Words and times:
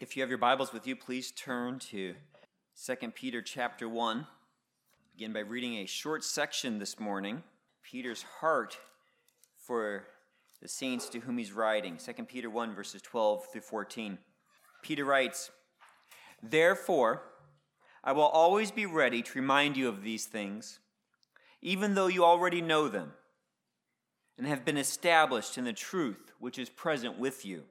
If 0.00 0.16
you 0.16 0.22
have 0.22 0.28
your 0.28 0.38
Bibles 0.38 0.72
with 0.72 0.86
you, 0.86 0.94
please 0.94 1.32
turn 1.32 1.80
to 1.90 2.14
2 2.86 3.10
Peter 3.16 3.42
chapter 3.42 3.88
1. 3.88 4.28
Begin 5.16 5.32
by 5.32 5.40
reading 5.40 5.74
a 5.74 5.86
short 5.86 6.22
section 6.22 6.78
this 6.78 7.00
morning. 7.00 7.42
Peter's 7.82 8.22
heart 8.22 8.78
for 9.56 10.04
the 10.62 10.68
saints 10.68 11.08
to 11.08 11.18
whom 11.18 11.36
he's 11.36 11.50
writing. 11.50 11.96
2 11.96 12.12
Peter 12.26 12.48
1, 12.48 12.76
verses 12.76 13.02
12 13.02 13.46
through 13.50 13.60
14. 13.60 14.18
Peter 14.82 15.04
writes, 15.04 15.50
Therefore, 16.40 17.22
I 18.04 18.12
will 18.12 18.22
always 18.22 18.70
be 18.70 18.86
ready 18.86 19.20
to 19.20 19.40
remind 19.40 19.76
you 19.76 19.88
of 19.88 20.04
these 20.04 20.26
things, 20.26 20.78
even 21.60 21.96
though 21.96 22.06
you 22.06 22.24
already 22.24 22.60
know 22.60 22.86
them 22.86 23.14
and 24.36 24.46
have 24.46 24.64
been 24.64 24.78
established 24.78 25.58
in 25.58 25.64
the 25.64 25.72
truth 25.72 26.30
which 26.38 26.56
is 26.56 26.68
present 26.68 27.18
with 27.18 27.44
you. 27.44 27.64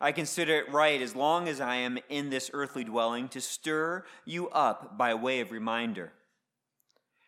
I 0.00 0.12
consider 0.12 0.56
it 0.56 0.72
right, 0.72 1.02
as 1.02 1.16
long 1.16 1.48
as 1.48 1.60
I 1.60 1.76
am 1.76 1.98
in 2.08 2.30
this 2.30 2.50
earthly 2.52 2.84
dwelling, 2.84 3.28
to 3.30 3.40
stir 3.40 4.04
you 4.24 4.48
up 4.50 4.96
by 4.96 5.14
way 5.14 5.40
of 5.40 5.50
reminder, 5.50 6.12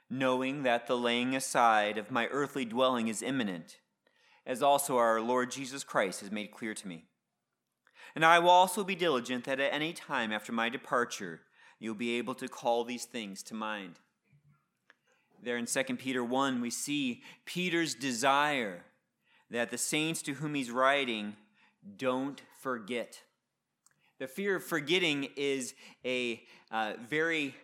knowing 0.09 0.63
that 0.63 0.87
the 0.87 0.97
laying 0.97 1.35
aside 1.35 1.99
of 1.99 2.11
my 2.11 2.27
earthly 2.29 2.65
dwelling 2.65 3.09
is 3.09 3.23
imminent, 3.23 3.79
as 4.47 4.63
also 4.63 4.99
our 4.99 5.21
Lord 5.21 5.51
Jesus 5.51 5.83
Christ 5.83 6.21
has 6.21 6.31
made 6.31 6.53
clear 6.53 6.75
to 6.75 6.87
me. 6.87 7.05
And 8.15 8.25
I 8.25 8.39
will 8.39 8.51
also 8.51 8.85
be 8.85 8.95
diligent 8.95 9.45
that 9.45 9.61
at 9.61 9.73
any 9.73 9.93
time 9.93 10.33
after 10.33 10.53
my 10.53 10.69
departure, 10.69 11.41
you'll 11.79 11.95
be 11.95 12.19
able 12.19 12.35
to 12.37 12.49
call 12.49 12.85
these 12.85 13.05
things 13.05 13.43
to 13.45 13.55
mind. 13.55 13.95
There 15.43 15.57
in 15.57 15.67
2 15.67 15.83
Peter 15.97 16.23
1, 16.23 16.61
we 16.61 16.71
see 16.71 17.23
Peter's 17.47 17.95
desire 17.95 18.85
that 19.51 19.71
the 19.71 19.79
saints 19.79 20.23
to 20.23 20.35
whom 20.35 20.55
he's 20.55 20.71
writing 20.71 21.37
don't 21.97 22.43
forget. 22.61 23.23
The 24.19 24.27
fear 24.27 24.57
of 24.57 24.65
forgetting 24.65 25.29
is 25.37 25.75
a 26.05 26.43
uh, 26.71 26.93
very 27.09 27.55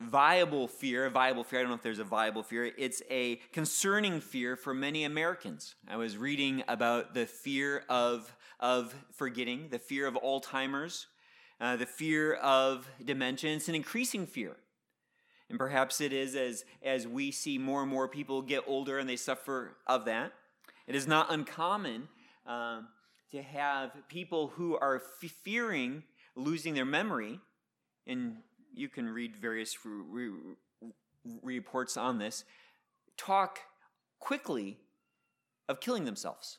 viable 0.00 0.68
fear, 0.68 1.06
a 1.06 1.10
viable 1.10 1.44
fear. 1.44 1.60
I 1.60 1.62
don't 1.62 1.70
know 1.70 1.76
if 1.76 1.82
there's 1.82 1.98
a 1.98 2.04
viable 2.04 2.42
fear. 2.42 2.72
It's 2.76 3.02
a 3.10 3.36
concerning 3.52 4.20
fear 4.20 4.56
for 4.56 4.74
many 4.74 5.04
Americans. 5.04 5.74
I 5.88 5.96
was 5.96 6.16
reading 6.16 6.62
about 6.66 7.14
the 7.14 7.26
fear 7.26 7.84
of, 7.88 8.34
of 8.58 8.94
forgetting, 9.12 9.68
the 9.70 9.78
fear 9.78 10.06
of 10.06 10.14
Alzheimer's, 10.14 11.06
uh, 11.60 11.76
the 11.76 11.86
fear 11.86 12.34
of 12.34 12.88
dementia. 13.04 13.54
It's 13.54 13.68
an 13.68 13.74
increasing 13.74 14.26
fear. 14.26 14.56
And 15.50 15.58
perhaps 15.58 16.00
it 16.00 16.12
is 16.12 16.34
as, 16.34 16.64
as 16.82 17.06
we 17.06 17.30
see 17.30 17.58
more 17.58 17.82
and 17.82 17.90
more 17.90 18.08
people 18.08 18.40
get 18.42 18.64
older 18.66 18.98
and 18.98 19.08
they 19.08 19.16
suffer 19.16 19.76
of 19.86 20.06
that. 20.06 20.32
It 20.86 20.94
is 20.94 21.06
not 21.06 21.30
uncommon 21.30 22.08
um, 22.46 22.88
to 23.34 23.42
have 23.42 23.90
people 24.08 24.52
who 24.54 24.76
are 24.76 25.02
fearing 25.42 26.04
losing 26.36 26.74
their 26.74 26.84
memory, 26.84 27.40
and 28.06 28.36
you 28.72 28.88
can 28.88 29.08
read 29.08 29.36
various 29.36 29.76
re- 29.84 30.28
re- 30.28 30.90
reports 31.42 31.96
on 31.96 32.18
this, 32.18 32.44
talk 33.16 33.58
quickly 34.20 34.78
of 35.68 35.80
killing 35.80 36.04
themselves. 36.04 36.58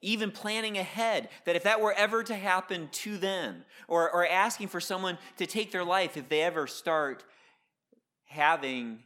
Even 0.00 0.30
planning 0.30 0.78
ahead 0.78 1.28
that 1.44 1.56
if 1.56 1.64
that 1.64 1.80
were 1.80 1.92
ever 1.92 2.22
to 2.22 2.36
happen 2.36 2.88
to 2.92 3.18
them, 3.18 3.64
or, 3.88 4.08
or 4.10 4.24
asking 4.24 4.68
for 4.68 4.80
someone 4.80 5.18
to 5.38 5.46
take 5.46 5.72
their 5.72 5.84
life 5.84 6.16
if 6.16 6.28
they 6.28 6.40
ever 6.40 6.68
start 6.68 7.24
having 8.26 9.00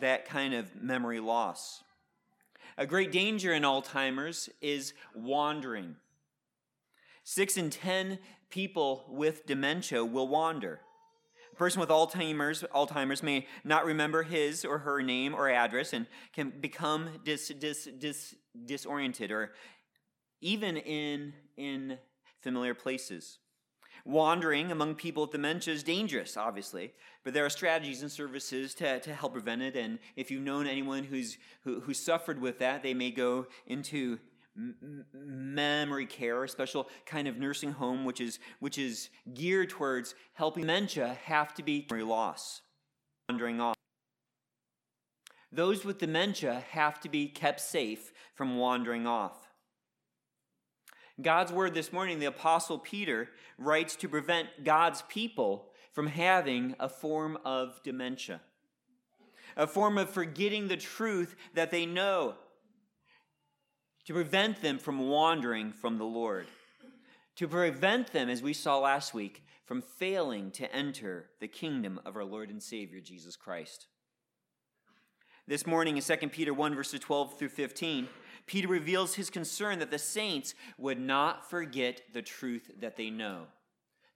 that 0.00 0.24
kind 0.24 0.54
of 0.54 0.74
memory 0.80 1.20
loss. 1.20 1.82
A 2.78 2.86
great 2.86 3.10
danger 3.10 3.52
in 3.52 3.64
Alzheimer's 3.64 4.48
is 4.60 4.94
wandering. 5.12 5.96
Six 7.24 7.56
in 7.56 7.70
ten 7.70 8.20
people 8.50 9.04
with 9.08 9.46
dementia 9.46 10.04
will 10.04 10.28
wander. 10.28 10.78
A 11.52 11.56
person 11.56 11.80
with 11.80 11.88
Alzheimer's, 11.88 12.62
Alzheimer's 12.72 13.20
may 13.20 13.48
not 13.64 13.84
remember 13.84 14.22
his 14.22 14.64
or 14.64 14.78
her 14.78 15.02
name 15.02 15.34
or 15.34 15.50
address 15.50 15.92
and 15.92 16.06
can 16.32 16.52
become 16.60 17.08
dis, 17.24 17.48
dis, 17.48 17.88
dis, 17.98 18.36
disoriented 18.64 19.32
or 19.32 19.50
even 20.40 20.76
in, 20.76 21.32
in 21.56 21.98
familiar 22.42 22.74
places. 22.74 23.38
Wandering 24.04 24.70
among 24.72 24.94
people 24.94 25.24
with 25.24 25.32
dementia 25.32 25.74
is 25.74 25.82
dangerous, 25.82 26.36
obviously, 26.36 26.92
but 27.24 27.34
there 27.34 27.44
are 27.44 27.50
strategies 27.50 28.02
and 28.02 28.10
services 28.10 28.74
to, 28.74 29.00
to 29.00 29.14
help 29.14 29.32
prevent 29.32 29.62
it. 29.62 29.76
And 29.76 29.98
if 30.16 30.30
you've 30.30 30.42
known 30.42 30.66
anyone 30.66 31.04
who's, 31.04 31.38
who, 31.64 31.80
who 31.80 31.92
suffered 31.94 32.40
with 32.40 32.58
that, 32.60 32.82
they 32.82 32.94
may 32.94 33.10
go 33.10 33.46
into 33.66 34.18
m- 34.56 35.04
memory 35.12 36.06
care, 36.06 36.42
a 36.44 36.48
special 36.48 36.88
kind 37.06 37.28
of 37.28 37.36
nursing 37.36 37.72
home, 37.72 38.04
which 38.04 38.20
is, 38.20 38.38
which 38.60 38.78
is 38.78 39.10
geared 39.34 39.70
towards 39.70 40.14
helping 40.34 40.62
dementia 40.62 41.18
have 41.24 41.54
to 41.54 41.62
be 41.62 41.86
memory 41.90 42.04
loss, 42.04 42.62
wandering 43.28 43.60
off. 43.60 43.74
Those 45.50 45.84
with 45.84 45.98
dementia 45.98 46.62
have 46.70 47.00
to 47.00 47.08
be 47.08 47.26
kept 47.26 47.60
safe 47.60 48.12
from 48.34 48.58
wandering 48.58 49.06
off. 49.06 49.47
God's 51.20 51.52
word 51.52 51.74
this 51.74 51.92
morning, 51.92 52.20
the 52.20 52.26
Apostle 52.26 52.78
Peter 52.78 53.28
writes 53.58 53.96
to 53.96 54.08
prevent 54.08 54.62
God's 54.62 55.02
people 55.08 55.66
from 55.92 56.06
having 56.06 56.76
a 56.78 56.88
form 56.88 57.36
of 57.44 57.80
dementia, 57.82 58.40
a 59.56 59.66
form 59.66 59.98
of 59.98 60.10
forgetting 60.10 60.68
the 60.68 60.76
truth 60.76 61.34
that 61.54 61.72
they 61.72 61.86
know, 61.86 62.34
to 64.04 64.12
prevent 64.12 64.62
them 64.62 64.78
from 64.78 65.08
wandering 65.08 65.72
from 65.72 65.98
the 65.98 66.04
Lord, 66.04 66.46
to 67.34 67.48
prevent 67.48 68.12
them, 68.12 68.28
as 68.28 68.40
we 68.40 68.52
saw 68.52 68.78
last 68.78 69.12
week, 69.12 69.44
from 69.64 69.82
failing 69.82 70.52
to 70.52 70.72
enter 70.72 71.30
the 71.40 71.48
kingdom 71.48 72.00
of 72.06 72.14
our 72.16 72.24
Lord 72.24 72.48
and 72.48 72.62
Savior, 72.62 73.00
Jesus 73.00 73.34
Christ. 73.34 73.88
This 75.48 75.66
morning 75.66 75.96
in 75.96 76.02
2 76.02 76.28
Peter 76.28 76.54
1, 76.54 76.74
verses 76.74 77.00
12 77.00 77.38
through 77.38 77.48
15, 77.48 78.06
Peter 78.48 78.66
reveals 78.66 79.14
his 79.14 79.30
concern 79.30 79.78
that 79.78 79.90
the 79.90 79.98
saints 79.98 80.54
would 80.78 80.98
not 80.98 81.48
forget 81.48 82.02
the 82.12 82.22
truth 82.22 82.70
that 82.80 82.96
they 82.96 83.10
know, 83.10 83.42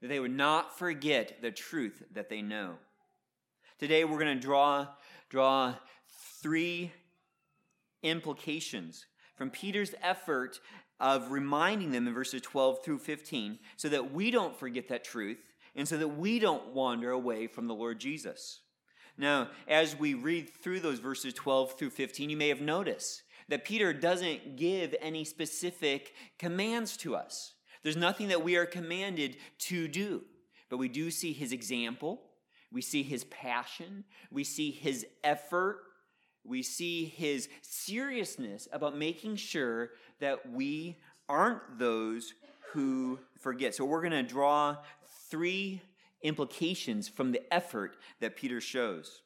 that 0.00 0.08
they 0.08 0.18
would 0.18 0.36
not 0.36 0.76
forget 0.76 1.40
the 1.40 1.50
truth 1.52 2.02
that 2.12 2.28
they 2.28 2.42
know. 2.42 2.74
Today 3.78 4.04
we're 4.04 4.18
going 4.18 4.36
to 4.36 4.42
draw, 4.42 4.88
draw 5.28 5.74
three 6.40 6.92
implications 8.02 9.06
from 9.36 9.50
Peter's 9.50 9.94
effort 10.02 10.60
of 10.98 11.30
reminding 11.30 11.90
them 11.90 12.06
in 12.06 12.14
verses 12.14 12.40
12 12.42 12.84
through 12.84 12.98
15 12.98 13.58
so 13.76 13.88
that 13.88 14.12
we 14.12 14.30
don't 14.30 14.56
forget 14.56 14.88
that 14.88 15.04
truth 15.04 15.38
and 15.74 15.86
so 15.86 15.96
that 15.96 16.08
we 16.08 16.38
don't 16.38 16.68
wander 16.68 17.10
away 17.10 17.46
from 17.46 17.66
the 17.66 17.74
Lord 17.74 17.98
Jesus. 17.98 18.60
Now, 19.18 19.48
as 19.68 19.98
we 19.98 20.14
read 20.14 20.48
through 20.48 20.80
those 20.80 20.98
verses 20.98 21.34
12 21.34 21.78
through 21.78 21.90
15, 21.90 22.30
you 22.30 22.36
may 22.36 22.48
have 22.48 22.60
noticed 22.60 23.22
that 23.52 23.66
Peter 23.66 23.92
doesn't 23.92 24.56
give 24.56 24.94
any 24.98 25.24
specific 25.24 26.14
commands 26.38 26.96
to 26.96 27.14
us. 27.14 27.52
There's 27.82 27.98
nothing 27.98 28.28
that 28.28 28.42
we 28.42 28.56
are 28.56 28.64
commanded 28.64 29.36
to 29.66 29.88
do, 29.88 30.22
but 30.70 30.78
we 30.78 30.88
do 30.88 31.10
see 31.10 31.34
his 31.34 31.52
example, 31.52 32.22
we 32.72 32.80
see 32.80 33.02
his 33.02 33.24
passion, 33.24 34.04
we 34.30 34.42
see 34.42 34.70
his 34.70 35.04
effort, 35.22 35.80
we 36.42 36.62
see 36.62 37.04
his 37.04 37.50
seriousness 37.60 38.68
about 38.72 38.96
making 38.96 39.36
sure 39.36 39.90
that 40.20 40.50
we 40.50 40.96
aren't 41.28 41.78
those 41.78 42.32
who 42.72 43.18
forget. 43.38 43.74
So 43.74 43.84
we're 43.84 44.00
going 44.00 44.12
to 44.12 44.22
draw 44.22 44.78
three 45.28 45.82
implications 46.22 47.06
from 47.06 47.32
the 47.32 47.42
effort 47.52 47.96
that 48.20 48.34
Peter 48.34 48.62
shows. 48.62 49.20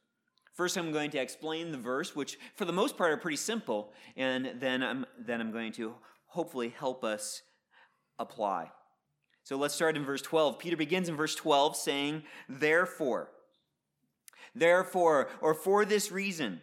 First, 0.56 0.78
I'm 0.78 0.90
going 0.90 1.10
to 1.10 1.18
explain 1.18 1.70
the 1.70 1.76
verse, 1.76 2.16
which 2.16 2.38
for 2.54 2.64
the 2.64 2.72
most 2.72 2.96
part 2.96 3.12
are 3.12 3.18
pretty 3.18 3.36
simple, 3.36 3.92
and 4.16 4.54
then 4.58 4.82
I'm, 4.82 5.04
then 5.18 5.42
I'm 5.42 5.52
going 5.52 5.70
to 5.72 5.94
hopefully 6.28 6.74
help 6.78 7.04
us 7.04 7.42
apply. 8.18 8.70
So 9.44 9.58
let's 9.58 9.74
start 9.74 9.98
in 9.98 10.04
verse 10.04 10.22
12. 10.22 10.58
Peter 10.58 10.76
begins 10.78 11.10
in 11.10 11.14
verse 11.14 11.34
12 11.34 11.76
saying, 11.76 12.22
Therefore, 12.48 13.28
therefore, 14.54 15.28
or 15.42 15.52
for 15.52 15.84
this 15.84 16.10
reason, 16.10 16.62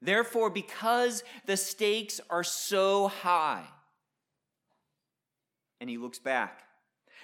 therefore, 0.00 0.50
because 0.50 1.22
the 1.46 1.56
stakes 1.56 2.20
are 2.28 2.42
so 2.42 3.06
high. 3.06 3.64
And 5.80 5.88
he 5.88 5.96
looks 5.96 6.18
back 6.18 6.64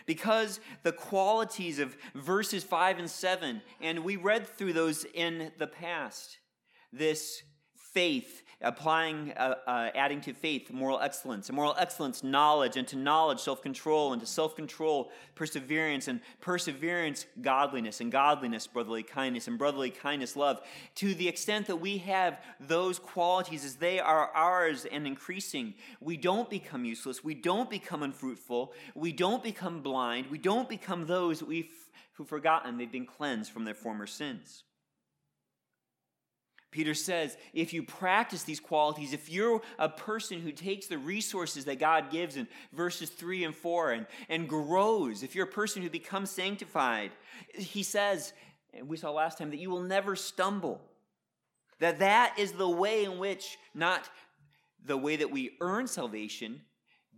because 0.07 0.61
the 0.83 0.93
qualities 0.93 1.79
of 1.79 1.97
verses 2.15 2.65
5 2.65 2.99
and 2.99 3.11
7, 3.11 3.63
and 3.81 4.05
we 4.05 4.17
read 4.17 4.47
through 4.47 4.73
those 4.73 5.05
in 5.15 5.53
the 5.59 5.67
past, 5.67 6.39
this 6.93 7.43
faith, 7.93 8.43
applying, 8.61 9.33
uh, 9.37 9.55
uh, 9.67 9.91
adding 9.95 10.21
to 10.21 10.33
faith, 10.33 10.73
moral 10.73 10.99
excellence, 10.99 11.49
and 11.49 11.55
moral 11.55 11.77
excellence, 11.79 12.25
knowledge, 12.25 12.77
and 12.77 12.89
to 12.89 12.97
knowledge, 12.97 13.39
self 13.39 13.63
control, 13.63 14.13
and 14.13 14.21
to 14.21 14.27
self 14.27 14.57
control, 14.57 15.11
perseverance, 15.35 16.09
and 16.09 16.21
perseverance, 16.41 17.27
godliness, 17.41 18.01
and 18.01 18.11
godliness, 18.11 18.67
brotherly 18.67 19.05
kindness, 19.05 19.47
and 19.47 19.59
brotherly 19.59 19.91
kindness, 19.91 20.35
love. 20.35 20.61
To 20.97 21.15
the 21.15 21.29
extent 21.29 21.69
that 21.69 21.77
we 21.77 21.99
have 21.99 22.41
those 22.59 22.99
qualities 22.99 23.65
as 23.65 23.77
they 23.77 24.01
are 24.01 24.31
ours 24.35 24.85
and 24.85 25.07
increasing, 25.07 25.75
we 26.01 26.17
don't 26.17 26.51
become 26.51 26.85
useless, 26.85 27.23
we 27.23 27.35
don't 27.35 27.71
become 27.71 28.03
unfruitful, 28.03 28.73
we 28.95 29.13
don't 29.13 29.43
become 29.43 29.83
blind, 29.83 30.27
we 30.31 30.39
don't 30.39 30.69
become 30.69 31.07
those 31.07 31.43
we've, 31.43 31.73
who've 32.15 32.29
forgotten 32.29 32.77
they've 32.77 32.91
been 32.91 33.07
cleansed 33.07 33.53
from 33.53 33.65
their 33.65 33.75
former 33.75 34.07
sins. 34.07 34.65
Peter 36.71 36.95
says, 36.95 37.37
if 37.55 37.73
you 37.73 37.83
practice 37.83 38.43
these 38.43 38.61
qualities, 38.61 39.13
if 39.13 39.31
you're 39.31 39.63
a 39.79 39.89
person 39.89 40.41
who 40.41 40.53
takes 40.53 40.87
the 40.87 40.99
resources 40.99 41.65
that 41.65 41.79
God 41.79 42.11
gives 42.11 42.37
in 42.37 42.47
verses 42.73 43.09
3 43.09 43.45
and 43.45 43.55
4 43.55 43.93
and, 43.93 44.07
and 44.29 44.49
grows, 44.49 45.23
if 45.23 45.35
you're 45.35 45.47
a 45.47 45.51
person 45.51 45.83
who 45.83 45.89
becomes 45.89 46.31
sanctified, 46.31 47.11
he 47.55 47.83
says, 47.83 48.35
and 48.75 48.87
we 48.87 48.99
saw 48.99 49.11
last 49.11 49.39
time, 49.39 49.51
that 49.51 49.59
you 49.59 49.71
will 49.71 49.83
never 49.83 50.15
stumble. 50.15 50.83
That 51.79 52.01
that 52.01 52.35
is 52.39 52.53
the 52.53 52.69
way 52.69 53.05
in 53.05 53.19
which, 53.19 53.57
not 53.75 54.11
the 54.85 54.97
way 54.97 55.17
that 55.17 55.31
we 55.31 55.57
earn 55.61 55.87
salvation, 55.87 56.61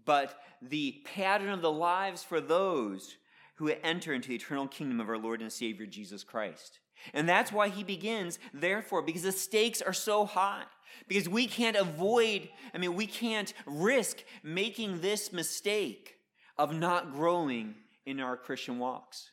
but 0.05 0.39
the 0.63 1.03
pattern 1.05 1.51
of 1.51 1.63
the 1.63 1.73
lives 1.73 2.23
for 2.23 2.41
those 2.41 3.17
who 3.57 3.73
enter 3.83 4.15
into 4.15 4.29
the 4.29 4.37
eternal 4.37 4.69
kingdom 4.69 5.01
of 5.01 5.09
our 5.09 5.19
Lord 5.19 5.43
and 5.43 5.53
Savior 5.53 5.87
Jesus 5.87 6.25
Christ. 6.25 6.79
And 7.15 7.29
that's 7.29 7.53
why 7.53 7.69
he 7.69 7.85
begins, 7.85 8.39
therefore, 8.53 9.03
because 9.03 9.23
the 9.23 9.33
stakes 9.33 9.83
are 9.83 9.93
so 9.93 10.25
high. 10.27 10.65
Because 11.09 11.29
we 11.29 11.47
can't 11.47 11.77
avoid, 11.77 12.49
I 12.75 12.79
mean, 12.79 12.95
we 12.95 13.07
can't 13.07 13.53
risk 13.67 14.23
making 14.43 15.01
this 15.01 15.33
mistake 15.33 16.17
of 16.59 16.75
not 16.75 17.13
growing 17.13 17.75
in 18.07 18.21
our 18.21 18.37
Christian 18.37 18.79
walks. 18.79 19.31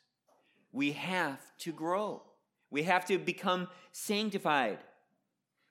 We 0.72 0.92
have 0.92 1.40
to 1.58 1.72
grow. 1.72 2.22
We 2.70 2.84
have 2.84 3.04
to 3.06 3.18
become 3.18 3.68
sanctified. 3.92 4.78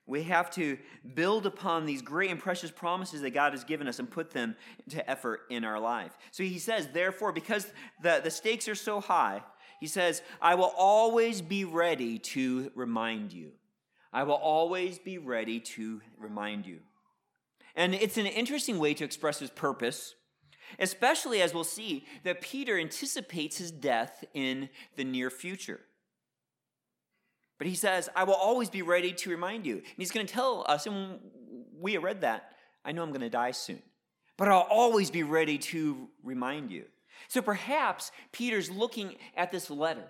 We 0.06 0.24
have 0.24 0.50
to 0.52 0.78
build 1.16 1.46
upon 1.46 1.86
these 1.86 2.02
great 2.02 2.32
and 2.32 2.40
precious 2.40 2.72
promises 2.72 3.22
that 3.22 3.32
God 3.32 3.52
has 3.52 3.66
given 3.66 3.88
us 3.88 4.00
and 4.00 4.10
put 4.10 4.32
them 4.32 4.56
to 4.90 5.08
effort 5.10 5.42
in 5.50 5.66
our 5.66 5.80
life. 5.80 6.18
So 6.32 6.44
he 6.44 6.60
says, 6.60 6.88
therefore, 6.88 7.34
because 7.34 7.72
the, 8.02 8.22
the 8.24 8.32
stakes 8.32 8.70
are 8.70 8.76
so 8.76 9.02
high, 9.02 9.44
he 9.80 9.88
says, 9.88 10.22
I 10.42 10.56
will 10.56 10.74
always 10.78 11.42
be 11.42 11.66
ready 11.66 12.18
to 12.20 12.72
remind 12.76 13.34
you. 13.34 13.52
I 14.12 14.24
will 14.24 14.36
always 14.36 14.98
be 14.98 15.18
ready 15.18 15.60
to 15.60 16.02
remind 16.18 16.66
you. 16.66 16.80
And 17.76 17.94
it's 17.94 18.18
an 18.18 18.26
interesting 18.26 18.80
way 18.80 18.94
to 18.96 19.04
express 19.04 19.40
his 19.40 19.52
purpose, 19.52 20.16
especially 20.80 21.42
as 21.42 21.54
we'll 21.54 21.64
see 21.64 22.06
that 22.24 22.42
Peter 22.42 22.78
anticipates 22.78 23.58
his 23.58 23.72
death 23.72 24.24
in 24.34 24.70
the 24.96 25.04
near 25.04 25.30
future. 25.30 25.82
But 27.60 27.68
he 27.68 27.76
says, 27.76 28.10
I 28.16 28.24
will 28.24 28.34
always 28.36 28.70
be 28.70 28.82
ready 28.82 29.14
to 29.14 29.30
remind 29.30 29.66
you. 29.66 29.76
And 29.76 29.98
he's 29.98 30.12
going 30.12 30.26
to 30.26 30.34
tell 30.34 30.66
us, 30.68 30.88
and 30.88 31.20
we 31.80 31.98
read 31.98 32.22
that, 32.22 32.52
I 32.84 32.92
know 32.92 33.04
I'm 33.04 33.10
going 33.10 33.22
to 33.22 33.30
die 33.30 33.52
soon, 33.52 33.82
but 34.38 34.48
I'll 34.48 34.68
always 34.70 35.12
be 35.12 35.24
ready 35.24 35.58
to 35.58 36.08
remind 36.24 36.72
you. 36.72 36.86
So 37.28 37.42
perhaps 37.42 38.12
Peter's 38.32 38.70
looking 38.70 39.16
at 39.36 39.52
this 39.52 39.70
letter, 39.70 40.08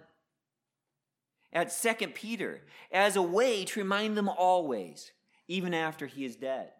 at 1.53 1.71
Second 1.71 2.15
Peter, 2.15 2.61
as 2.91 3.15
a 3.15 3.21
way 3.21 3.65
to 3.65 3.79
remind 3.79 4.17
them 4.17 4.29
always, 4.29 5.11
even 5.47 5.73
after 5.73 6.05
he 6.07 6.25
is 6.25 6.35
dead. 6.35 6.71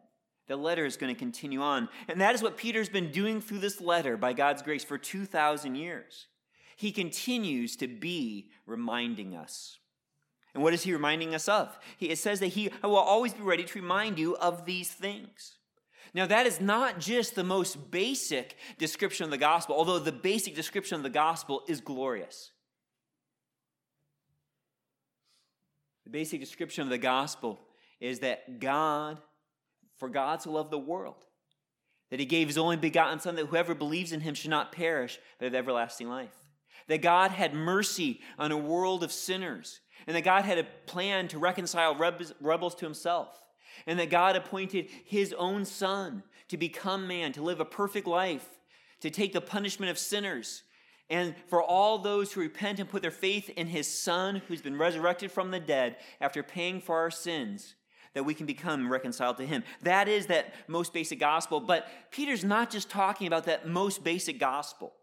The 0.47 0.55
letter 0.55 0.85
is 0.85 0.97
going 0.97 1.13
to 1.13 1.19
continue 1.19 1.61
on. 1.61 1.89
And 2.07 2.21
that 2.21 2.33
is 2.33 2.41
what 2.41 2.57
Peter's 2.57 2.89
been 2.89 3.11
doing 3.11 3.41
through 3.41 3.59
this 3.59 3.81
letter 3.81 4.15
by 4.15 4.33
God's 4.33 4.61
grace 4.61 4.83
for 4.83 4.97
2,000 4.97 5.75
years. 5.75 6.27
He 6.77 6.91
continues 6.91 7.75
to 7.77 7.87
be 7.87 8.49
reminding 8.65 9.35
us. 9.35 9.79
And 10.53 10.63
what 10.63 10.73
is 10.73 10.83
he 10.83 10.93
reminding 10.93 11.35
us 11.35 11.49
of? 11.49 11.77
He, 11.97 12.09
it 12.09 12.17
says 12.17 12.39
that 12.39 12.47
he 12.47 12.71
will 12.81 12.95
always 12.95 13.33
be 13.33 13.43
ready 13.43 13.63
to 13.63 13.79
remind 13.79 14.17
you 14.17 14.35
of 14.37 14.65
these 14.65 14.89
things. 14.89 15.56
Now, 16.13 16.25
that 16.25 16.45
is 16.45 16.61
not 16.61 16.99
just 16.99 17.35
the 17.35 17.43
most 17.43 17.91
basic 17.91 18.55
description 18.77 19.25
of 19.25 19.31
the 19.31 19.37
gospel, 19.37 19.75
although 19.75 19.99
the 19.99 20.11
basic 20.11 20.55
description 20.55 20.95
of 20.95 21.03
the 21.03 21.09
gospel 21.09 21.63
is 21.67 21.81
glorious. 21.81 22.51
The 26.05 26.11
basic 26.11 26.39
description 26.39 26.83
of 26.83 26.89
the 26.89 26.97
gospel 26.97 27.59
is 27.99 28.19
that 28.19 28.59
God, 28.59 29.19
for 29.97 30.07
God 30.09 30.39
to 30.41 30.51
love 30.51 30.71
the 30.71 30.77
world, 30.77 31.25
that 32.09 32.19
he 32.19 32.25
gave 32.25 32.47
his 32.47 32.57
only 32.57 32.77
begotten 32.77 33.19
Son, 33.19 33.35
that 33.35 33.47
whoever 33.47 33.75
believes 33.75 34.13
in 34.13 34.21
him 34.21 34.33
should 34.33 34.49
not 34.49 34.71
perish, 34.71 35.19
but 35.37 35.45
have 35.45 35.55
everlasting 35.55 36.07
life. 36.07 36.33
That 36.87 37.01
God 37.01 37.31
had 37.31 37.53
mercy 37.53 38.21
on 38.39 38.53
a 38.53 38.57
world 38.57 39.03
of 39.03 39.11
sinners, 39.11 39.81
and 40.05 40.15
that 40.15 40.23
God 40.23 40.45
had 40.45 40.57
a 40.57 40.67
plan 40.85 41.27
to 41.27 41.39
reconcile 41.39 41.95
rebels 42.39 42.75
to 42.75 42.85
himself 42.85 43.43
and 43.85 43.99
that 43.99 44.09
God 44.09 44.35
appointed 44.35 44.87
his 45.05 45.33
own 45.33 45.65
son 45.65 46.23
to 46.49 46.57
become 46.57 47.07
man, 47.07 47.31
to 47.33 47.41
live 47.41 47.59
a 47.59 47.65
perfect 47.65 48.07
life, 48.07 48.47
to 49.01 49.09
take 49.09 49.33
the 49.33 49.41
punishment 49.41 49.91
of 49.91 49.99
sinners. 49.99 50.63
And 51.09 51.35
for 51.47 51.61
all 51.61 51.99
those 51.99 52.33
who 52.33 52.41
repent 52.41 52.79
and 52.79 52.89
put 52.89 53.01
their 53.01 53.11
faith 53.11 53.49
in 53.49 53.67
his 53.67 53.87
son 53.87 54.41
who's 54.47 54.61
been 54.61 54.77
resurrected 54.77 55.31
from 55.31 55.51
the 55.51 55.59
dead 55.59 55.97
after 56.19 56.43
paying 56.43 56.81
for 56.81 56.97
our 56.97 57.11
sins, 57.11 57.75
that 58.13 58.23
we 58.23 58.33
can 58.33 58.45
become 58.45 58.91
reconciled 58.91 59.37
to 59.37 59.45
him. 59.45 59.63
That 59.83 60.07
is 60.07 60.25
that 60.27 60.53
most 60.67 60.91
basic 60.91 61.19
gospel. 61.19 61.59
But 61.59 61.87
Peter's 62.11 62.43
not 62.43 62.71
just 62.71 62.89
talking 62.89 63.27
about 63.27 63.45
that 63.45 63.67
most 63.67 64.03
basic 64.03 64.39
gospel. 64.39 64.93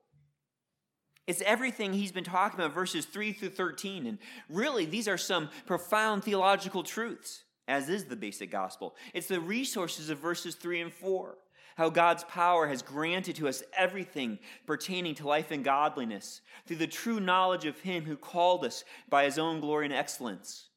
It's 1.27 1.41
everything 1.43 1.94
he's 1.94 2.12
been 2.12 2.25
talking 2.25 2.61
about, 2.61 2.75
verses 2.75 3.06
3 3.06 3.32
through 3.32 3.50
13. 3.50 4.06
And 4.06 4.19
really, 4.50 4.85
these 4.85 5.09
are 5.09 5.17
some 5.17 5.49
profound 5.65 6.25
theological 6.25 6.82
truths 6.82 7.44
as 7.69 7.89
is 7.89 8.05
the 8.05 8.17
basic 8.17 8.51
gospel. 8.51 8.95
It's 9.13 9.29
the 9.29 9.41
resources 9.41 10.11
of 10.11 10.19
verses 10.19 10.55
3 10.55 10.83
and 10.83 10.93
4. 10.93 11.37
How 11.77 11.91
God's 11.91 12.25
power 12.25 12.69
has 12.69 12.83
granted 12.83 13.35
to 13.37 13.49
us 13.49 13.65
everything 13.77 14.39
pertaining 14.65 15.17
to 15.17 15.27
life 15.27 15.51
and 15.51 15.65
godliness 15.65 16.41
through 16.67 16.77
the 16.77 16.87
true 16.87 17.19
knowledge 17.19 17.65
of 17.65 17.81
Him 17.81 18.05
who 18.05 18.17
called 18.17 18.65
us 18.65 18.85
by 19.09 19.25
His 19.25 19.39
own 19.39 19.61
glory 19.61 19.87
and 19.87 19.95
excellence. 19.95 20.69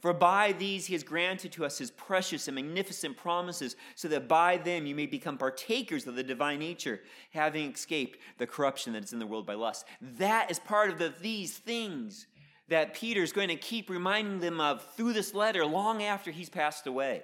For 0.00 0.14
by 0.14 0.52
these 0.52 0.86
He 0.86 0.94
has 0.94 1.02
granted 1.02 1.52
to 1.52 1.66
us 1.66 1.78
His 1.78 1.90
precious 1.90 2.48
and 2.48 2.54
magnificent 2.54 3.18
promises, 3.18 3.76
so 3.96 4.08
that 4.08 4.28
by 4.28 4.56
them 4.56 4.86
you 4.86 4.94
may 4.94 5.06
become 5.06 5.36
partakers 5.36 6.06
of 6.06 6.16
the 6.16 6.22
divine 6.22 6.58
nature, 6.58 7.00
having 7.32 7.72
escaped 7.72 8.18
the 8.38 8.46
corruption 8.46 8.94
that 8.94 9.04
is 9.04 9.12
in 9.12 9.18
the 9.18 9.26
world 9.26 9.46
by 9.46 9.54
lust. 9.54 9.84
That 10.00 10.50
is 10.50 10.58
part 10.58 10.90
of 10.90 10.98
the 10.98 11.12
these 11.20 11.58
things 11.58 12.26
that 12.68 12.94
Peter's 12.94 13.32
going 13.32 13.48
to 13.48 13.56
keep 13.56 13.88
reminding 13.88 14.40
them 14.40 14.60
of 14.60 14.84
through 14.96 15.12
this 15.12 15.34
letter 15.34 15.64
long 15.64 16.02
after 16.02 16.30
he's 16.30 16.48
passed 16.48 16.86
away. 16.86 17.22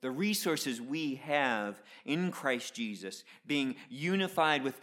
The 0.00 0.10
resources 0.10 0.80
we 0.80 1.16
have 1.16 1.80
in 2.04 2.32
Christ 2.32 2.74
Jesus, 2.74 3.22
being 3.46 3.76
unified 3.88 4.64
with 4.64 4.80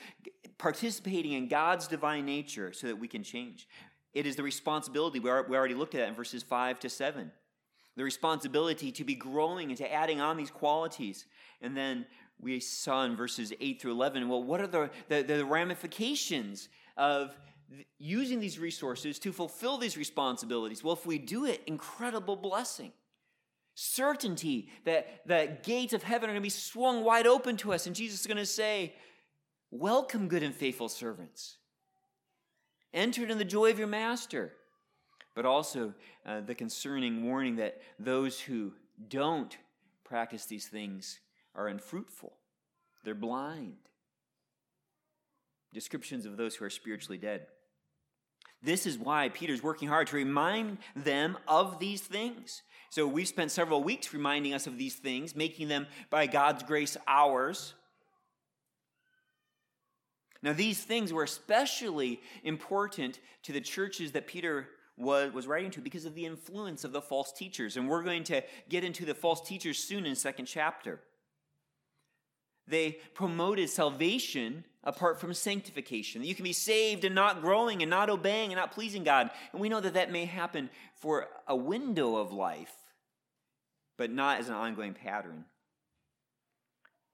participating 0.58 1.34
in 1.34 1.48
God's 1.50 1.88
divine 1.88 2.26
nature 2.26 2.72
so 2.72 2.88
that 2.88 2.96
we 2.96 3.08
can 3.08 3.24
change. 3.24 3.68
It 4.14 4.26
is 4.26 4.36
the 4.36 4.44
responsibility, 4.44 5.20
we 5.20 5.30
already 5.30 5.74
looked 5.74 5.96
at 5.96 6.08
in 6.08 6.16
verses 6.16 6.42
5 6.42 6.80
to 6.80 6.90
7. 6.90 7.32
The 7.96 8.04
responsibility 8.04 8.92
to 8.94 9.04
be 9.04 9.16
growing 9.16 9.70
and 9.70 9.78
to 9.78 9.94
adding 9.94 10.22
on 10.22 10.38
these 10.38 10.52
qualities. 10.52 11.26
And 11.62 11.76
then 11.76 12.06
we 12.40 12.60
saw 12.62 13.04
in 13.04 13.18
verses 13.18 13.52
8 13.60 13.82
through 13.82 13.92
11, 13.92 14.30
well, 14.30 14.44
what 14.44 14.62
are 14.62 14.68
the, 14.68 14.90
the, 15.10 15.22
the 15.22 15.46
ramifications 15.46 16.70
of 16.96 17.36
using 17.98 18.40
these 18.40 18.60
resources 18.60 19.20
to 19.20 19.32
fulfill 19.32 19.78
these 19.78 19.98
responsibilities. 19.98 20.84
Well, 20.84 20.94
if 20.94 21.06
we 21.06 21.18
do 21.18 21.46
it, 21.46 21.62
incredible 21.68 22.36
blessing. 22.36 22.92
Certainty 23.76 24.70
that 24.86 25.22
the 25.26 25.58
gates 25.64 25.94
of 25.94 26.04
heaven 26.04 26.30
are 26.30 26.34
going 26.34 26.42
to 26.42 26.46
be 26.46 26.50
swung 26.50 27.04
wide 27.04 27.28
open 27.28 27.58
to 27.58 27.74
us, 27.74 27.88
and 27.88 27.96
Jesus 27.96 28.22
is 28.22 28.28
going 28.28 28.38
to 28.38 28.46
say, 28.46 28.94
Welcome, 29.72 30.28
good 30.28 30.42
and 30.42 30.56
faithful 30.56 30.90
servants. 30.90 31.58
Enter 32.92 33.26
in 33.28 33.38
the 33.38 33.46
joy 33.46 33.70
of 33.70 33.78
your 33.78 33.88
master. 33.88 34.54
But 35.36 35.46
also 35.46 35.94
uh, 36.26 36.42
the 36.42 36.56
concerning 36.56 37.24
warning 37.24 37.58
that 37.58 37.80
those 38.00 38.40
who 38.40 38.74
don't 39.08 39.56
practice 40.04 40.46
these 40.46 40.68
things 40.68 41.20
are 41.56 41.68
unfruitful, 41.68 42.34
they're 43.04 43.14
blind. 43.14 43.78
Descriptions 45.72 46.26
of 46.26 46.36
those 46.36 46.56
who 46.56 46.66
are 46.66 46.70
spiritually 46.70 47.20
dead. 47.20 47.46
This 48.62 48.86
is 48.86 48.98
why 48.98 49.30
Peter's 49.30 49.64
working 49.64 49.88
hard 49.88 50.08
to 50.08 50.16
remind 50.16 50.80
them 50.96 51.38
of 51.48 51.80
these 51.80 52.02
things. 52.02 52.62
So 52.90 53.08
we've 53.08 53.28
spent 53.28 53.52
several 53.52 53.84
weeks 53.84 54.14
reminding 54.14 54.54
us 54.54 54.68
of 54.68 54.78
these 54.78 54.96
things, 54.96 55.36
making 55.36 55.70
them 55.70 55.88
by 56.10 56.28
God's 56.28 56.64
grace 56.64 56.98
ours. 57.08 57.74
Now, 60.42 60.54
these 60.54 60.82
things 60.82 61.12
were 61.12 61.24
especially 61.24 62.22
important 62.44 63.20
to 63.44 63.52
the 63.52 63.62
churches 63.62 64.14
that 64.14 64.28
Peter 64.28 64.70
was, 64.98 65.34
was 65.34 65.48
writing 65.48 65.72
to 65.72 65.82
because 65.82 66.06
of 66.06 66.16
the 66.16 66.26
influence 66.26 66.84
of 66.84 66.92
the 66.92 67.02
false 67.02 67.32
teachers. 67.32 67.78
And 67.78 67.88
we're 67.88 68.04
going 68.04 68.24
to 68.26 68.42
get 68.68 68.84
into 68.84 69.06
the 69.06 69.14
false 69.14 69.42
teachers 69.48 69.78
soon 69.78 70.06
in 70.06 70.16
second 70.16 70.46
chapter. 70.46 71.02
They 72.68 73.00
promoted 73.14 73.70
salvation 73.70 74.64
apart 74.84 75.20
from 75.20 75.34
sanctification. 75.34 76.24
You 76.24 76.36
can 76.36 76.44
be 76.44 76.54
saved 76.54 77.04
and 77.04 77.14
not 77.14 77.42
growing 77.42 77.82
and 77.82 77.90
not 77.90 78.10
obeying 78.10 78.52
and 78.52 78.60
not 78.60 78.72
pleasing 78.72 79.04
God. 79.04 79.30
And 79.52 79.62
we 79.62 79.70
know 79.70 79.82
that 79.82 79.96
that 79.96 80.12
may 80.12 80.26
happen 80.26 80.70
for 80.96 81.28
a 81.48 81.56
window 81.56 82.16
of 82.16 82.32
life, 82.32 82.74
but 83.98 84.12
not 84.12 84.40
as 84.40 84.50
an 84.50 84.56
ongoing 84.56 84.94
pattern. 84.94 85.46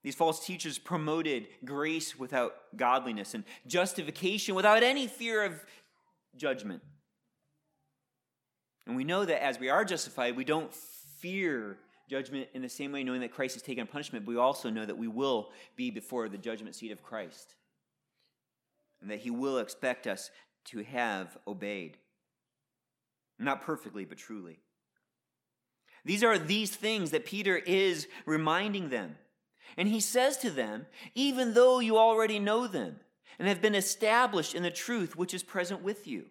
These 0.04 0.16
false 0.16 0.46
teachers 0.46 0.78
promoted 0.78 1.48
grace 1.64 2.18
without 2.18 2.54
godliness 2.76 3.34
and 3.34 3.44
justification 3.66 4.54
without 4.54 4.84
any 4.84 5.08
fear 5.08 5.44
of 5.44 5.66
judgment. 6.36 6.84
And 8.86 8.96
we 8.96 9.04
know 9.04 9.26
that 9.26 9.44
as 9.44 9.60
we 9.60 9.70
are 9.70 9.84
justified, 9.84 10.38
we 10.38 10.44
don't 10.44 10.72
fear 10.72 11.80
judgment 12.10 12.50
in 12.54 12.62
the 12.62 12.70
same 12.70 12.92
way, 12.92 13.04
knowing 13.04 13.22
that 13.22 13.34
Christ 13.34 13.56
has 13.56 13.64
taken 13.64 13.88
punishment, 13.88 14.26
but 14.26 14.32
we 14.32 14.38
also 14.38 14.70
know 14.70 14.86
that 14.86 14.98
we 14.98 15.08
will 15.08 15.50
be 15.76 15.90
before 15.90 16.30
the 16.30 16.38
judgment 16.38 16.76
seat 16.76 16.92
of 16.92 17.04
Christ 17.04 17.56
and 19.02 19.12
that 19.12 19.20
he 19.20 19.30
will 19.30 19.60
expect 19.60 20.08
us 20.08 20.32
to 20.66 20.84
have 20.84 21.38
obeyed. 21.48 21.98
Not 23.38 23.62
perfectly, 23.62 24.06
but 24.06 24.18
truly. 24.18 24.60
These 26.04 26.24
are 26.24 26.38
these 26.38 26.76
things 26.76 27.12
that 27.12 27.26
Peter 27.26 27.58
is 27.58 28.08
reminding 28.26 28.90
them. 28.90 29.16
And 29.78 29.88
he 29.88 30.00
says 30.00 30.38
to 30.38 30.50
them, 30.50 30.86
even 31.16 31.54
though 31.54 31.80
you 31.80 31.98
already 31.98 32.40
know 32.40 32.68
them 32.68 33.00
and 33.38 33.48
have 33.48 33.62
been 33.62 33.76
established 33.76 34.56
in 34.56 34.64
the 34.64 34.72
truth 34.72 35.16
which 35.16 35.34
is 35.34 35.44
present 35.44 35.84
with 35.84 36.08
you. 36.08 36.26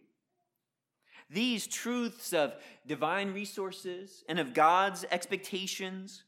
These 1.30 1.66
truths 1.66 2.32
of 2.32 2.54
divine 2.86 3.32
resources 3.32 4.24
and 4.28 4.38
of 4.38 4.54
God's 4.54 5.04
expectations, 5.10 6.24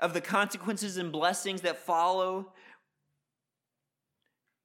of 0.00 0.14
the 0.14 0.20
consequences 0.20 0.96
and 0.96 1.12
blessings 1.12 1.60
that 1.60 1.78
follow, 1.78 2.52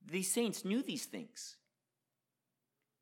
these 0.05 0.31
saints 0.31 0.65
knew 0.65 0.81
these 0.81 1.05
things. 1.05 1.57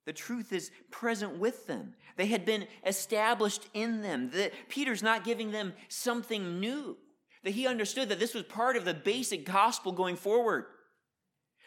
The 0.06 0.14
truth 0.14 0.54
is 0.54 0.72
present 0.90 1.38
with 1.38 1.68
them. 1.68 1.94
They 2.16 2.28
had 2.28 2.46
been 2.46 2.68
established 2.86 3.68
in 3.74 4.02
them. 4.02 4.30
That 4.32 4.54
Peter's 4.70 5.04
not 5.04 5.26
giving 5.26 5.52
them 5.52 5.74
something 5.90 6.60
new. 6.60 6.98
That 7.44 7.52
he 7.52 7.68
understood 7.68 8.10
that 8.10 8.20
this 8.20 8.34
was 8.34 8.44
part 8.44 8.78
of 8.78 8.86
the 8.86 8.94
basic 8.94 9.46
gospel 9.46 9.92
going 9.92 10.16
forward. 10.16 10.66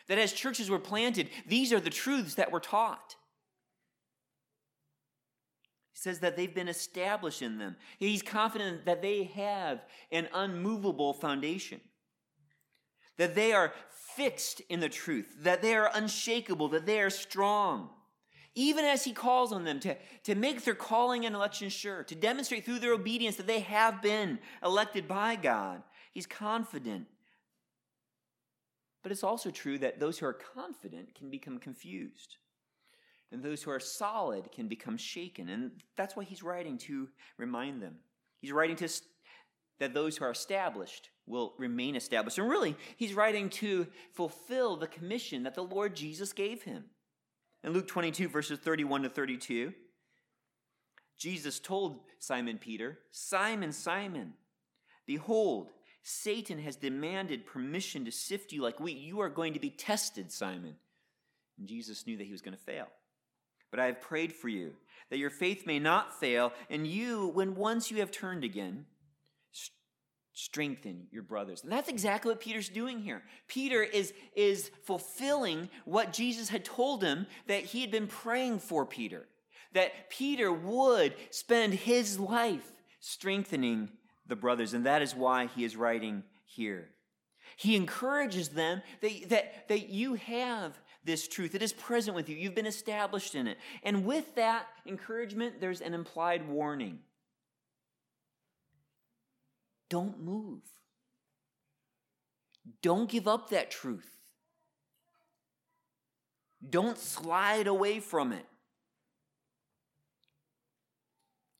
That 0.09 0.19
as 0.19 0.33
churches 0.33 0.71
were 0.71 0.79
planted, 0.79 1.29
these 1.47 1.73
are 1.73 1.81
the 1.81 1.91
truths 1.91 2.35
that 2.35 2.51
were 2.51 2.61
taught. 2.61 3.17
He 5.93 5.99
says 5.99 6.21
that 6.21 6.37
they've 6.37 6.55
been 6.55 6.69
established 6.69 7.43
in 7.43 7.59
them. 7.59 7.77
He's 7.99 8.23
confident 8.23 8.87
that 8.87 9.03
they 9.03 9.25
have 9.25 9.81
an 10.13 10.29
unmovable 10.33 11.13
foundation. 11.13 11.81
That 13.17 13.35
they 13.35 13.53
are 13.53 13.73
fixed 14.17 14.61
in 14.69 14.81
the 14.81 14.89
truth, 14.89 15.35
that 15.41 15.63
they 15.63 15.75
are 15.75 15.91
unshakable, 15.95 16.69
that 16.69 16.87
they 16.87 17.01
are 17.01 17.11
strong. 17.11 17.91
Even 18.55 18.85
as 18.85 19.05
he 19.05 19.13
calls 19.13 19.53
on 19.53 19.65
them 19.65 19.79
to, 19.81 19.97
to 20.25 20.35
make 20.35 20.65
their 20.65 20.75
calling 20.75 21.25
and 21.25 21.35
election 21.35 21.69
sure, 21.69 22.03
to 22.05 22.15
demonstrate 22.15 22.65
through 22.65 22.81
their 22.81 22.93
obedience 22.93 23.37
that 23.37 23.47
they 23.47 23.61
have 23.61 24.03
been 24.03 24.39
elected 24.63 25.07
by 25.07 25.37
God, 25.37 25.83
he's 26.13 26.27
confident. 26.27 27.07
But 29.03 29.13
it's 29.13 29.25
also 29.25 29.51
true 29.51 29.79
that 29.79 30.01
those 30.01 30.19
who 30.19 30.27
are 30.27 30.33
confident 30.55 31.15
can 31.15 31.31
become 31.31 31.59
confused. 31.59 32.37
And 33.33 33.43
those 33.43 33.63
who 33.63 33.71
are 33.71 33.81
solid 33.81 34.51
can 34.53 34.67
become 34.67 34.97
shaken. 34.97 35.49
And 35.49 35.71
that's 35.97 36.17
why 36.17 36.25
he's 36.25 36.43
writing 36.43 36.79
to 36.79 37.09
remind 37.39 37.81
them. 37.81 37.97
He's 38.41 38.53
writing 38.53 38.77
to 38.77 38.89
that 39.79 39.95
those 39.95 40.17
who 40.17 40.25
are 40.25 40.31
established 40.31 41.11
will 41.27 41.55
remain 41.59 41.97
established. 41.97 42.39
And 42.39 42.49
really, 42.49 42.77
he's 42.97 43.15
writing 43.15 43.49
to 43.51 43.87
fulfill 44.13 44.77
the 44.77 44.87
commission 44.87 45.45
that 45.45 45.55
the 45.55 45.65
Lord 45.65 45.97
Jesus 45.97 46.33
gave 46.33 46.63
him. 46.63 46.85
In 47.63 47.73
Luke 47.73 47.89
22, 47.89 48.29
verses 48.29 48.59
31 48.59 49.03
to 49.03 49.09
32, 49.09 49.73
Jesus 51.19 51.61
told 51.61 52.01
Simon 52.19 52.59
Peter, 52.59 52.99
Simon, 53.11 53.73
Simon, 53.73 54.33
behold, 55.07 55.71
Satan 56.03 56.59
has 56.59 56.77
demanded 56.77 57.47
permission 57.47 58.07
to 58.07 58.11
sift 58.11 58.53
you 58.53 58.63
like 58.63 58.81
wheat. 58.81 58.97
You 58.97 59.21
are 59.21 59.29
going 59.29 59.53
to 59.53 59.61
be 59.61 59.71
tested, 59.71 60.33
Simon. 60.33 60.77
And 61.59 61.69
Jesus 61.69 62.07
knew 62.07 62.17
that 62.17 62.25
he 62.25 62.33
was 62.33 62.41
going 62.41 62.57
to 62.57 62.63
fail. 62.63 62.87
But 63.71 63.81
I 63.81 63.87
have 63.87 64.01
prayed 64.01 64.33
for 64.33 64.49
you, 64.49 64.73
that 65.11 65.19
your 65.19 65.31
faith 65.31 65.67
may 65.67 65.79
not 65.79 66.19
fail, 66.19 66.53
and 66.69 66.87
you, 66.87 67.29
when 67.29 67.55
once 67.55 67.91
you 67.91 67.99
have 67.99 68.11
turned 68.11 68.45
again, 68.45 68.87
strengthen 70.33 71.07
your 71.11 71.23
brothers. 71.23 71.63
And 71.63 71.71
that's 71.71 71.89
exactly 71.89 72.31
what 72.31 72.41
Peter's 72.41 72.69
doing 72.69 73.01
here. 73.01 73.23
Peter 73.47 73.83
is, 73.83 74.13
is 74.35 74.71
fulfilling 74.85 75.69
what 75.85 76.13
Jesus 76.13 76.49
had 76.49 76.65
told 76.65 77.03
him 77.03 77.27
that 77.47 77.65
he 77.65 77.81
had 77.81 77.91
been 77.91 78.07
praying 78.07 78.61
for 78.61 78.87
Peter. 78.87 79.27
That 79.73 80.11
Peter 80.11 80.51
would 80.53 81.15
spend 81.31 81.75
his 81.75 82.19
life 82.19 82.73
strengthening 83.01 83.91
the 84.27 84.37
brothers. 84.37 84.73
And 84.73 84.87
that 84.87 85.03
is 85.03 85.15
why 85.15 85.47
he 85.47 85.65
is 85.65 85.77
writing 85.77 86.25
here. 86.45 86.89
He 87.57 87.77
encourages 87.77 88.49
them 88.49 88.83
that, 89.03 89.29
that, 89.29 89.69
that 89.69 89.91
you 89.91 90.15
have 90.15 90.79
this 91.05 91.29
truth. 91.29 91.55
It 91.55 91.63
is 91.63 91.73
present 91.73 92.15
with 92.15 92.29
you. 92.29 92.37
You've 92.37 92.55
been 92.55 92.67
established 92.67 93.35
in 93.35 93.47
it. 93.47 93.59
And 93.83 94.05
with 94.05 94.35
that 94.35 94.67
encouragement, 94.87 95.61
there's 95.61 95.81
an 95.81 95.95
implied 95.95 96.49
warning. 96.49 96.99
Don't 99.89 100.23
move. 100.23 100.63
Don't 102.83 103.11
give 103.11 103.27
up 103.27 103.51
that 103.51 103.71
truth. 103.71 104.09
Don't 106.69 106.99
slide 106.99 107.67
away 107.67 108.01
from 108.01 108.33
it. 108.33 108.45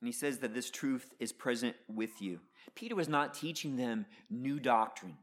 And 0.01 0.09
he 0.09 0.13
says 0.13 0.39
that 0.39 0.55
this 0.55 0.71
truth 0.71 1.13
is 1.19 1.33
present 1.33 1.77
with 1.89 2.23
you. 2.23 2.41
Peter 2.75 2.95
was 2.95 3.09
not 3.09 3.35
teaching 3.35 3.77
them 3.77 4.07
new 4.31 4.61
doctrine. 4.61 5.17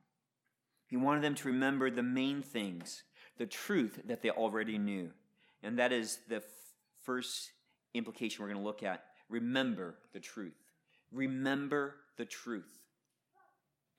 He 0.88 0.98
wanted 0.98 1.24
them 1.24 1.36
to 1.36 1.48
remember 1.48 1.90
the 1.90 2.04
main 2.04 2.42
things, 2.42 3.04
the 3.38 3.46
truth 3.46 4.02
that 4.06 4.22
they 4.22 4.30
already 4.30 4.78
knew. 4.78 5.12
And 5.64 5.80
that 5.80 5.92
is 5.92 6.20
the 6.28 6.38
f- 6.38 6.44
first 7.04 7.52
implication 7.94 8.44
we're 8.44 8.50
going 8.50 8.62
to 8.62 8.68
look 8.68 8.84
at. 8.84 9.04
Remember 9.30 9.96
the 10.14 10.20
truth. 10.20 10.58
Remember 11.12 11.96
the 12.18 12.26
truth. 12.26 12.80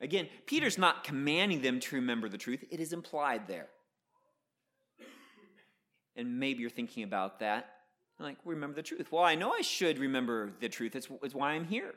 Again, 0.00 0.28
Peter's 0.46 0.78
not 0.78 1.04
commanding 1.04 1.60
them 1.60 1.80
to 1.80 1.96
remember 1.96 2.28
the 2.28 2.38
truth, 2.38 2.64
it 2.70 2.80
is 2.80 2.92
implied 2.92 3.48
there. 3.48 3.68
And 6.16 6.38
maybe 6.40 6.60
you're 6.60 6.70
thinking 6.70 7.04
about 7.04 7.40
that. 7.40 7.70
Like, 8.20 8.38
remember 8.44 8.74
the 8.74 8.82
truth. 8.82 9.12
Well, 9.12 9.22
I 9.22 9.36
know 9.36 9.52
I 9.52 9.60
should 9.60 9.98
remember 9.98 10.50
the 10.58 10.68
truth. 10.68 10.96
It's, 10.96 11.08
it's 11.22 11.34
why 11.34 11.52
I'm 11.52 11.64
here. 11.64 11.94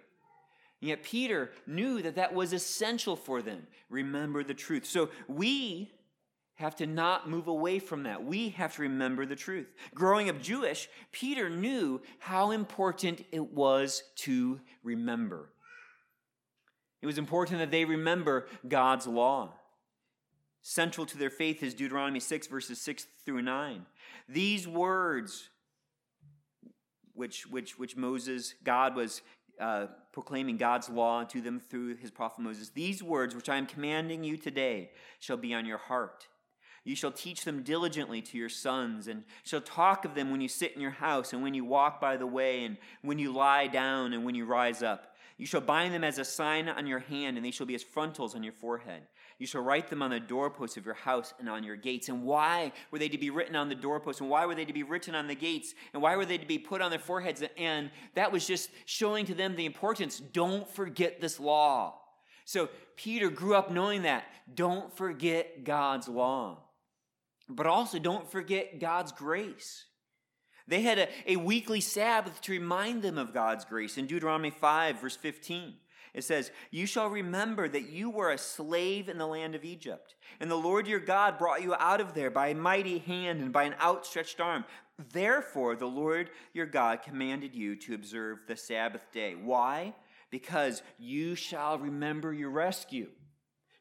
And 0.80 0.90
yet, 0.90 1.02
Peter 1.02 1.52
knew 1.66 2.02
that 2.04 2.16
that 2.16 2.34
was 2.34 2.54
essential 2.54 3.16
for 3.16 3.42
them. 3.42 3.66
Remember 3.90 4.44
the 4.44 4.54
truth. 4.54 4.86
So, 4.86 5.10
we 5.28 5.92
have 6.62 6.76
to 6.78 6.86
not 6.86 7.30
move 7.30 7.48
away 7.48 7.80
from 7.80 8.04
that. 8.04 8.24
We 8.24 8.50
have 8.50 8.76
to 8.76 8.84
remember 8.84 9.26
the 9.26 9.36
truth. 9.36 9.74
Growing 9.94 10.30
up 10.30 10.42
Jewish, 10.42 10.88
Peter 11.12 11.50
knew 11.50 12.02
how 12.20 12.52
important 12.52 13.26
it 13.32 13.54
was 13.54 14.04
to 14.18 14.60
remember. 14.84 15.50
It 17.02 17.08
was 17.08 17.18
important 17.18 17.60
that 17.60 17.72
they 17.72 17.84
remember 17.84 18.48
God's 18.68 19.08
law. 19.08 19.54
Central 20.62 21.08
to 21.08 21.18
their 21.18 21.32
faith 21.32 21.64
is 21.64 21.74
Deuteronomy 21.74 22.20
6, 22.20 22.48
verses 22.48 22.80
6 22.80 23.08
through 23.26 23.42
9. 23.42 23.86
These 24.30 24.68
words, 24.68 25.50
which, 27.14 27.48
which, 27.48 27.80
which 27.80 27.98
Moses, 27.98 28.54
God 28.64 28.96
was 28.96 29.24
uh, 29.60 29.88
proclaiming 30.14 30.58
God's 30.58 30.90
law 30.90 31.24
to 31.24 31.42
them 31.42 31.60
through 31.60 31.96
his 31.96 32.12
prophet 32.12 32.42
Moses, 32.42 32.70
these 32.70 33.02
words, 33.02 33.36
which 33.36 33.50
I 33.50 33.58
am 33.58 33.66
commanding 33.66 34.24
you 34.24 34.38
today, 34.38 34.92
shall 35.20 35.38
be 35.38 35.56
on 35.56 35.66
your 35.66 35.80
heart. 35.80 36.28
You 36.84 36.96
shall 36.96 37.12
teach 37.12 37.44
them 37.44 37.62
diligently 37.62 38.22
to 38.24 38.38
your 38.38 38.50
sons, 38.50 39.08
and 39.08 39.24
shall 39.44 39.62
talk 39.62 40.04
of 40.04 40.16
them 40.16 40.32
when 40.32 40.42
you 40.42 40.48
sit 40.48 40.74
in 40.74 40.82
your 40.82 40.92
house, 40.92 41.32
and 41.32 41.44
when 41.44 41.54
you 41.54 41.64
walk 41.64 42.02
by 42.02 42.18
the 42.18 42.26
way, 42.26 42.64
and 42.66 42.78
when 43.02 43.20
you 43.20 43.32
lie 43.32 43.68
down, 43.68 44.14
and 44.14 44.26
when 44.26 44.36
you 44.36 44.46
rise 44.46 44.82
up. 44.82 45.16
You 45.38 45.46
shall 45.48 45.62
bind 45.62 45.94
them 45.94 46.04
as 46.04 46.20
a 46.20 46.26
sign 46.26 46.70
on 46.70 46.86
your 46.86 47.00
hand, 47.00 47.38
and 47.38 47.46
they 47.46 47.52
shall 47.52 47.66
be 47.66 47.76
as 47.76 47.82
frontals 47.82 48.36
on 48.36 48.44
your 48.44 48.54
forehead. 48.54 49.04
You 49.40 49.48
shall 49.48 49.62
write 49.62 49.90
them 49.90 50.04
on 50.04 50.12
the 50.12 50.20
doorposts 50.20 50.78
of 50.78 50.86
your 50.86 50.94
house 50.94 51.34
and 51.40 51.50
on 51.50 51.64
your 51.64 51.76
gates. 51.76 52.10
And 52.10 52.24
why 52.24 52.72
were 52.92 53.00
they 53.00 53.10
to 53.10 53.18
be 53.18 53.32
written 53.32 53.56
on 53.56 53.68
the 53.68 53.74
doorposts? 53.74 54.22
And 54.22 54.30
why 54.30 54.46
were 54.46 54.54
they 54.54 54.66
to 54.66 54.74
be 54.74 54.84
written 54.84 55.16
on 55.16 55.26
the 55.26 55.34
gates? 55.34 55.74
And 55.94 56.02
why 56.04 56.16
were 56.16 56.26
they 56.26 56.38
to 56.38 56.46
be 56.46 56.60
put 56.60 56.80
on 56.80 56.92
their 56.92 57.00
foreheads? 57.00 57.42
And 57.58 57.90
that 58.14 58.32
was 58.32 58.46
just 58.46 58.70
showing 58.86 59.26
to 59.26 59.34
them 59.34 59.56
the 59.56 59.66
importance. 59.66 60.20
Don't 60.20 60.70
forget 60.70 61.20
this 61.20 61.40
law. 61.40 61.96
So 62.46 62.70
Peter 62.96 63.32
grew 63.32 63.56
up 63.56 63.72
knowing 63.72 64.04
that. 64.04 64.26
Don't 64.54 64.96
forget 64.96 65.64
God's 65.64 66.08
law. 66.08 66.60
But 67.56 67.68
also 67.68 68.00
don't 68.00 68.32
forget 68.32 68.80
God's 68.80 69.12
grace. 69.12 69.86
They 70.68 70.82
had 70.82 71.00
a, 71.00 71.08
a 71.28 71.36
weekly 71.36 71.82
Sabbath 71.82 72.40
to 72.42 72.52
remind 72.54 73.02
them 73.02 73.18
of 73.18 73.34
God's 73.34 73.66
grace. 73.66 73.98
In 73.98 74.08
Deuteronomy 74.08 74.52
5, 74.52 75.02
verse 75.02 75.18
15, 75.18 75.74
it 76.14 76.24
says, 76.24 76.52
You 76.70 76.86
shall 76.86 77.10
remember 77.10 77.68
that 77.68 77.90
you 77.90 78.10
were 78.10 78.32
a 78.32 78.38
slave 78.38 79.10
in 79.10 79.18
the 79.18 79.28
land 79.28 79.56
of 79.56 79.66
Egypt, 79.66 80.16
and 80.40 80.50
the 80.50 80.56
Lord 80.56 80.88
your 80.88 81.00
God 81.00 81.38
brought 81.38 81.62
you 81.62 81.76
out 81.76 82.02
of 82.02 82.14
there 82.14 82.32
by 82.32 82.48
a 82.48 82.56
mighty 82.56 83.00
hand 83.00 83.42
and 83.42 83.52
by 83.52 83.64
an 83.64 83.76
outstretched 83.82 84.40
arm. 84.40 84.66
Therefore, 85.12 85.76
the 85.76 85.88
Lord 85.88 86.30
your 86.54 86.68
God 86.68 87.02
commanded 87.02 87.56
you 87.56 87.76
to 87.78 87.96
observe 87.96 88.40
the 88.48 88.56
Sabbath 88.56 89.12
day. 89.12 89.36
Why? 89.36 89.94
Because 90.30 90.84
you 90.98 91.36
shall 91.36 91.80
remember 91.80 92.32
your 92.34 92.52
rescue. 92.52 93.10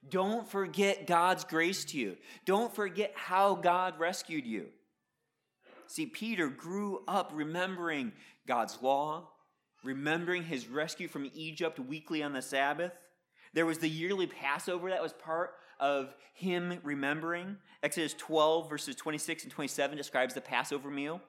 Don't 0.08 0.48
forget 0.48 1.06
God's 1.06 1.44
grace 1.44 1.84
to 1.86 1.98
you. 1.98 2.16
Don't 2.46 2.74
forget 2.74 3.12
how 3.14 3.54
God 3.54 3.98
rescued 3.98 4.46
you. 4.46 4.66
See, 5.86 6.06
Peter 6.06 6.48
grew 6.48 7.02
up 7.06 7.32
remembering 7.34 8.12
God's 8.46 8.78
law, 8.80 9.28
remembering 9.84 10.44
his 10.44 10.68
rescue 10.68 11.08
from 11.08 11.30
Egypt 11.34 11.78
weekly 11.78 12.22
on 12.22 12.32
the 12.32 12.42
Sabbath. 12.42 12.92
There 13.52 13.66
was 13.66 13.78
the 13.78 13.88
yearly 13.88 14.26
Passover 14.26 14.90
that 14.90 15.02
was 15.02 15.12
part 15.12 15.54
of 15.80 16.14
him 16.34 16.78
remembering. 16.82 17.56
Exodus 17.82 18.14
12, 18.14 18.70
verses 18.70 18.94
26 18.96 19.44
and 19.44 19.52
27 19.52 19.96
describes 19.96 20.34
the 20.34 20.40
Passover 20.40 20.90
meal. 20.90 21.20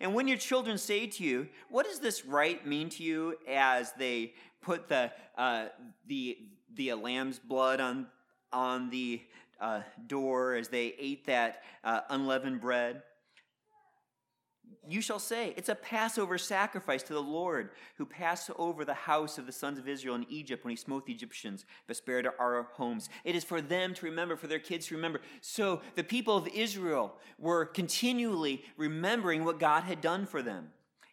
And 0.00 0.14
when 0.14 0.28
your 0.28 0.38
children 0.38 0.78
say 0.78 1.06
to 1.06 1.24
you, 1.24 1.48
What 1.68 1.86
does 1.86 2.00
this 2.00 2.24
rite 2.24 2.66
mean 2.66 2.88
to 2.90 3.02
you 3.02 3.36
as 3.48 3.92
they 3.92 4.34
put 4.60 4.88
the, 4.88 5.10
uh, 5.36 5.66
the, 6.06 6.38
the 6.74 6.94
lamb's 6.94 7.38
blood 7.38 7.80
on, 7.80 8.06
on 8.52 8.90
the 8.90 9.22
uh, 9.60 9.80
door, 10.06 10.54
as 10.54 10.68
they 10.68 10.94
ate 10.98 11.26
that 11.26 11.62
uh, 11.84 12.00
unleavened 12.10 12.60
bread? 12.60 13.02
you 14.88 15.00
shall 15.00 15.18
say, 15.18 15.54
It's 15.56 15.68
a 15.68 15.74
Passover 15.74 16.38
sacrifice 16.38 17.02
to 17.04 17.12
the 17.12 17.22
Lord 17.22 17.70
who 17.96 18.04
passed 18.04 18.50
over 18.58 18.84
the 18.84 18.94
house 18.94 19.38
of 19.38 19.46
the 19.46 19.52
sons 19.52 19.78
of 19.78 19.88
Israel 19.88 20.16
in 20.16 20.26
Egypt 20.28 20.64
when 20.64 20.70
he 20.70 20.76
smote 20.76 21.06
the 21.06 21.12
Egyptians, 21.12 21.64
but 21.86 21.96
spared 21.96 22.28
our 22.38 22.68
homes. 22.72 23.08
It 23.24 23.36
is 23.36 23.44
for 23.44 23.60
them 23.60 23.94
to 23.94 24.06
remember, 24.06 24.36
for 24.36 24.48
their 24.48 24.58
kids 24.58 24.86
to 24.86 24.96
remember. 24.96 25.20
So 25.40 25.82
the 25.94 26.04
people 26.04 26.36
of 26.36 26.48
Israel 26.48 27.14
were 27.38 27.64
continually 27.64 28.64
remembering 28.76 29.44
what 29.44 29.60
God 29.60 29.84
had 29.84 30.00
done 30.00 30.26
for 30.26 30.42
them. 30.42 30.70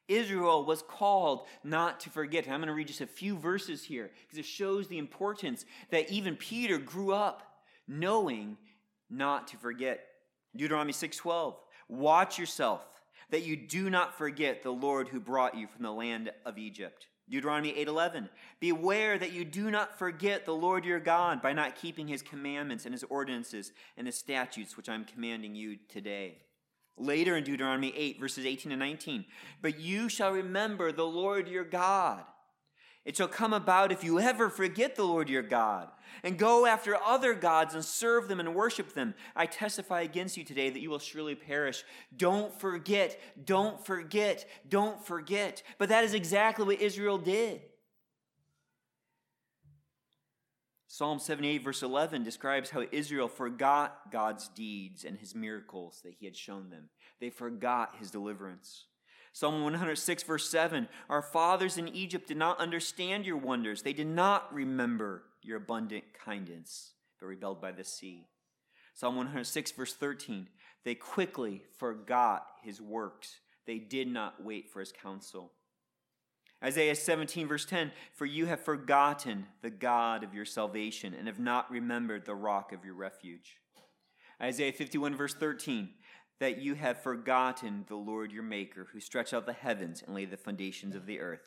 Israel 0.10 0.66
was 0.66 0.82
called 0.82 1.46
not 1.64 2.02
to 2.02 2.10
forget. 2.10 2.46
And 2.46 2.54
I'm 2.54 2.60
going 2.60 2.68
to 2.68 2.74
read 2.74 2.88
just 2.88 3.00
a 3.00 3.08
few 3.08 3.38
verses 3.38 3.84
here 3.84 4.10
because 4.24 4.40
it 4.40 4.46
shows 4.46 4.88
the 4.88 4.98
importance 4.98 5.66
that 5.92 6.12
even 6.12 6.36
Peter 6.36 6.78
grew 6.78 7.14
up 7.14 7.44
knowing 7.88 8.58
not 9.10 9.48
to 9.50 9.58
forget. 9.58 10.06
Deuteronomy 10.56 10.94
6:12. 10.94 11.56
Watch 11.88 12.38
yourself 12.38 12.82
that 13.30 13.44
you 13.44 13.56
do 13.56 13.90
not 13.90 14.18
forget 14.18 14.64
the 14.64 14.72
Lord 14.72 15.08
who 15.08 15.20
brought 15.20 15.56
you 15.56 15.68
from 15.68 15.84
the 15.84 15.92
land 15.92 16.32
of 16.46 16.58
Egypt. 16.58 17.08
Deuteronomy 17.30 17.74
8:11 17.74 18.30
Beware 18.60 19.18
that 19.20 19.32
you 19.32 19.46
do 19.46 19.70
not 19.70 19.98
forget 19.98 20.46
the 20.46 20.56
Lord 20.56 20.84
your 20.84 21.00
God 21.00 21.42
by 21.42 21.54
not 21.54 21.76
keeping 21.76 22.08
his 22.08 22.24
commandments 22.24 22.86
and 22.86 22.94
his 22.94 23.04
ordinances 23.04 23.72
and 23.98 24.08
his 24.08 24.18
statutes 24.18 24.76
which 24.76 24.90
I'm 24.90 25.06
commanding 25.06 25.56
you 25.56 25.78
today. 25.88 26.40
Later 27.00 27.38
in 27.38 27.44
Deuteronomy 27.44 27.94
8 27.96 28.20
verses 28.20 28.46
18 28.46 28.72
and 28.72 28.80
19 28.80 29.26
But 29.62 29.80
you 29.80 30.10
shall 30.10 30.32
remember 30.32 30.92
the 30.92 31.06
Lord 31.06 31.48
your 31.48 31.64
God 31.64 32.24
it 33.06 33.18
shall 33.18 33.28
come 33.28 33.54
about 33.54 33.92
if 33.92 34.04
you 34.04 34.20
ever 34.20 34.50
forget 34.50 34.96
the 34.96 35.04
Lord 35.04 35.30
your 35.30 35.42
God 35.42 35.90
and 36.22 36.38
go 36.38 36.66
after 36.66 36.96
other 36.96 37.34
gods 37.34 37.74
and 37.74 37.84
serve 37.84 38.28
them 38.28 38.40
and 38.40 38.54
worship 38.54 38.94
them. 38.94 39.16
I 39.36 39.46
testify 39.46 40.02
against 40.02 40.38
you 40.38 40.44
today 40.44 40.70
that 40.70 40.80
you 40.80 40.90
will 40.90 41.00
surely 41.00 41.34
perish. 41.34 41.84
Don't 42.16 42.54
forget, 42.60 43.20
don't 43.46 43.84
forget, 43.84 44.48
don't 44.68 45.04
forget. 45.04 45.64
But 45.78 45.90
that 45.90 46.04
is 46.04 46.14
exactly 46.14 46.66
what 46.66 46.82
Israel 46.82 47.18
did. 47.18 47.62
Psalm 50.92 51.20
78, 51.20 51.64
verse 51.64 51.84
11, 51.84 52.24
describes 52.24 52.72
how 52.72 52.84
Israel 52.92 53.28
forgot 53.28 54.12
God's 54.12 54.48
deeds 54.48 55.06
and 55.06 55.20
his 55.20 55.36
miracles 55.36 56.02
that 56.04 56.16
he 56.20 56.26
had 56.26 56.36
shown 56.36 56.72
them. 56.72 56.90
They 57.22 57.30
forgot 57.30 57.98
his 58.00 58.10
deliverance. 58.10 58.86
Psalm 59.32 59.62
106, 59.62 60.24
verse 60.24 60.50
7 60.50 60.90
Our 61.08 61.22
fathers 61.22 61.78
in 61.78 61.90
Egypt 61.90 62.28
did 62.28 62.38
not 62.38 62.60
understand 62.60 63.28
your 63.28 63.38
wonders. 63.38 63.84
They 63.84 63.94
did 63.94 64.08
not 64.08 64.52
remember 64.52 65.26
your 65.44 65.58
abundant 65.58 66.06
kindness, 66.26 66.94
but 67.20 67.28
rebelled 67.28 67.62
by 67.62 67.72
the 67.72 67.84
sea. 67.84 68.26
Psalm 68.96 69.16
106, 69.16 69.72
verse 69.74 69.94
13 69.94 70.48
They 70.86 70.96
quickly 70.96 71.62
forgot 71.78 72.48
his 72.64 72.82
works. 72.82 73.36
They 73.68 73.78
did 73.78 74.08
not 74.08 74.44
wait 74.44 74.72
for 74.72 74.80
his 74.80 74.92
counsel. 74.92 75.52
Isaiah 76.64 76.96
17, 76.96 77.48
verse 77.48 77.66
10 77.66 77.92
For 78.14 78.26
you 78.26 78.46
have 78.46 78.60
forgotten 78.60 79.48
the 79.62 79.70
God 79.70 80.24
of 80.24 80.34
your 80.34 80.46
salvation 80.46 81.14
and 81.14 81.28
have 81.28 81.40
not 81.40 81.72
remembered 81.72 82.26
the 82.26 82.36
rock 82.36 82.74
of 82.74 82.84
your 82.84 82.96
refuge. 82.96 83.58
Isaiah 84.42 84.74
51, 84.74 85.16
verse 85.16 85.34
13 85.34 85.90
that 86.40 86.62
you 86.62 86.74
have 86.74 87.04
forgotten 87.04 87.86
the 87.88 87.96
Lord 87.96 88.32
your 88.32 88.44
Maker, 88.44 88.88
who 88.92 89.00
stretched 89.00 89.34
out 89.34 89.46
the 89.46 89.54
heavens 89.54 90.02
and 90.06 90.16
laid 90.16 90.32
the 90.32 90.38
foundations 90.38 90.96
of 90.96 91.06
the 91.06 91.20
earth. 91.20 91.42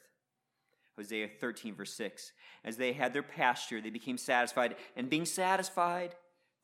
Hosea 0.97 1.29
13, 1.41 1.75
verse 1.75 1.95
6. 1.95 2.33
As 2.65 2.77
they 2.77 2.93
had 2.93 3.15
their 3.15 3.23
pasture, 3.23 3.81
they 3.81 3.91
became 3.91 4.19
satisfied, 4.19 4.77
and 4.95 5.09
being 5.09 5.25
satisfied, 5.25 6.15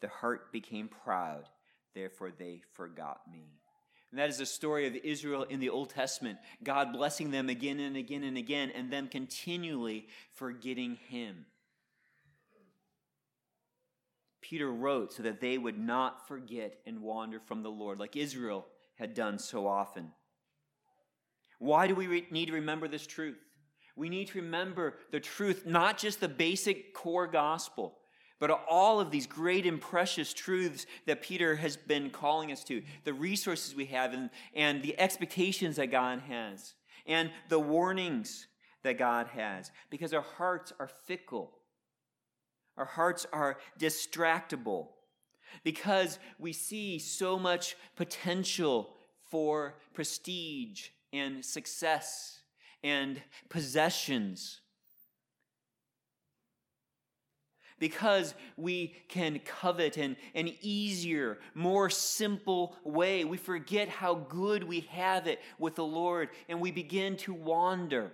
the 0.01 0.09
heart 0.09 0.53
became 0.53 0.89
proud. 0.89 1.49
Therefore, 1.95 2.31
they 2.31 2.61
forgot 2.75 3.23
me. 3.31 3.58
And 4.11 4.19
that 4.19 4.31
is 4.31 4.39
the 4.39 4.47
story 4.47 4.87
of 4.87 4.97
Israel 4.97 5.43
in 5.43 5.61
the 5.61 5.69
Old 5.69 5.91
Testament, 5.91 6.39
God 6.63 6.93
blessing 6.93 7.31
them 7.31 7.49
again 7.49 7.79
and 7.79 7.97
again 7.97 8.25
and 8.25 8.39
again, 8.39 8.71
and 8.75 8.91
them 8.91 9.09
continually 9.09 10.09
forgetting 10.33 10.99
Him. 11.09 11.45
Peter 14.41 14.71
wrote 14.71 15.13
so 15.13 15.23
that 15.23 15.41
they 15.41 15.59
would 15.59 15.79
not 15.79 16.27
forget 16.27 16.79
and 16.87 17.03
wander 17.03 17.39
from 17.39 17.63
the 17.63 17.71
Lord, 17.71 17.99
like 17.99 18.17
Israel 18.17 18.67
had 18.95 19.13
done 19.13 19.39
so 19.39 19.67
often. 19.67 20.13
Why 21.59 21.87
do 21.87 21.95
we 21.95 22.07
re- 22.07 22.27
need 22.31 22.47
to 22.47 22.55
remember 22.55 22.89
this 22.89 23.07
truth? 23.07 23.37
We 23.95 24.09
need 24.09 24.29
to 24.29 24.41
remember 24.41 24.95
the 25.11 25.21
truth, 25.21 25.67
not 25.67 25.99
just 25.99 26.21
the 26.21 26.29
basic 26.29 26.95
core 26.95 27.27
gospel, 27.27 27.99
but 28.39 28.51
all 28.69 29.01
of 29.01 29.11
these 29.11 29.27
great 29.27 29.67
and 29.67 29.81
precious 29.81 30.33
truths 30.33 30.87
that 31.07 31.23
Peter 31.23 31.57
has 31.57 31.77
been 31.77 32.11
calling 32.11 32.53
us 32.53 32.65
to, 32.65 32.83
the 33.05 33.13
resources 33.13 33.75
we 33.75 33.87
have, 33.87 34.13
and, 34.13 34.31
and 34.55 34.83
the 34.83 34.99
expectations 34.99 35.77
that 35.77 35.91
God 35.91 36.21
has, 36.29 36.75
and 37.07 37.31
the 37.49 37.59
warnings 37.59 38.47
that 38.83 38.99
God 38.99 39.29
has, 39.29 39.71
because 39.91 40.15
our 40.15 40.23
hearts 40.23 40.73
are 40.79 40.91
fickle 41.07 41.59
our 42.79 42.85
hearts 42.85 43.27
are 43.33 43.59
distractible 43.79 44.87
because 45.65 46.19
we 46.39 46.53
see 46.53 46.99
so 46.99 47.39
much 47.39 47.77
potential 47.97 48.95
for 49.31 49.75
prestige 49.93 50.89
and 51.13 51.45
success 51.45 52.43
and 52.85 53.21
possessions. 53.49 54.61
Because 57.79 58.35
we 58.57 58.97
can 59.09 59.39
covet 59.41 59.99
in 59.99 60.17
an 60.35 60.53
easier, 60.61 61.39
more 61.55 61.91
simple 61.91 62.77
way. 62.85 63.25
We 63.25 63.37
forget 63.37 63.89
how 63.89 64.15
good 64.15 64.65
we 64.65 64.81
have 64.91 65.27
it 65.27 65.41
with 65.59 65.77
the 65.77 65.85
Lord 65.85 66.31
and 66.49 66.61
we 66.61 66.71
begin 66.71 67.17
to 67.19 67.33
wander. 67.33 68.13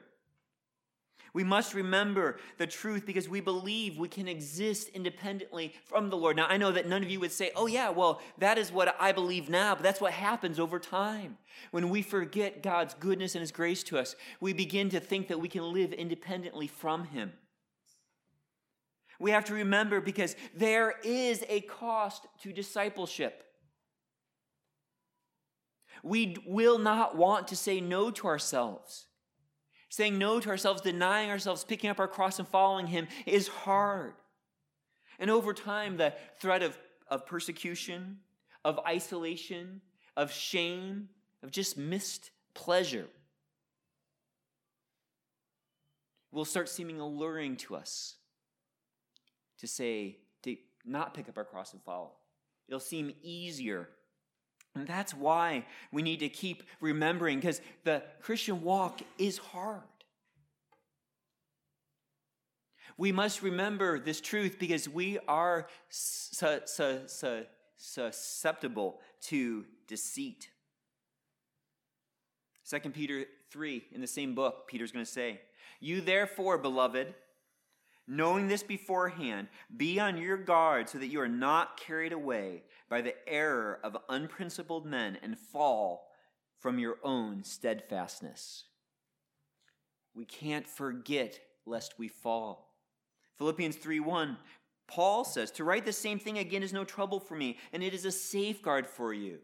We 1.35 1.43
must 1.43 1.75
remember 1.75 2.39
the 2.59 2.67
truth 2.67 3.05
because 3.05 3.29
we 3.29 3.41
believe 3.41 3.99
we 3.99 4.07
can 4.07 4.29
exist 4.29 4.89
independently 4.91 5.75
from 5.85 6.09
the 6.09 6.17
Lord. 6.17 6.37
Now, 6.37 6.47
I 6.47 6.59
know 6.59 6.71
that 6.71 6.89
none 6.89 7.03
of 7.03 7.11
you 7.11 7.19
would 7.19 7.33
say, 7.33 7.51
oh, 7.57 7.67
yeah, 7.67 7.91
well, 7.91 8.23
that 8.39 8.57
is 8.57 8.71
what 8.71 8.95
I 9.01 9.11
believe 9.11 9.51
now, 9.51 9.75
but 9.75 9.83
that's 9.83 10.01
what 10.01 10.13
happens 10.13 10.61
over 10.61 10.79
time. 10.79 11.37
When 11.73 11.91
we 11.91 12.03
forget 12.03 12.63
God's 12.63 12.95
goodness 12.95 13.35
and 13.35 13.41
His 13.41 13.51
grace 13.51 13.83
to 13.85 13.99
us, 13.99 14.15
we 14.41 14.53
begin 14.53 14.91
to 14.91 15.01
think 15.01 15.27
that 15.27 15.41
we 15.41 15.49
can 15.49 15.73
live 15.73 15.93
independently 15.93 16.69
from 16.69 17.07
Him. 17.07 17.33
We 19.19 19.31
have 19.31 19.45
to 19.47 19.55
remember 19.55 20.01
because 20.01 20.37
there 20.55 20.95
is 21.05 21.45
a 21.49 21.61
cost 21.63 22.27
to 22.43 22.53
discipleship. 22.53 23.45
We 26.03 26.37
will 26.47 26.79
not 26.79 27.17
want 27.17 27.49
to 27.49 27.57
say 27.57 27.81
no 27.81 28.11
to 28.11 28.27
ourselves. 28.27 29.07
Saying 29.89 30.19
no 30.19 30.41
to 30.41 30.49
ourselves, 30.49 30.83
denying 30.83 31.31
ourselves, 31.31 31.65
picking 31.65 31.89
up 31.89 32.01
our 32.01 32.09
cross 32.09 32.39
and 32.39 32.49
following 32.49 32.89
Him 32.89 33.07
is 33.27 33.49
hard. 33.49 34.15
And 35.19 35.31
over 35.31 35.55
time, 35.55 35.97
the 35.97 36.15
threat 36.41 36.63
of, 36.63 36.77
of 37.09 37.27
persecution, 37.27 38.19
of 38.65 38.81
isolation, 38.81 39.81
of 40.17 40.33
shame, 40.33 41.09
of 41.43 41.51
just 41.53 41.79
missed 41.79 42.33
pleasure 42.55 43.07
will 46.33 46.45
start 46.45 46.69
seeming 46.69 46.99
alluring 46.99 47.57
to 47.57 47.77
us 47.77 48.17
to 49.65 49.73
say, 49.73 50.19
to 50.43 50.57
not 50.85 51.15
pick 51.15 51.29
up 51.29 51.39
our 51.39 51.45
cross 51.45 51.73
and 51.73 51.83
follow. 51.83 52.13
It'll 52.69 52.81
seem 52.81 53.15
easier 53.23 53.89
And 54.77 54.87
that's 54.89 55.15
why 55.15 55.67
we 55.93 56.03
need 56.03 56.19
to 56.21 56.29
keep 56.29 56.65
remembering, 56.81 57.39
because 57.39 57.61
the 57.85 58.03
Christian 58.21 58.63
walk 58.63 59.01
is 59.19 59.39
hard. 59.39 59.83
We 62.97 63.13
must 63.13 63.43
remember 63.43 63.99
this 63.99 64.21
truth 64.21 64.57
because 64.59 64.89
we 64.89 65.19
are 65.29 65.67
su- 65.89 66.61
su- 66.67 67.03
su- 67.07 67.47
susceptible 67.77 69.01
to 69.23 69.65
deceit. 69.89 70.49
2 72.69 72.91
Peter 72.91 73.27
3, 73.51 73.85
in 73.93 74.01
the 74.01 74.07
same 74.07 74.35
book, 74.35 74.67
Peter's 74.69 74.91
going 74.91 75.05
to 75.05 75.11
say, 75.11 75.41
You 75.81 76.01
therefore, 76.01 76.59
beloved, 76.59 77.15
knowing 78.07 78.49
this 78.49 78.63
beforehand, 78.63 79.49
be 79.77 79.99
on 79.99 80.17
your 80.17 80.37
guard 80.37 80.89
so 80.89 80.99
that 80.99 81.09
you 81.09 81.21
are 81.21 81.29
not 81.29 81.79
carried 81.79 82.13
away 82.13 82.63
by 82.89 83.01
the 83.01 83.15
error 83.27 83.81
of 83.83 83.97
unprincipled 84.09 84.87
men 84.87 85.19
and 85.23 85.39
fall 85.39 86.09
from 86.59 86.79
your 86.79 86.99
own 87.03 87.45
steadfastness. 87.45 88.65
We 90.15 90.25
can't 90.25 90.67
forget 90.67 91.41
lest 91.67 91.99
we 91.99 92.09
fall. 92.09 92.75
Philippians 93.37 93.77
3 93.77 94.01
1, 94.01 94.37
Paul 94.87 95.25
says, 95.25 95.51
To 95.53 95.65
write 95.65 95.85
the 95.85 95.93
same 95.93 96.19
thing 96.19 96.39
again 96.39 96.63
is 96.63 96.73
no 96.73 96.85
trouble 96.85 97.21
for 97.21 97.35
me, 97.35 97.59
and 97.73 97.83
it 97.83 97.95
is 97.95 98.05
a 98.05 98.13
safeguard 98.13 98.87
for 98.87 99.13
you. 99.13 99.39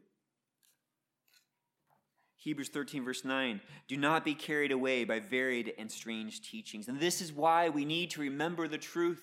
Hebrews 2.40 2.70
13, 2.70 3.04
verse 3.04 3.22
9, 3.24 3.60
do 3.86 3.98
not 3.98 4.24
be 4.24 4.34
carried 4.34 4.72
away 4.72 5.04
by 5.04 5.20
varied 5.20 5.74
and 5.78 5.92
strange 5.92 6.40
teachings. 6.40 6.88
And 6.88 6.98
this 6.98 7.20
is 7.20 7.32
why 7.32 7.68
we 7.68 7.84
need 7.84 8.10
to 8.12 8.22
remember 8.22 8.66
the 8.66 8.78
truth. 8.78 9.22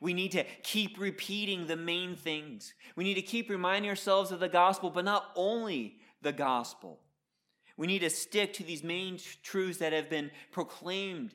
We 0.00 0.12
need 0.12 0.32
to 0.32 0.44
keep 0.64 0.98
repeating 0.98 1.68
the 1.68 1.76
main 1.76 2.16
things. 2.16 2.74
We 2.96 3.04
need 3.04 3.14
to 3.14 3.22
keep 3.22 3.48
reminding 3.48 3.88
ourselves 3.88 4.32
of 4.32 4.40
the 4.40 4.48
gospel, 4.48 4.90
but 4.90 5.04
not 5.04 5.30
only 5.36 6.00
the 6.20 6.32
gospel. 6.32 6.98
We 7.76 7.86
need 7.86 8.00
to 8.00 8.10
stick 8.10 8.54
to 8.54 8.64
these 8.64 8.82
main 8.82 9.20
truths 9.44 9.78
that 9.78 9.92
have 9.92 10.10
been 10.10 10.32
proclaimed 10.50 11.34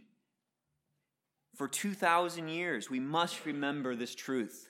for 1.55 1.69
2,000 1.69 2.49
years. 2.49 2.89
We 2.89 2.99
must 2.99 3.45
remember 3.45 3.95
this 3.95 4.13
truth. 4.13 4.69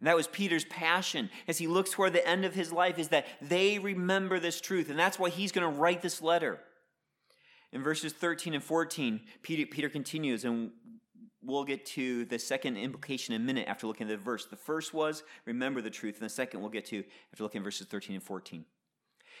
And 0.00 0.06
that 0.06 0.16
was 0.16 0.28
Peter's 0.28 0.64
passion 0.64 1.30
as 1.48 1.58
he 1.58 1.66
looks 1.66 1.90
toward 1.90 2.12
the 2.12 2.26
end 2.26 2.44
of 2.44 2.54
his 2.54 2.72
life, 2.72 2.98
is 2.98 3.08
that 3.08 3.26
they 3.40 3.78
remember 3.78 4.38
this 4.38 4.60
truth. 4.60 4.90
And 4.90 4.98
that's 4.98 5.18
why 5.18 5.30
he's 5.30 5.52
going 5.52 5.70
to 5.70 5.80
write 5.80 6.02
this 6.02 6.22
letter. 6.22 6.60
In 7.72 7.82
verses 7.82 8.12
13 8.12 8.54
and 8.54 8.62
14, 8.62 9.20
Peter, 9.42 9.66
Peter 9.66 9.88
continues, 9.88 10.44
and 10.44 10.70
we'll 11.42 11.64
get 11.64 11.84
to 11.84 12.24
the 12.26 12.38
second 12.38 12.76
implication 12.76 13.34
in 13.34 13.42
a 13.42 13.44
minute 13.44 13.68
after 13.68 13.86
looking 13.86 14.08
at 14.08 14.10
the 14.10 14.22
verse. 14.22 14.46
The 14.46 14.56
first 14.56 14.94
was 14.94 15.22
remember 15.44 15.82
the 15.82 15.90
truth, 15.90 16.16
and 16.16 16.24
the 16.24 16.32
second 16.32 16.60
we'll 16.60 16.70
get 16.70 16.86
to 16.86 17.04
after 17.32 17.42
looking 17.42 17.60
at 17.60 17.64
verses 17.64 17.86
13 17.86 18.14
and 18.14 18.22
14. 18.22 18.64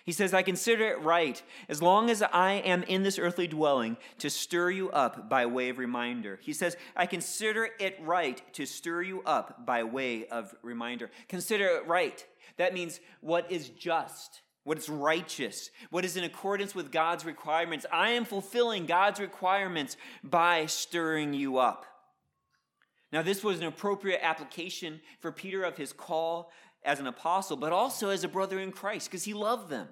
He 0.04 0.12
says, 0.12 0.32
I 0.32 0.42
consider 0.42 0.88
it 0.88 1.00
right, 1.02 1.42
as 1.68 1.82
long 1.82 2.10
as 2.10 2.22
I 2.22 2.52
am 2.54 2.82
in 2.84 3.02
this 3.02 3.18
earthly 3.18 3.46
dwelling, 3.46 3.96
to 4.18 4.30
stir 4.30 4.70
you 4.70 4.90
up 4.90 5.28
by 5.28 5.46
way 5.46 5.68
of 5.68 5.78
reminder. 5.78 6.38
He 6.42 6.52
says, 6.52 6.76
I 6.96 7.06
consider 7.06 7.68
it 7.78 7.98
right 8.02 8.42
to 8.54 8.66
stir 8.66 9.02
you 9.02 9.22
up 9.22 9.66
by 9.66 9.84
way 9.84 10.26
of 10.28 10.54
reminder. 10.62 11.10
Consider 11.28 11.66
it 11.66 11.86
right. 11.86 12.24
That 12.56 12.74
means 12.74 13.00
what 13.20 13.50
is 13.50 13.68
just, 13.68 14.40
what 14.64 14.78
is 14.78 14.88
righteous, 14.88 15.70
what 15.90 16.04
is 16.04 16.16
in 16.16 16.24
accordance 16.24 16.74
with 16.74 16.90
God's 16.90 17.24
requirements. 17.24 17.86
I 17.92 18.10
am 18.10 18.24
fulfilling 18.24 18.86
God's 18.86 19.20
requirements 19.20 19.96
by 20.24 20.66
stirring 20.66 21.34
you 21.34 21.58
up. 21.58 21.84
Now, 23.10 23.22
this 23.22 23.42
was 23.42 23.60
an 23.60 23.66
appropriate 23.66 24.20
application 24.22 25.00
for 25.20 25.32
Peter 25.32 25.62
of 25.62 25.78
his 25.78 25.94
call 25.94 26.50
as 26.84 27.00
an 27.00 27.06
apostle, 27.06 27.56
but 27.56 27.72
also 27.72 28.10
as 28.10 28.24
a 28.24 28.28
brother 28.28 28.58
in 28.58 28.72
Christ, 28.72 29.10
because 29.10 29.24
he 29.24 29.34
loved 29.34 29.70
them 29.70 29.88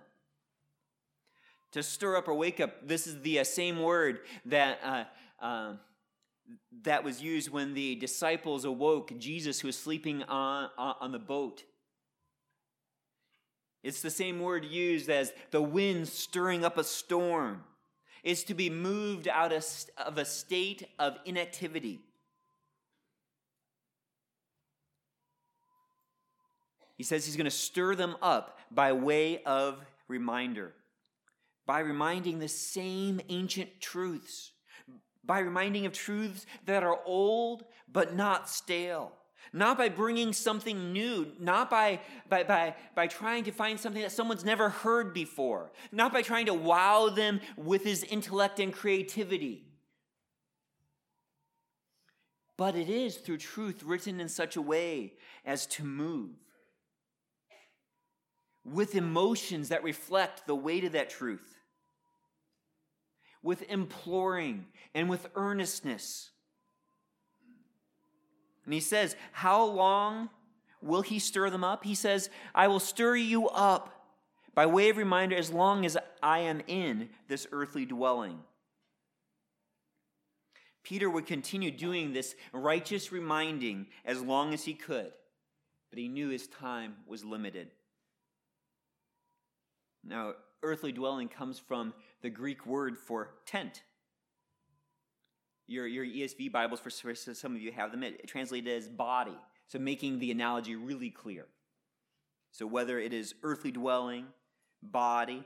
to 1.73 1.83
stir 1.83 2.17
up 2.17 2.29
or 2.29 2.35
wake 2.35 2.61
up. 2.61 2.87
This 2.87 3.07
is 3.07 3.21
the 3.23 3.41
uh, 3.41 3.45
same 3.45 3.83
word 3.83 4.21
that. 4.47 4.81
Uh, 4.83 5.05
uh, 5.45 5.73
that 6.83 7.03
was 7.03 7.21
used 7.21 7.51
when 7.51 7.75
the 7.75 7.97
disciples 7.97 8.65
awoke 8.65 9.19
Jesus, 9.19 9.61
who 9.61 9.69
was 9.69 9.77
sleeping 9.77 10.23
on, 10.25 10.71
on 10.79 11.13
the 11.13 11.19
boat. 11.19 11.65
It's 13.83 14.03
the 14.03 14.11
same 14.11 14.41
word 14.41 14.65
used 14.65 15.09
as 15.09 15.33
the 15.51 15.63
wind 15.63 16.09
stirring 16.09 16.65
up 16.65 16.79
a 16.79 16.85
storm. 16.85 17.65
It's 18.23 18.43
to 18.45 18.55
be 18.55 18.71
moved 18.71 19.29
out 19.29 19.53
of 19.53 20.19
a 20.19 20.25
state 20.25 20.89
of 20.99 21.19
inactivity. 21.25 22.01
He 26.97 27.05
says 27.05 27.27
he's 27.27 27.37
going 27.37 27.45
to 27.45 27.51
stir 27.51 27.95
them 27.95 28.17
up 28.23 28.59
by 28.71 28.93
way 28.93 29.43
of 29.45 29.81
reminder 30.09 30.75
by 31.67 31.81
reminding 31.81 32.39
the 32.39 32.49
same 32.49 33.21
ancient 33.29 33.81
truths, 33.81 34.53
by 35.25 35.41
reminding 35.41 35.85
of 35.85 35.93
truths 35.93 36.47
that 36.65 36.85
are 36.85 37.01
old 37.05 37.65
but 37.93 38.15
not 38.15 38.49
stale. 38.49 39.13
Not 39.53 39.79
by 39.79 39.89
bringing 39.89 40.33
something 40.33 40.93
new, 40.93 41.33
not 41.39 41.71
by, 41.71 42.01
by, 42.29 42.43
by, 42.43 42.75
by 42.95 43.07
trying 43.07 43.45
to 43.45 43.53
find 43.53 43.79
something 43.79 44.03
that 44.03 44.13
someone's 44.13 44.45
never 44.45 44.69
heard 44.69 45.15
before, 45.15 45.71
not 45.93 46.13
by 46.13 46.23
trying 46.23 46.47
to 46.47 46.55
wow 46.55 47.09
them 47.09 47.41
with 47.57 47.85
his 47.85 48.03
intellect 48.03 48.59
and 48.59 48.73
creativity. 48.73 49.65
But 52.57 52.75
it 52.75 52.89
is 52.89 53.17
through 53.17 53.39
truth 53.39 53.83
written 53.85 54.19
in 54.21 54.29
such 54.29 54.57
a 54.57 54.63
way 54.63 55.15
as 55.45 55.67
to 55.67 55.85
move 55.85 56.31
with 58.73 58.95
emotions 58.95 59.69
that 59.69 59.85
reflect 59.85 60.47
the 60.47 60.57
weight 60.57 60.85
of 60.85 60.93
that 60.93 61.11
truth 61.11 61.57
with 63.47 63.63
imploring 63.71 64.67
and 64.95 65.09
with 65.09 65.29
earnestness. 65.37 66.31
And 68.65 68.75
he 68.75 68.81
says, 68.81 69.17
How 69.33 69.65
long 69.65 70.29
will 70.83 71.03
he 71.03 71.19
stir 71.19 71.49
them 71.49 71.65
up? 71.65 71.85
He 71.85 71.95
says, 71.95 72.29
I 72.55 72.67
will 72.69 72.81
stir 72.81 73.17
you 73.17 73.49
up 73.49 73.93
by 74.55 74.67
way 74.67 74.91
of 74.91 74.97
reminder 74.97 75.37
as 75.37 75.53
long 75.53 75.87
as 75.87 75.97
I 76.23 76.41
am 76.41 76.61
in 76.67 77.09
this 77.29 77.47
earthly 77.53 77.87
dwelling. 77.87 78.41
Peter 80.83 81.09
would 81.09 81.27
continue 81.27 81.71
doing 81.71 82.13
this 82.13 82.35
righteous 82.53 83.13
reminding 83.13 83.87
as 84.05 84.21
long 84.21 84.55
as 84.55 84.65
he 84.65 84.75
could, 84.75 85.13
but 85.91 85.99
he 85.99 86.09
knew 86.09 86.29
his 86.29 86.47
time 86.47 86.95
was 87.07 87.25
limited. 87.25 87.71
Now, 90.09 90.35
earthly 90.63 90.93
dwelling 90.93 91.29
comes 91.29 91.59
from 91.59 91.93
the 92.23 92.31
Greek 92.31 92.67
word 92.67 92.97
for 92.97 93.31
tent. 93.45 93.83
Your, 95.67 95.87
your 95.87 96.05
ESV 96.05 96.53
Bibles, 96.53 96.81
for 96.81 96.91
some 96.91 97.57
of 97.57 97.61
you 97.61 97.73
have 97.73 97.91
them, 97.91 98.03
it 98.03 98.27
translated 98.29 98.73
as 98.77 98.89
body. 98.89 99.37
So 99.67 99.79
making 99.79 100.21
the 100.21 100.31
analogy 100.31 100.77
really 100.77 101.11
clear. 101.11 101.47
So 102.53 102.67
whether 102.67 103.01
it 103.01 103.13
is 103.13 103.35
earthly 103.43 103.73
dwelling, 103.73 104.27
body, 104.83 105.45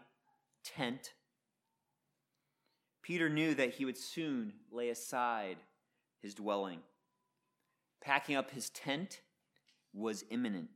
tent, 0.63 1.15
Peter 3.03 3.31
knew 3.31 3.55
that 3.55 3.75
he 3.75 3.87
would 3.87 3.97
soon 3.97 4.53
lay 4.71 4.91
aside 4.91 5.57
his 6.21 6.35
dwelling. 6.35 6.81
Packing 8.03 8.37
up 8.37 8.51
his 8.51 8.69
tent 8.71 9.23
was 9.95 10.25
imminent. 10.31 10.69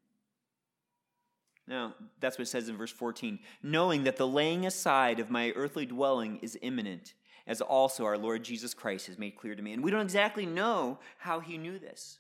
Now, 1.67 1.95
that's 2.21 2.39
what 2.39 2.43
it 2.43 2.51
says 2.51 2.69
in 2.69 2.77
verse 2.77 2.93
14. 2.93 3.39
Knowing 3.63 4.05
that 4.05 4.17
the 4.17 4.27
laying 4.27 4.67
aside 4.67 5.19
of 5.19 5.31
my 5.31 5.51
earthly 5.57 5.87
dwelling 5.87 6.39
is 6.43 6.59
imminent, 6.61 7.15
as 7.47 7.61
also 7.61 8.05
our 8.05 8.19
Lord 8.19 8.45
Jesus 8.45 8.75
Christ 8.75 9.07
has 9.07 9.19
made 9.19 9.37
clear 9.37 9.55
to 9.55 9.63
me. 9.63 9.73
And 9.73 9.83
we 9.83 9.91
don't 9.91 10.03
exactly 10.03 10.47
know 10.47 10.99
how 11.19 11.41
he 11.41 11.57
knew 11.57 11.79
this. 11.79 12.19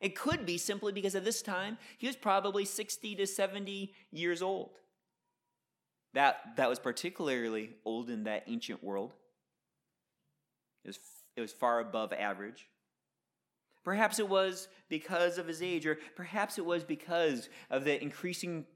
It 0.00 0.16
could 0.16 0.46
be 0.46 0.56
simply 0.56 0.92
because 0.92 1.14
at 1.14 1.24
this 1.24 1.42
time 1.42 1.78
he 1.98 2.06
was 2.06 2.16
probably 2.16 2.64
60 2.64 3.16
to 3.16 3.26
70 3.26 3.92
years 4.12 4.40
old. 4.40 4.70
That, 6.14 6.56
that 6.56 6.68
was 6.68 6.78
particularly 6.78 7.70
old 7.84 8.08
in 8.10 8.24
that 8.24 8.44
ancient 8.46 8.82
world. 8.82 9.12
It 10.84 10.88
was, 10.88 10.98
it 11.36 11.40
was 11.40 11.52
far 11.52 11.80
above 11.80 12.12
average. 12.12 12.68
Perhaps 13.84 14.18
it 14.18 14.28
was 14.28 14.68
because 14.88 15.38
of 15.38 15.46
his 15.46 15.62
age, 15.62 15.86
or 15.86 15.98
perhaps 16.14 16.58
it 16.58 16.64
was 16.64 16.84
because 16.84 17.48
of 17.70 17.84
the 17.84 18.02
increasing, 18.02 18.66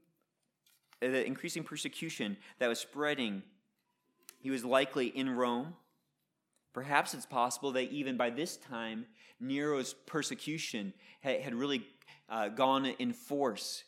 the 0.99 1.25
increasing 1.25 1.63
persecution 1.63 2.37
that 2.59 2.67
was 2.67 2.79
spreading. 2.79 3.43
He 4.39 4.49
was 4.49 4.65
likely 4.65 5.07
in 5.07 5.29
Rome. 5.29 5.75
Perhaps 6.73 7.13
it's 7.13 7.25
possible 7.25 7.71
that 7.73 7.91
even 7.91 8.17
by 8.17 8.29
this 8.29 8.57
time, 8.57 9.05
Nero's 9.39 9.93
persecution 10.05 10.93
had, 11.21 11.41
had 11.41 11.53
really 11.53 11.85
uh, 12.29 12.49
gone 12.49 12.85
in 12.85 13.13
force, 13.13 13.83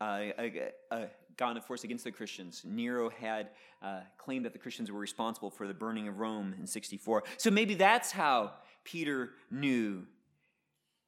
uh, 0.00 0.04
uh, 0.38 0.48
uh 0.90 1.04
gone 1.36 1.56
in 1.56 1.62
force 1.62 1.84
against 1.84 2.04
the 2.04 2.12
Christians. 2.12 2.62
Nero 2.64 3.08
had 3.08 3.48
uh, 3.82 4.00
claimed 4.18 4.44
that 4.44 4.52
the 4.52 4.58
Christians 4.58 4.92
were 4.92 5.00
responsible 5.00 5.50
for 5.50 5.66
the 5.66 5.74
burning 5.74 6.06
of 6.06 6.18
Rome 6.18 6.54
in 6.58 6.66
64. 6.66 7.24
So 7.38 7.50
maybe 7.50 7.74
that's 7.74 8.12
how 8.12 8.52
Peter 8.84 9.30
knew 9.50 10.04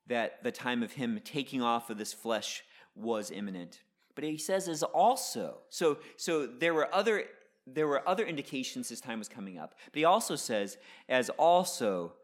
that 0.06 0.42
the 0.42 0.52
time 0.52 0.82
of 0.82 0.92
him 0.92 1.20
taking 1.24 1.62
off 1.62 1.90
of 1.90 1.98
this 1.98 2.12
flesh 2.12 2.64
was 2.94 3.30
imminent. 3.30 3.80
But 4.14 4.24
he 4.24 4.37
says 4.37 4.68
as 4.68 4.82
also. 4.82 5.58
So, 5.70 5.98
so 6.16 6.46
there 6.46 6.74
were 6.74 6.92
other 6.94 7.24
there 7.66 7.87
were 7.87 8.06
other 8.08 8.24
indications 8.24 8.88
his 8.88 9.00
time 9.00 9.18
was 9.18 9.28
coming 9.28 9.58
up. 9.58 9.74
But 9.92 9.98
he 9.98 10.04
also 10.04 10.37
says, 10.37 10.78
as 11.08 11.30
also 11.30 12.14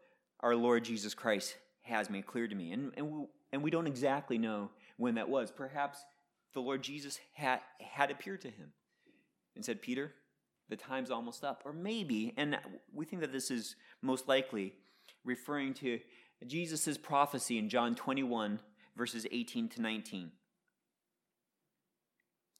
our 0.41 0.55
Lord 0.55 0.83
Jesus 0.83 1.13
Christ 1.13 1.55
has 1.83 2.09
made 2.09 2.25
clear 2.25 2.47
to 2.47 2.55
me. 2.55 2.71
And, 2.71 2.91
and, 2.97 3.09
we, 3.09 3.25
and 3.53 3.63
we 3.63 3.71
don't 3.71 3.87
exactly 3.87 4.37
know 4.37 4.69
when 4.97 5.15
that 5.15 5.29
was. 5.29 5.51
Perhaps 5.51 6.03
the 6.53 6.59
Lord 6.59 6.81
Jesus 6.81 7.19
had, 7.33 7.61
had 7.79 8.11
appeared 8.11 8.41
to 8.41 8.49
him 8.49 8.73
and 9.55 9.63
said, 9.63 9.81
Peter, 9.81 10.13
the 10.67 10.75
time's 10.75 11.09
almost 11.09 11.43
up. 11.43 11.63
Or 11.65 11.73
maybe, 11.73 12.33
and 12.37 12.57
we 12.93 13.05
think 13.05 13.21
that 13.21 13.31
this 13.31 13.49
is 13.49 13.75
most 14.01 14.27
likely 14.27 14.73
referring 15.23 15.73
to 15.75 15.99
Jesus' 16.45 16.97
prophecy 16.97 17.57
in 17.57 17.69
John 17.69 17.95
21, 17.95 18.59
verses 18.95 19.25
18 19.31 19.69
to 19.69 19.81
19. 19.81 20.31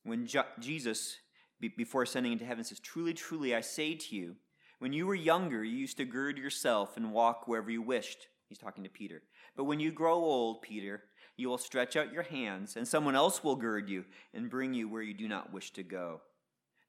When 0.03 0.27
Jesus, 0.59 1.17
be- 1.59 1.69
before 1.69 2.03
ascending 2.03 2.33
into 2.33 2.45
heaven, 2.45 2.63
says, 2.63 2.79
Truly, 2.79 3.13
truly, 3.13 3.55
I 3.55 3.61
say 3.61 3.95
to 3.95 4.15
you, 4.15 4.35
when 4.79 4.93
you 4.93 5.05
were 5.05 5.15
younger, 5.15 5.63
you 5.63 5.77
used 5.77 5.97
to 5.97 6.05
gird 6.05 6.37
yourself 6.37 6.95
and 6.95 7.11
walk 7.11 7.47
wherever 7.47 7.69
you 7.69 7.81
wished. 7.81 8.27
He's 8.47 8.57
talking 8.57 8.83
to 8.83 8.89
Peter. 8.89 9.21
But 9.55 9.65
when 9.65 9.79
you 9.79 9.91
grow 9.91 10.15
old, 10.15 10.61
Peter, 10.61 11.03
you 11.35 11.49
will 11.49 11.57
stretch 11.57 11.95
out 11.95 12.13
your 12.13 12.23
hands, 12.23 12.75
and 12.75 12.87
someone 12.87 13.15
else 13.15 13.43
will 13.43 13.55
gird 13.55 13.89
you 13.89 14.05
and 14.33 14.49
bring 14.49 14.73
you 14.73 14.89
where 14.89 15.01
you 15.01 15.13
do 15.13 15.27
not 15.27 15.53
wish 15.53 15.71
to 15.71 15.83
go. 15.83 16.21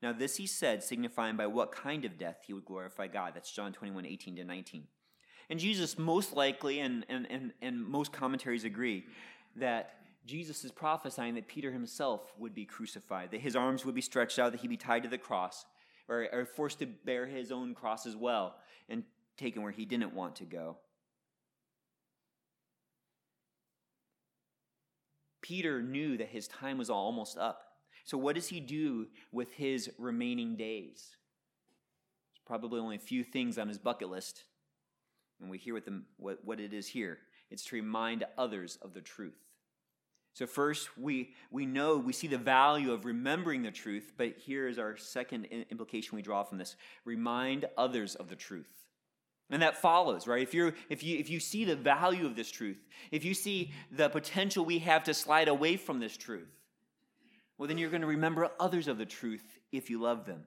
Now, 0.02 0.12
this 0.12 0.36
he 0.36 0.46
said, 0.46 0.82
signifying 0.82 1.36
by 1.36 1.46
what 1.46 1.72
kind 1.72 2.04
of 2.04 2.16
death 2.16 2.44
he 2.46 2.54
would 2.54 2.64
glorify 2.64 3.06
God. 3.06 3.32
That's 3.34 3.52
John 3.52 3.72
21, 3.72 4.06
18 4.06 4.36
to 4.36 4.44
19. 4.44 4.84
And 5.50 5.58
Jesus, 5.58 5.98
most 5.98 6.32
likely, 6.32 6.78
and, 6.78 7.04
and, 7.08 7.26
and, 7.28 7.52
and 7.60 7.84
most 7.84 8.12
commentaries 8.12 8.64
agree, 8.64 9.04
that 9.56 9.96
Jesus 10.24 10.64
is 10.64 10.70
prophesying 10.70 11.34
that 11.34 11.48
Peter 11.48 11.72
himself 11.72 12.32
would 12.38 12.54
be 12.54 12.64
crucified, 12.64 13.32
that 13.32 13.40
his 13.40 13.56
arms 13.56 13.84
would 13.84 13.96
be 13.96 14.00
stretched 14.00 14.38
out, 14.38 14.52
that 14.52 14.60
he'd 14.60 14.68
be 14.68 14.76
tied 14.76 15.02
to 15.02 15.08
the 15.08 15.18
cross, 15.18 15.66
or, 16.08 16.28
or 16.32 16.44
forced 16.46 16.78
to 16.78 16.86
bear 16.86 17.26
his 17.26 17.50
own 17.50 17.74
cross 17.74 18.06
as 18.06 18.14
well, 18.14 18.54
and 18.88 19.02
taken 19.36 19.62
where 19.62 19.72
he 19.72 19.84
didn't 19.84 20.14
want 20.14 20.36
to 20.36 20.44
go. 20.44 20.76
Peter 25.42 25.82
knew 25.82 26.16
that 26.16 26.28
his 26.28 26.46
time 26.46 26.78
was 26.78 26.90
almost 26.90 27.36
up. 27.36 27.72
So, 28.04 28.16
what 28.16 28.36
does 28.36 28.46
he 28.46 28.60
do 28.60 29.08
with 29.32 29.52
his 29.54 29.90
remaining 29.98 30.54
days? 30.54 31.16
There's 32.30 32.44
probably 32.46 32.78
only 32.78 32.96
a 32.96 33.00
few 33.00 33.24
things 33.24 33.58
on 33.58 33.66
his 33.66 33.78
bucket 33.78 34.10
list. 34.10 34.44
And 35.40 35.50
we 35.50 35.58
hear 35.58 35.74
what, 35.74 35.84
the, 35.84 36.02
what, 36.16 36.38
what 36.44 36.60
it 36.60 36.72
is 36.72 36.86
here 36.86 37.18
it's 37.50 37.64
to 37.64 37.74
remind 37.76 38.24
others 38.38 38.78
of 38.80 38.94
the 38.94 39.00
truth. 39.00 39.50
So, 40.34 40.46
first, 40.46 40.96
we, 40.96 41.34
we 41.50 41.66
know, 41.66 41.96
we 41.96 42.12
see 42.12 42.28
the 42.28 42.38
value 42.38 42.92
of 42.92 43.04
remembering 43.04 43.62
the 43.62 43.72
truth, 43.72 44.12
but 44.16 44.36
here 44.38 44.68
is 44.68 44.78
our 44.78 44.96
second 44.96 45.46
implication 45.70 46.14
we 46.14 46.22
draw 46.22 46.44
from 46.44 46.58
this 46.58 46.76
remind 47.04 47.64
others 47.76 48.14
of 48.14 48.28
the 48.28 48.36
truth. 48.36 48.70
And 49.50 49.62
that 49.62 49.76
follows, 49.76 50.28
right? 50.28 50.42
If, 50.42 50.54
you're, 50.54 50.74
if, 50.88 51.02
you, 51.02 51.18
if 51.18 51.28
you 51.28 51.40
see 51.40 51.64
the 51.64 51.74
value 51.74 52.24
of 52.24 52.36
this 52.36 52.50
truth, 52.50 52.78
if 53.10 53.24
you 53.24 53.34
see 53.34 53.72
the 53.90 54.08
potential 54.08 54.64
we 54.64 54.78
have 54.78 55.02
to 55.04 55.14
slide 55.14 55.48
away 55.48 55.76
from 55.76 55.98
this 55.98 56.16
truth, 56.16 56.48
well, 57.58 57.66
then 57.66 57.76
you're 57.76 57.90
going 57.90 58.02
to 58.02 58.06
remember 58.06 58.48
others 58.60 58.86
of 58.86 58.96
the 58.96 59.04
truth 59.04 59.44
if 59.72 59.90
you 59.90 60.00
love 60.00 60.24
them. 60.24 60.44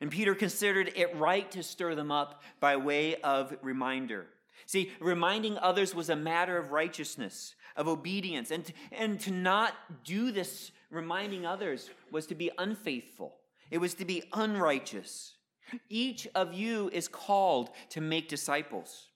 And 0.00 0.10
Peter 0.10 0.34
considered 0.34 0.92
it 0.94 1.16
right 1.16 1.50
to 1.50 1.62
stir 1.62 1.94
them 1.94 2.10
up 2.10 2.42
by 2.60 2.76
way 2.76 3.16
of 3.22 3.56
reminder. 3.62 4.26
See, 4.66 4.92
reminding 5.00 5.58
others 5.58 5.94
was 5.94 6.10
a 6.10 6.16
matter 6.16 6.56
of 6.56 6.70
righteousness, 6.70 7.54
of 7.76 7.88
obedience. 7.88 8.50
And 8.50 8.70
and 8.92 9.18
to 9.20 9.30
not 9.30 9.74
do 10.04 10.30
this, 10.30 10.72
reminding 10.90 11.46
others, 11.46 11.90
was 12.10 12.26
to 12.26 12.34
be 12.34 12.50
unfaithful, 12.58 13.34
it 13.70 13.78
was 13.78 13.94
to 13.94 14.04
be 14.04 14.22
unrighteous. 14.32 15.34
Each 15.88 16.26
of 16.34 16.54
you 16.54 16.88
is 16.92 17.08
called 17.08 17.70
to 17.90 18.00
make 18.00 18.28
disciples. 18.28 19.08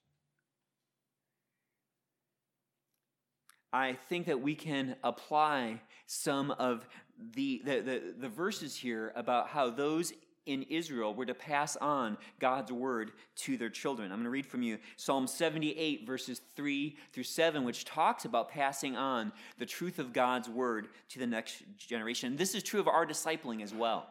I 3.73 3.95
think 4.09 4.27
that 4.27 4.43
we 4.43 4.55
can 4.55 4.97
apply 5.03 5.81
some 6.07 6.51
of 6.51 6.87
the, 7.35 7.63
the, 7.65 7.81
the, 7.81 8.15
the, 8.21 8.29
verses 8.29 8.77
here 8.77 9.13
about 9.17 9.49
how 9.49 9.71
those 9.71 10.13
in 10.47 10.63
Israel 10.65 11.15
were 11.15 11.27
to 11.27 11.35
pass 11.35 11.77
on 11.77 12.17
God's 12.41 12.73
word 12.73 13.13
to 13.37 13.57
their 13.57 13.71
children. 13.71 14.11
I'm 14.11 14.19
going 14.19 14.25
to 14.25 14.31
read 14.31 14.47
from 14.47 14.63
you 14.63 14.79
Psalm 14.97 15.27
78, 15.27 16.07
verses 16.07 16.41
3 16.57 16.97
through 17.13 17.23
7, 17.23 17.65
which 17.65 17.85
talks 17.85 18.25
about 18.25 18.49
passing 18.49 18.97
on 18.97 19.33
the 19.59 19.67
truth 19.67 19.99
of 19.99 20.13
God's 20.13 20.49
word 20.49 20.89
to 21.11 21.19
the 21.19 21.27
next 21.27 21.63
generation. 21.79 22.37
This 22.37 22.55
is 22.55 22.63
true 22.63 22.81
of 22.81 22.89
our 22.89 23.07
discipling 23.07 23.63
as 23.63 23.73
well. 23.73 24.09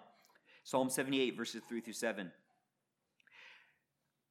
Psalm 0.63 0.89
78, 0.89 1.35
verses 1.35 1.61
3 1.67 1.81
through 1.81 1.93
7. 1.93 2.31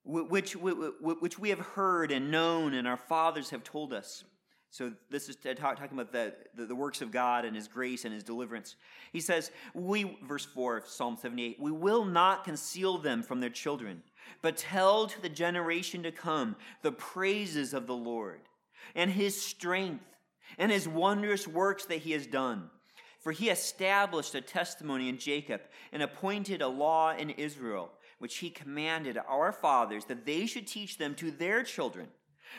Which, 0.05 0.57
which 0.57 1.39
we 1.39 1.51
have 1.51 1.59
heard 1.59 2.11
and 2.11 2.31
known, 2.31 2.73
and 2.75 2.89
our 2.89 2.97
fathers 2.97 3.51
have 3.51 3.63
told 3.63 3.93
us 3.93 4.25
so 4.71 4.93
this 5.11 5.29
is 5.29 5.37
talking 5.57 5.89
about 5.93 6.13
the, 6.13 6.33
the, 6.55 6.65
the, 6.65 6.75
works 6.77 7.03
of 7.03 7.11
God 7.11 7.45
and 7.45 7.57
his 7.57 7.67
grace 7.67 8.05
and 8.05 8.15
his 8.15 8.23
deliverance. 8.23 8.77
He 9.13 9.21
says, 9.21 9.51
we, 9.75 10.17
verse 10.25 10.45
4 10.45 10.77
of 10.79 10.87
Psalm 10.87 11.17
78, 11.21 11.59
we 11.59 11.73
will 11.73 12.05
not 12.05 12.45
conceal 12.45 12.97
them 12.97 13.25
from 13.25 13.41
their 13.41 13.51
children, 13.51 14.03
but 14.43 14.57
tell 14.57 15.09
to 15.09 15.21
the 15.21 15.29
generation 15.29 16.05
to 16.05 16.13
come 16.13 16.55
the 16.83 16.93
praises 16.93 17.75
of 17.75 17.89
the 17.89 17.97
Lord 17.97 18.43
and 18.95 19.11
his 19.11 19.41
strength 19.41 20.05
and 20.57 20.71
his 20.71 20.87
wondrous 20.87 21.49
works 21.49 21.87
that 21.87 21.99
he 21.99 22.13
has 22.13 22.27
done. 22.27 22.71
For 23.19 23.33
he 23.33 23.51
established 23.51 24.37
a 24.37 24.41
testimony 24.41 25.09
in 25.09 25.19
Jacob 25.19 25.63
and 25.93 26.03
appointed 26.03 26.63
a 26.63 26.69
law 26.69 27.13
in 27.13 27.31
Israel, 27.31 27.91
which 28.21 28.39
he 28.39 28.51
commanded 28.51 29.19
our 29.29 29.51
fathers 29.51 30.05
that 30.05 30.25
they 30.25 30.47
should 30.47 30.69
teach 30.69 30.97
them 30.97 31.17
to 31.17 31.33
their 31.33 31.65
children 31.65 32.07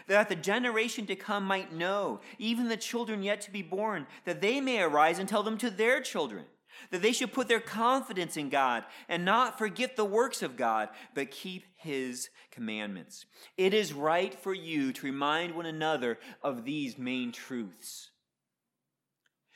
that 0.08 0.30
the 0.30 0.36
generation 0.36 1.06
to 1.08 1.16
come 1.16 1.44
might 1.44 1.74
know, 1.74 2.22
even 2.38 2.68
the 2.68 2.78
children 2.78 3.24
yet 3.24 3.42
to 3.42 3.52
be 3.52 3.62
born, 3.62 4.08
that 4.26 4.42
they 4.42 4.62
may 4.62 4.82
arise 4.82 5.20
and 5.20 5.28
tell 5.28 5.44
them 5.44 5.58
to 5.58 5.70
their 5.70 6.02
children, 6.02 6.46
that 6.90 7.02
they 7.02 7.12
should 7.12 7.34
put 7.34 7.48
their 7.48 7.60
confidence 7.60 8.38
in 8.38 8.50
God 8.50 8.84
and 9.08 9.26
not 9.26 9.58
forget 9.58 9.96
the 9.96 10.06
works 10.06 10.42
of 10.42 10.58
God, 10.58 10.90
but 11.14 11.32
keep 11.32 11.66
his 11.76 12.30
commandments. 12.52 13.26
It 13.58 13.74
is 13.74 13.94
right 13.94 14.34
for 14.34 14.54
you 14.54 14.94
to 14.94 15.06
remind 15.06 15.56
one 15.56 15.66
another 15.66 16.20
of 16.42 16.66
these 16.66 16.98
main 16.98 17.32
truths. 17.32 18.10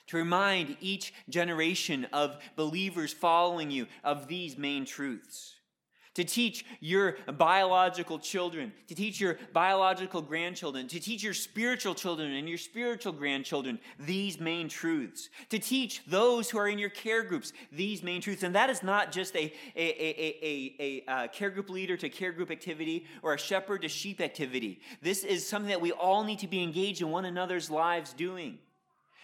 To 0.07 0.17
remind 0.17 0.77
each 0.81 1.13
generation 1.29 2.05
of 2.13 2.37
believers 2.55 3.11
following 3.11 3.71
you 3.71 3.87
of 4.03 4.27
these 4.27 4.57
main 4.57 4.85
truths 4.85 5.54
to 6.15 6.23
teach 6.23 6.65
your 6.79 7.17
biological 7.37 8.17
children, 8.17 8.73
to 8.87 8.95
teach 8.95 9.19
your 9.19 9.37
biological 9.53 10.21
grandchildren, 10.21 10.87
to 10.87 10.99
teach 10.99 11.21
your 11.21 11.33
spiritual 11.33 11.93
children 11.93 12.33
and 12.33 12.49
your 12.49 12.57
spiritual 12.57 13.11
grandchildren 13.11 13.79
these 13.99 14.39
main 14.39 14.67
truths, 14.67 15.29
to 15.49 15.59
teach 15.59 16.01
those 16.07 16.49
who 16.49 16.57
are 16.57 16.67
in 16.67 16.79
your 16.79 16.89
care 16.89 17.23
groups 17.23 17.53
these 17.71 18.01
main 18.01 18.21
truths. 18.21 18.43
And 18.43 18.55
that 18.55 18.69
is 18.69 18.81
not 18.81 19.11
just 19.11 19.35
a, 19.35 19.53
a, 19.75 19.85
a, 19.85 20.09
a, 20.17 20.75
a, 20.79 21.03
a 21.07 21.11
uh, 21.11 21.27
care 21.27 21.49
group 21.49 21.69
leader 21.69 21.97
to 21.97 22.09
care 22.09 22.31
group 22.31 22.49
activity 22.49 23.05
or 23.21 23.33
a 23.33 23.37
shepherd 23.37 23.81
to 23.81 23.89
sheep 23.89 24.21
activity. 24.21 24.79
This 25.01 25.23
is 25.23 25.47
something 25.47 25.69
that 25.69 25.81
we 25.81 25.91
all 25.91 26.23
need 26.23 26.39
to 26.39 26.47
be 26.47 26.63
engaged 26.63 27.01
in 27.01 27.11
one 27.11 27.25
another's 27.25 27.69
lives 27.69 28.13
doing 28.13 28.57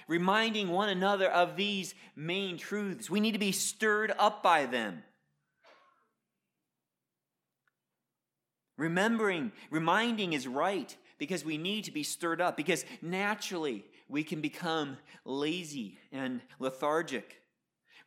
reminding 0.07 0.67
one 0.67 0.89
another 0.89 1.29
of 1.29 1.55
these 1.55 1.95
main 2.17 2.57
truths. 2.57 3.09
We 3.09 3.21
need 3.21 3.31
to 3.31 3.39
be 3.39 3.53
stirred 3.53 4.11
up 4.19 4.43
by 4.43 4.65
them. 4.65 5.03
Remembering, 8.81 9.51
reminding 9.69 10.33
is 10.33 10.47
right 10.47 10.97
because 11.19 11.45
we 11.45 11.55
need 11.55 11.83
to 11.83 11.91
be 11.91 12.01
stirred 12.01 12.41
up, 12.41 12.57
because 12.57 12.83
naturally 12.99 13.85
we 14.09 14.23
can 14.23 14.41
become 14.41 14.97
lazy 15.23 15.99
and 16.11 16.41
lethargic. 16.57 17.43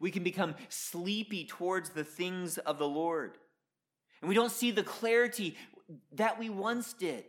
We 0.01 0.11
can 0.11 0.25
become 0.25 0.57
sleepy 0.69 1.45
towards 1.45 1.91
the 1.91 2.03
things 2.03 2.59
of 2.59 2.79
the 2.79 2.89
Lord. 2.89 3.39
And 4.21 4.29
we 4.29 4.35
don't 4.35 4.51
see 4.51 4.73
the 4.73 4.83
clarity 4.83 5.57
that 6.11 6.41
we 6.41 6.51
once 6.51 6.93
did. 6.93 7.23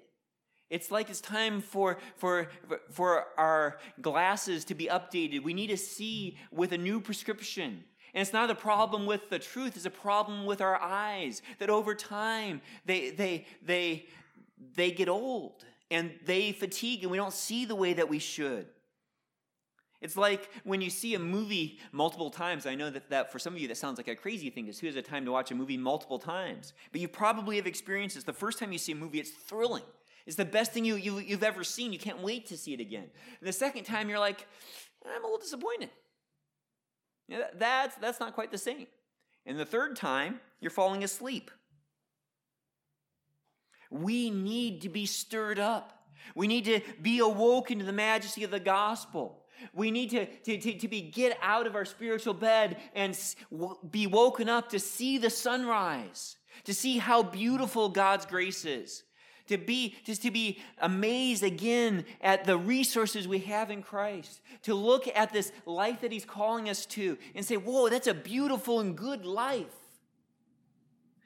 It's 0.72 0.90
like 0.90 1.12
it's 1.12 1.22
time 1.22 1.62
for, 1.62 2.00
for, 2.16 2.50
for 2.90 3.26
our 3.38 3.78
glasses 4.02 4.66
to 4.66 4.74
be 4.74 4.88
updated. 4.88 5.44
We 5.44 5.54
need 5.54 5.68
to 5.68 5.78
see 5.78 6.40
with 6.52 6.72
a 6.72 6.80
new 6.80 7.00
prescription. 7.00 7.84
And 8.16 8.22
it's 8.22 8.32
not 8.32 8.50
a 8.50 8.56
problem 8.56 9.06
with 9.06 9.30
the 9.30 9.40
truth, 9.40 9.76
it's 9.76 9.86
a 9.86 9.90
problem 9.90 10.46
with 10.46 10.62
our 10.62 10.82
eyes 10.82 11.42
that 11.60 11.70
over 11.70 11.94
time 11.94 12.62
they, 12.86 13.10
they, 13.10 13.46
they, 13.62 14.06
they 14.74 14.92
get 14.92 15.10
old 15.10 15.66
and 15.92 16.14
they 16.26 16.54
fatigue 16.54 17.04
and 17.04 17.12
we 17.12 17.18
don't 17.18 17.34
see 17.34 17.66
the 17.66 17.76
way 17.76 17.92
that 17.92 18.08
we 18.08 18.20
should. 18.20 18.68
It's 20.02 20.16
like 20.16 20.50
when 20.64 20.80
you 20.80 20.90
see 20.90 21.16
a 21.16 21.20
movie 21.20 21.80
multiple 21.92 22.30
times. 22.30 22.66
I 22.66 22.76
know 22.76 22.90
that, 22.90 23.10
that 23.10 23.34
for 23.34 23.40
some 23.40 23.54
of 23.54 23.60
you 23.60 23.68
that 23.68 23.76
sounds 23.76 23.98
like 23.98 24.08
a 24.08 24.16
crazy 24.16 24.50
thing 24.50 24.64
because 24.64 24.80
who 24.80 24.88
has 24.88 24.96
the 24.96 25.02
time 25.02 25.26
to 25.26 25.32
watch 25.32 25.52
a 25.52 25.56
movie 25.56 25.78
multiple 25.78 26.20
times? 26.20 26.72
But 26.94 27.02
you 27.02 27.10
probably 27.10 27.58
have 27.58 27.68
experienced 27.68 28.16
this. 28.16 28.24
The 28.24 28.32
first 28.32 28.60
time 28.60 28.72
you 28.72 28.78
see 28.78 28.94
a 28.94 28.96
movie, 28.96 29.20
it's 29.20 29.32
thrilling. 29.32 29.84
It's 30.26 30.38
the 30.38 30.46
best 30.46 30.72
thing 30.72 30.86
you, 30.86 30.96
you, 30.96 31.20
you've 31.20 31.44
ever 31.44 31.66
seen. 31.66 31.92
You 31.92 32.00
can't 32.00 32.22
wait 32.22 32.46
to 32.48 32.58
see 32.58 32.74
it 32.74 32.80
again. 32.80 33.10
And 33.40 33.48
the 33.48 33.54
second 33.54 33.84
time, 33.84 34.08
you're 34.08 34.20
like, 34.20 34.48
I'm 35.06 35.22
a 35.22 35.26
little 35.26 35.40
disappointed. 35.40 35.90
That's, 37.30 37.96
that's 37.96 38.20
not 38.20 38.34
quite 38.34 38.52
the 38.52 38.58
same. 38.58 38.88
And 39.46 39.60
the 39.60 39.66
third 39.66 39.96
time, 39.96 40.40
you're 40.60 40.72
falling 40.72 41.04
asleep. 41.04 41.52
We 43.92 44.30
need 44.30 44.82
to 44.82 44.90
be 44.90 45.06
stirred 45.06 45.60
up. 45.60 45.92
We 46.34 46.48
need 46.48 46.66
to 46.66 46.82
be 47.02 47.20
awoken 47.20 47.80
to 47.80 47.86
the 47.86 47.94
majesty 47.94 48.44
of 48.44 48.52
the 48.52 48.60
gospel. 48.60 49.44
We 49.74 49.92
need 49.92 50.10
to, 50.10 50.26
to, 50.26 50.58
to, 50.58 50.74
to, 50.80 50.88
be 50.88 51.02
get 51.02 51.38
out 51.42 51.68
of 51.68 51.76
our 51.76 51.86
spiritual 51.86 52.34
bed 52.34 52.78
and 52.94 53.18
be 53.90 54.08
woken 54.08 54.50
up 54.50 54.70
to 54.70 54.80
see 54.80 55.18
the 55.18 55.30
sunrise, 55.30 56.36
to 56.66 56.74
see 56.74 56.98
how 56.98 57.24
beautiful 57.24 57.90
God's 57.90 58.26
grace 58.26 58.66
is, 58.66 59.04
to 59.48 59.58
be 59.58 59.96
just 60.04 60.22
to 60.24 60.32
be 60.32 60.60
amazed 60.80 61.44
again 61.44 62.06
at 62.22 62.46
the 62.46 62.58
resources 62.58 63.28
we 63.28 63.40
have 63.40 63.70
in 63.70 63.82
Christ, 63.82 64.42
to 64.64 64.74
look 64.74 65.08
at 65.14 65.32
this 65.32 65.52
life 65.66 66.02
that 66.02 66.12
He's 66.12 66.26
calling 66.26 66.70
us 66.70 66.86
to 66.88 67.18
and 67.34 67.46
say, 67.46 67.58
Whoa, 67.58 67.90
that's 67.90 68.08
a 68.08 68.14
beautiful 68.14 68.80
and 68.80 68.98
good 68.98 69.26
life. 69.26 69.76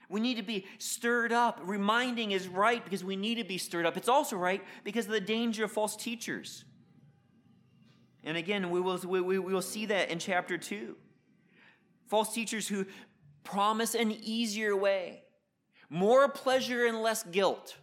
We 0.10 0.20
need 0.20 0.38
to 0.38 0.44
be 0.44 0.66
stirred 0.80 1.32
up. 1.32 1.62
Reminding 1.64 2.32
is 2.32 2.48
right 2.48 2.84
because 2.84 3.04
we 3.04 3.16
need 3.16 3.36
to 3.36 3.44
be 3.44 3.60
stirred 3.60 3.86
up. 3.86 3.96
It's 3.96 4.10
also 4.10 4.36
right 4.36 4.64
because 4.84 5.06
of 5.06 5.12
the 5.12 5.22
danger 5.22 5.66
of 5.66 5.72
false 5.72 5.96
teachers. 5.96 6.66
And 8.24 8.36
again, 8.36 8.72
we 8.72 8.82
will, 8.82 8.98
we, 8.98 9.22
we 9.22 9.40
will 9.40 9.62
see 9.62 9.86
that 9.86 10.10
in 10.10 10.18
chapter 10.20 10.58
2. 10.58 10.96
False 12.08 12.34
teachers 12.34 12.68
who 12.68 12.86
promise 13.44 13.94
an 13.94 14.12
easier 14.12 14.76
way, 14.76 15.24
more 15.90 16.28
pleasure 16.28 16.88
and 16.88 17.02
less 17.02 17.24
guilt. 17.24 17.78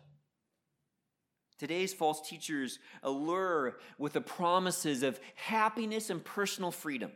Today's 1.58 1.94
false 1.94 2.26
teachers 2.28 2.78
allure 3.02 3.78
with 3.98 4.12
the 4.12 4.20
promises 4.20 5.02
of 5.02 5.18
happiness 5.34 6.10
and 6.10 6.22
personal 6.22 6.70
freedom. 6.70 7.12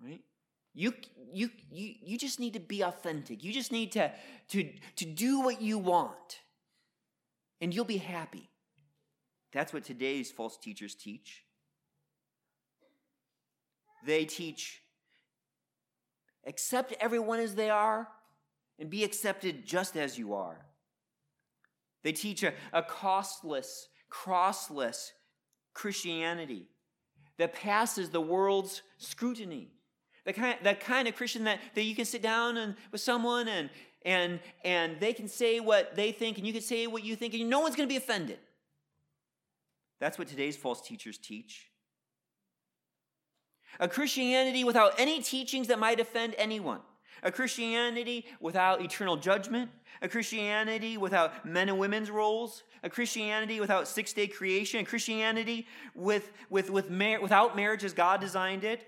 Right? 0.00 0.20
You, 0.74 0.94
you, 1.32 1.50
you, 1.70 1.94
you 2.02 2.18
just 2.18 2.40
need 2.40 2.54
to 2.54 2.60
be 2.60 2.82
authentic. 2.82 3.42
You 3.42 3.52
just 3.52 3.72
need 3.72 3.92
to, 3.92 4.12
to, 4.50 4.70
to 4.96 5.04
do 5.04 5.40
what 5.40 5.60
you 5.60 5.78
want, 5.78 6.40
and 7.60 7.74
you'll 7.74 7.84
be 7.84 7.98
happy. 7.98 8.48
That's 9.52 9.72
what 9.72 9.84
today's 9.84 10.30
false 10.30 10.56
teachers 10.56 10.94
teach. 10.94 11.44
They 14.06 14.24
teach 14.24 14.80
accept 16.46 16.94
everyone 17.00 17.38
as 17.38 17.54
they 17.54 17.70
are 17.70 18.08
and 18.78 18.90
be 18.90 19.04
accepted 19.04 19.64
just 19.66 19.96
as 19.96 20.18
you 20.18 20.34
are. 20.34 20.64
They 22.02 22.12
teach 22.12 22.42
a, 22.42 22.52
a 22.72 22.82
costless, 22.82 23.88
crossless 24.10 25.10
Christianity 25.74 26.68
that 27.38 27.54
passes 27.54 28.10
the 28.10 28.20
world's 28.20 28.82
scrutiny. 28.98 29.70
The 30.24 30.32
kind, 30.32 30.56
that 30.62 30.80
kind 30.80 31.08
of 31.08 31.16
Christian 31.16 31.44
that, 31.44 31.58
that 31.74 31.82
you 31.82 31.94
can 31.94 32.04
sit 32.04 32.22
down 32.22 32.56
and, 32.56 32.76
with 32.92 33.00
someone 33.00 33.48
and, 33.48 33.70
and, 34.04 34.38
and 34.64 35.00
they 35.00 35.12
can 35.12 35.26
say 35.26 35.58
what 35.58 35.96
they 35.96 36.12
think 36.12 36.38
and 36.38 36.46
you 36.46 36.52
can 36.52 36.62
say 36.62 36.86
what 36.86 37.02
you 37.04 37.16
think 37.16 37.34
and 37.34 37.50
no 37.50 37.60
one's 37.60 37.74
going 37.74 37.88
to 37.88 37.92
be 37.92 37.96
offended. 37.96 38.38
That's 39.98 40.18
what 40.18 40.28
today's 40.28 40.56
false 40.56 40.80
teachers 40.80 41.18
teach. 41.18 41.70
A 43.80 43.88
Christianity 43.88 44.64
without 44.64 44.98
any 44.98 45.22
teachings 45.22 45.68
that 45.68 45.78
might 45.78 45.98
offend 45.98 46.34
anyone. 46.38 46.80
A 47.22 47.30
Christianity 47.30 48.26
without 48.40 48.82
eternal 48.82 49.16
judgment. 49.16 49.70
A 50.00 50.08
Christianity 50.08 50.96
without 50.96 51.46
men 51.46 51.68
and 51.68 51.78
women's 51.78 52.10
roles. 52.10 52.64
A 52.82 52.90
Christianity 52.90 53.60
without 53.60 53.86
six 53.86 54.12
day 54.12 54.26
creation. 54.26 54.80
A 54.80 54.84
Christianity 54.84 55.66
with, 55.94 56.32
with, 56.50 56.70
with 56.70 56.90
mar- 56.90 57.20
without 57.20 57.54
marriage 57.54 57.84
as 57.84 57.92
God 57.92 58.20
designed 58.20 58.64
it. 58.64 58.86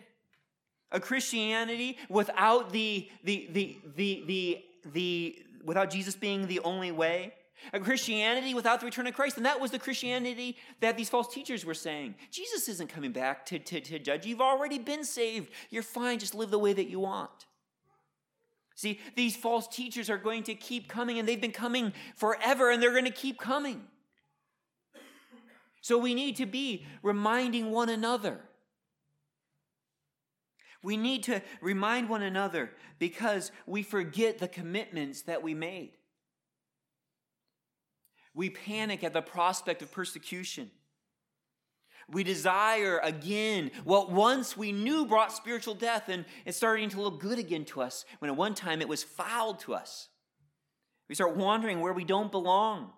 A 0.91 1.01
Christianity 1.01 1.99
without 2.09 2.73
the, 2.73 3.09
the, 3.25 3.49
the, 3.53 3.79
the, 3.97 4.23
the, 4.27 4.65
the, 4.93 5.39
without 5.65 5.91
Jesus 5.91 6.17
being 6.17 6.47
the 6.47 6.61
only 6.61 6.93
way 6.93 7.33
a 7.73 7.81
Christianity 7.81 8.55
without 8.55 8.81
the 8.81 8.87
return 8.87 9.07
of 9.07 9.15
Christ. 9.15 9.37
And 9.37 9.47
that 9.47 9.61
was 9.61 9.71
the 9.71 9.79
Christianity 9.79 10.57
that 10.81 10.97
these 10.97 11.09
false 11.09 11.33
teachers 11.33 11.65
were 11.65 11.75
saying. 11.75 12.15
Jesus 12.31 12.69
isn't 12.69 12.89
coming 12.89 13.13
back 13.13 13.47
to, 13.47 13.59
to, 13.59 13.81
to 13.81 13.99
judge. 13.99 14.27
You've 14.27 14.41
already 14.41 14.79
been 14.79 15.05
saved. 15.05 15.51
You're 15.71 15.83
fine. 15.83 16.19
Just 16.19 16.35
live 16.35 16.51
the 16.51 16.59
way 16.59 16.73
that 16.73 16.89
you 16.89 17.01
want. 17.01 17.47
See, 18.75 19.01
these 19.15 19.37
false 19.37 19.69
teachers 19.69 20.11
are 20.11 20.19
going 20.19 20.43
to 20.45 20.55
keep 20.55 20.89
coming, 20.89 21.19
and 21.19 21.29
they've 21.29 21.41
been 21.41 21.53
coming 21.53 21.93
forever, 22.17 22.71
and 22.71 22.83
they're 22.83 22.91
going 22.91 23.05
to 23.05 23.11
keep 23.11 23.39
coming. 23.39 23.83
So 25.81 25.99
we 25.99 26.15
need 26.15 26.37
to 26.37 26.47
be 26.47 26.87
reminding 27.03 27.71
one 27.71 27.89
another. 27.89 28.41
We 30.83 30.97
need 30.97 31.23
to 31.25 31.41
remind 31.61 32.09
one 32.09 32.23
another 32.23 32.71
because 32.99 33.53
we 33.67 33.83
forget 33.83 34.39
the 34.39 34.49
commitments 34.49 35.23
that 35.23 35.43
we 35.43 35.55
made. 35.55 35.93
We 38.35 38.51
panic 38.51 39.05
at 39.05 39.13
the 39.13 39.23
prospect 39.23 39.83
of 39.83 39.93
persecution. 39.93 40.71
We 42.13 42.25
desire 42.25 42.99
again 43.03 43.71
what 43.85 44.11
once 44.11 44.57
we 44.57 44.73
knew 44.73 45.07
brought 45.07 45.33
spiritual 45.33 45.75
death 45.75 46.09
and 46.09 46.25
it's 46.45 46.57
starting 46.57 46.91
to 46.91 47.01
look 47.01 47.21
good 47.21 47.39
again 47.39 47.65
to 47.67 47.83
us 47.83 48.05
when 48.19 48.31
at 48.31 48.37
one 48.37 48.55
time 48.55 48.81
it 48.81 48.89
was 48.89 49.03
foul 49.03 49.55
to 49.55 49.75
us. 49.75 50.09
We 51.09 51.15
start 51.15 51.37
wandering 51.37 51.81
where 51.81 51.93
we 51.93 52.05
don't 52.05 52.31
belong, 52.31 52.93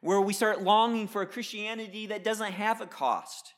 where 0.00 0.20
we 0.20 0.32
start 0.32 0.62
longing 0.62 1.08
for 1.08 1.22
a 1.22 1.26
Christianity 1.26 2.06
that 2.06 2.24
doesn't 2.24 2.52
have 2.52 2.80
a 2.80 2.86
cost 2.86 3.54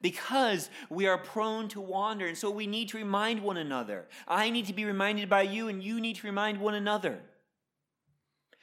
because 0.00 0.70
we 0.90 1.06
are 1.06 1.18
prone 1.18 1.68
to 1.68 1.80
wander. 1.80 2.26
And 2.26 2.36
so 2.36 2.50
we 2.50 2.66
need 2.66 2.90
to 2.90 2.98
remind 2.98 3.42
one 3.42 3.56
another. 3.56 4.06
I 4.26 4.50
need 4.50 4.66
to 4.66 4.72
be 4.72 4.84
reminded 4.84 5.28
by 5.28 5.42
you, 5.42 5.68
and 5.68 5.82
you 5.82 6.00
need 6.00 6.16
to 6.16 6.26
remind 6.26 6.60
one 6.60 6.74
another. 6.74 7.20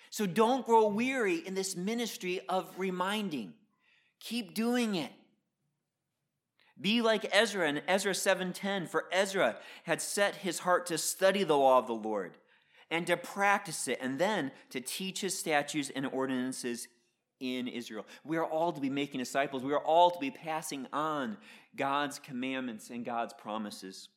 So 0.09 0.25
don't 0.25 0.65
grow 0.65 0.87
weary 0.87 1.37
in 1.37 1.55
this 1.55 1.75
ministry 1.75 2.39
of 2.47 2.71
reminding. 2.77 3.53
Keep 4.19 4.53
doing 4.53 4.95
it. 4.95 5.11
Be 6.83 7.01
like 7.01 7.25
Ezra 7.31 7.69
in 7.69 7.81
Ezra 7.87 8.13
7:10 8.13 8.87
for 8.87 9.05
Ezra 9.09 9.57
had 9.85 10.01
set 10.01 10.35
his 10.35 10.59
heart 10.59 10.85
to 10.87 10.97
study 10.97 11.45
the 11.45 11.57
law 11.57 11.79
of 11.79 11.87
the 11.87 11.95
Lord 11.95 12.37
and 12.91 13.07
to 13.07 13.15
practice 13.15 13.87
it 13.87 13.99
and 14.01 14.19
then 14.19 14.51
to 14.69 14.81
teach 14.81 15.21
his 15.21 15.39
statutes 15.39 15.89
and 15.95 16.05
ordinances 16.05 16.89
in 17.39 17.69
Israel. 17.69 18.05
We 18.25 18.35
are 18.35 18.45
all 18.45 18.73
to 18.73 18.81
be 18.81 18.89
making 18.89 19.19
disciples. 19.19 19.63
We 19.63 19.71
are 19.71 19.79
all 19.83 20.11
to 20.11 20.19
be 20.19 20.29
passing 20.29 20.87
on 20.91 21.37
God's 21.77 22.19
commandments 22.19 22.89
and 22.89 23.05
God's 23.05 23.33
promises. 23.33 24.09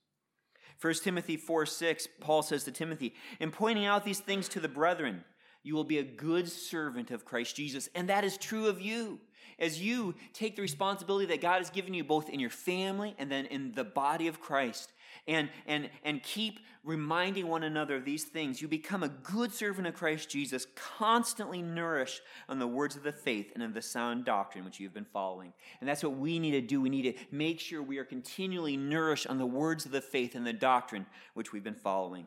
1 0.81 0.95
Timothy 1.05 1.37
4 1.37 1.67
6, 1.67 2.09
Paul 2.21 2.43
says 2.43 2.65
to 2.65 2.73
Timothy, 2.73 3.15
in 3.39 3.53
pointing 3.53 3.87
out 3.87 4.05
these 4.05 4.21
things 4.21 4.49
to 4.49 4.61
the 4.61 4.69
brethren, 4.69 5.25
you 5.63 5.75
will 5.75 5.85
be 5.85 5.99
a 5.99 6.03
good 6.03 6.51
servant 6.51 7.13
of 7.13 7.25
Christ 7.25 7.55
Jesus. 7.55 7.89
And 7.95 8.09
that 8.09 8.25
is 8.25 8.37
true 8.37 8.67
of 8.67 8.81
you. 8.81 9.21
As 9.59 9.81
you 9.81 10.15
take 10.33 10.57
the 10.57 10.63
responsibility 10.63 11.27
that 11.27 11.41
God 11.41 11.59
has 11.59 11.71
given 11.71 11.95
you 11.95 12.05
both 12.05 12.29
in 12.29 12.41
your 12.41 12.51
family 12.51 13.15
and 13.19 13.31
then 13.31 13.47
in 13.47 13.73
the 13.73 13.85
body 13.85 14.29
of 14.29 14.41
Christ, 14.41 14.93
and, 15.27 15.49
and, 15.67 15.91
and 16.05 16.23
keep 16.23 16.61
reminding 16.85 17.49
one 17.49 17.65
another 17.65 17.97
of 17.97 18.05
these 18.05 18.25
things, 18.25 18.63
you 18.63 18.69
become 18.69 19.03
a 19.03 19.09
good 19.09 19.53
servant 19.53 19.87
of 19.87 19.95
Christ 19.95 20.31
Jesus, 20.31 20.67
constantly 20.75 21.63
nourished 21.63 22.21
on 22.49 22.59
the 22.59 22.67
words 22.67 22.97
of 22.97 23.03
the 23.03 23.13
faith 23.13 23.51
and 23.55 23.63
of 23.63 23.75
the 23.75 23.83
sound 23.83 24.25
doctrine 24.25 24.65
which 24.65 24.79
you've 24.79 24.95
been 24.95 25.05
following. 25.05 25.53
And 25.81 25.89
that's 25.89 26.05
what 26.05 26.17
we 26.17 26.39
need 26.39 26.53
to 26.53 26.61
do. 26.61 26.81
We 26.81 26.91
need 26.91 27.03
to 27.03 27.15
make 27.35 27.59
sure 27.59 27.83
we 27.83 27.99
are 27.99 28.05
continually 28.05 28.77
nourished 28.77 29.27
on 29.27 29.39
the 29.39 29.47
words 29.47 29.85
of 29.85 29.93
the 29.93 30.01
faith 30.01 30.35
and 30.35 30.47
the 30.47 30.53
doctrine 30.53 31.07
which 31.35 31.53
we've 31.53 31.65
been 31.65 31.75
following. 31.75 32.27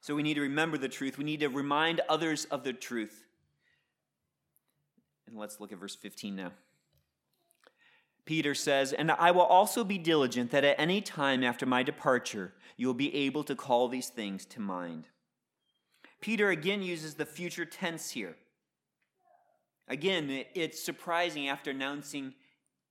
So 0.00 0.14
we 0.14 0.22
need 0.22 0.34
to 0.34 0.42
remember 0.42 0.76
the 0.76 0.88
truth. 0.88 1.16
We 1.16 1.24
need 1.24 1.40
to 1.40 1.48
remind 1.48 2.00
others 2.08 2.46
of 2.46 2.64
the 2.64 2.72
truth. 2.72 3.24
And 5.26 5.36
let's 5.36 5.60
look 5.60 5.72
at 5.72 5.78
verse 5.78 5.96
15 5.96 6.36
now. 6.36 6.52
Peter 8.24 8.54
says, 8.54 8.92
And 8.92 9.10
I 9.10 9.30
will 9.30 9.42
also 9.42 9.84
be 9.84 9.98
diligent 9.98 10.50
that 10.50 10.64
at 10.64 10.78
any 10.78 11.00
time 11.00 11.44
after 11.44 11.66
my 11.66 11.82
departure 11.82 12.54
you 12.76 12.86
will 12.86 12.94
be 12.94 13.14
able 13.14 13.44
to 13.44 13.54
call 13.54 13.88
these 13.88 14.08
things 14.08 14.44
to 14.46 14.60
mind. 14.60 15.08
Peter 16.20 16.50
again 16.50 16.82
uses 16.82 17.14
the 17.14 17.26
future 17.26 17.64
tense 17.64 18.10
here. 18.10 18.36
Again, 19.88 20.44
it's 20.54 20.82
surprising 20.82 21.48
after 21.48 21.70
announcing 21.70 22.32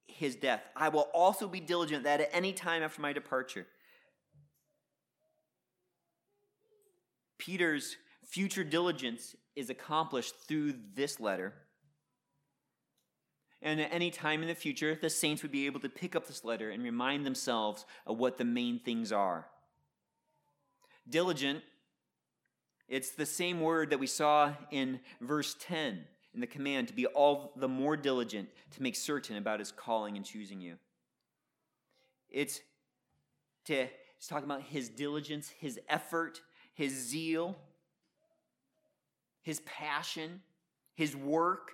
his 0.06 0.36
death. 0.36 0.62
I 0.76 0.90
will 0.90 1.10
also 1.14 1.48
be 1.48 1.60
diligent 1.60 2.04
that 2.04 2.22
at 2.22 2.30
any 2.32 2.54
time 2.54 2.84
after 2.84 3.02
my 3.02 3.14
departure. 3.14 3.66
Peter's 7.40 7.98
future 8.24 8.64
diligence 8.64 9.36
is 9.56 9.70
accomplished 9.70 10.36
through 10.48 10.76
this 10.94 11.20
letter. 11.20 11.54
And 13.64 13.80
at 13.80 13.94
any 13.94 14.12
time 14.12 14.42
in 14.42 14.50
the 14.50 14.56
future, 14.56 14.98
the 15.02 15.10
saints 15.10 15.42
would 15.42 15.52
be 15.52 15.66
able 15.66 15.80
to 15.80 15.90
pick 15.90 16.16
up 16.16 16.28
this 16.28 16.44
letter 16.44 16.70
and 16.70 16.84
remind 16.84 17.26
themselves 17.26 17.86
of 18.06 18.20
what 18.20 18.38
the 18.38 18.44
main 18.44 18.80
things 18.80 19.12
are. 19.12 19.48
Diligent, 21.10 21.64
it's 22.90 23.12
the 23.12 23.26
same 23.26 23.62
word 23.62 23.90
that 23.90 24.00
we 24.00 24.08
saw 24.08 24.54
in 24.70 25.00
verse 25.22 25.56
10 25.62 26.04
in 26.34 26.42
the 26.42 26.48
command 26.48 26.90
to 26.90 26.94
be 26.94 27.06
all 27.06 27.54
the 27.56 27.68
more 27.68 27.96
diligent 27.96 28.50
to 28.72 28.84
make 28.84 28.96
certain 28.96 29.38
about 29.38 29.60
his 29.60 29.72
calling 29.72 30.18
and 30.18 30.26
choosing 30.26 30.60
you. 30.60 30.76
It's 32.30 32.60
to 33.66 33.88
it's 34.18 34.28
talking 34.30 34.46
about 34.46 34.62
his 34.62 34.88
diligence, 34.88 35.50
his 35.50 35.80
effort, 35.90 36.42
his 36.74 36.94
zeal, 36.94 37.58
his 39.42 39.60
passion, 39.62 40.42
his 40.96 41.16
work. 41.16 41.74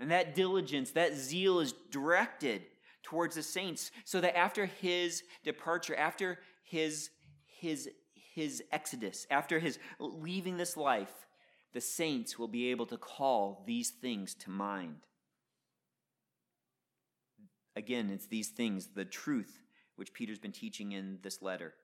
And 0.00 0.10
that 0.10 0.34
diligence, 0.34 0.92
that 0.92 1.16
zeal 1.16 1.60
is 1.60 1.74
directed 1.90 2.62
towards 3.02 3.34
the 3.34 3.42
saints 3.42 3.90
so 4.04 4.20
that 4.20 4.36
after 4.36 4.66
his 4.66 5.22
departure, 5.44 5.96
after 5.96 6.38
his, 6.62 7.10
his, 7.46 7.88
his 8.34 8.62
exodus, 8.70 9.26
after 9.30 9.58
his 9.58 9.78
leaving 9.98 10.56
this 10.56 10.76
life, 10.76 11.26
the 11.72 11.80
saints 11.80 12.38
will 12.38 12.48
be 12.48 12.70
able 12.70 12.86
to 12.86 12.96
call 12.96 13.64
these 13.66 13.90
things 13.90 14.34
to 14.34 14.50
mind. 14.50 14.96
Again, 17.76 18.10
it's 18.10 18.26
these 18.26 18.48
things, 18.48 18.88
the 18.94 19.04
truth, 19.04 19.62
which 19.96 20.12
Peter's 20.12 20.38
been 20.38 20.52
teaching 20.52 20.92
in 20.92 21.18
this 21.22 21.42
letter. 21.42 21.74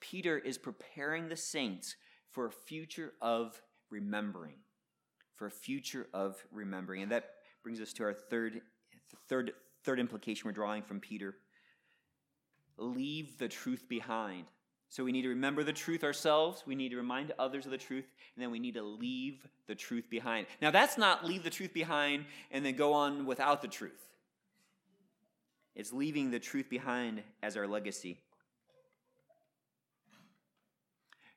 Peter 0.00 0.38
is 0.38 0.58
preparing 0.58 1.28
the 1.28 1.36
saints 1.36 1.96
for 2.30 2.46
a 2.46 2.52
future 2.52 3.12
of 3.20 3.60
remembering, 3.90 4.56
for 5.36 5.46
a 5.46 5.50
future 5.50 6.06
of 6.12 6.44
remembering. 6.52 7.02
And 7.02 7.12
that 7.12 7.35
brings 7.66 7.80
us 7.80 7.92
to 7.92 8.04
our 8.04 8.14
third, 8.14 8.60
third, 9.28 9.50
third 9.82 9.98
implication 9.98 10.42
we're 10.44 10.52
drawing 10.52 10.84
from 10.84 11.00
Peter. 11.00 11.34
Leave 12.78 13.38
the 13.38 13.48
truth 13.48 13.88
behind. 13.88 14.44
So 14.88 15.02
we 15.02 15.10
need 15.10 15.22
to 15.22 15.30
remember 15.30 15.64
the 15.64 15.72
truth 15.72 16.04
ourselves, 16.04 16.62
we 16.64 16.76
need 16.76 16.90
to 16.90 16.96
remind 16.96 17.32
others 17.40 17.64
of 17.64 17.72
the 17.72 17.76
truth, 17.76 18.04
and 18.36 18.44
then 18.44 18.52
we 18.52 18.60
need 18.60 18.74
to 18.74 18.84
leave 18.84 19.44
the 19.66 19.74
truth 19.74 20.08
behind. 20.08 20.46
Now, 20.62 20.70
that's 20.70 20.96
not 20.96 21.26
leave 21.26 21.42
the 21.42 21.50
truth 21.50 21.74
behind 21.74 22.26
and 22.52 22.64
then 22.64 22.76
go 22.76 22.92
on 22.92 23.26
without 23.26 23.62
the 23.62 23.66
truth. 23.66 24.10
It's 25.74 25.92
leaving 25.92 26.30
the 26.30 26.38
truth 26.38 26.70
behind 26.70 27.20
as 27.42 27.56
our 27.56 27.66
legacy. 27.66 28.20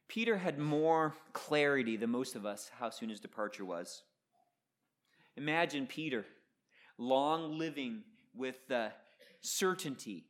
Peter 0.07 0.37
had 0.37 0.59
more 0.59 1.15
clarity 1.33 1.97
than 1.97 2.11
most 2.11 2.35
of 2.35 2.45
us 2.45 2.69
how 2.79 2.91
soon 2.91 3.09
his 3.09 3.19
departure 3.19 3.65
was. 3.65 4.03
Imagine 5.39 5.87
Peter, 5.87 6.25
long 6.97 7.57
living 7.57 8.03
with 8.35 8.67
the 8.67 8.91
certainty 9.39 10.25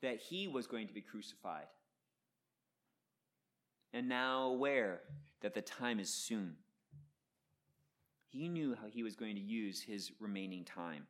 that 0.00 0.18
he 0.18 0.48
was 0.48 0.66
going 0.66 0.88
to 0.88 0.94
be 0.94 1.02
crucified, 1.02 1.66
and 3.92 4.08
now 4.08 4.44
aware 4.44 5.00
that 5.42 5.52
the 5.52 5.60
time 5.60 6.00
is 6.00 6.08
soon. 6.08 6.56
He 8.30 8.48
knew 8.48 8.74
how 8.74 8.86
he 8.86 9.02
was 9.02 9.14
going 9.14 9.34
to 9.34 9.42
use 9.42 9.82
his 9.82 10.12
remaining 10.18 10.64
time. 10.64 11.06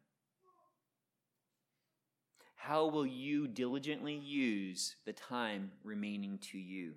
How 2.57 2.87
will 2.87 3.07
you 3.07 3.47
diligently 3.47 4.17
use 4.17 4.97
the 5.05 5.13
time 5.13 5.71
remaining 5.85 6.39
to 6.51 6.59
you? 6.59 6.95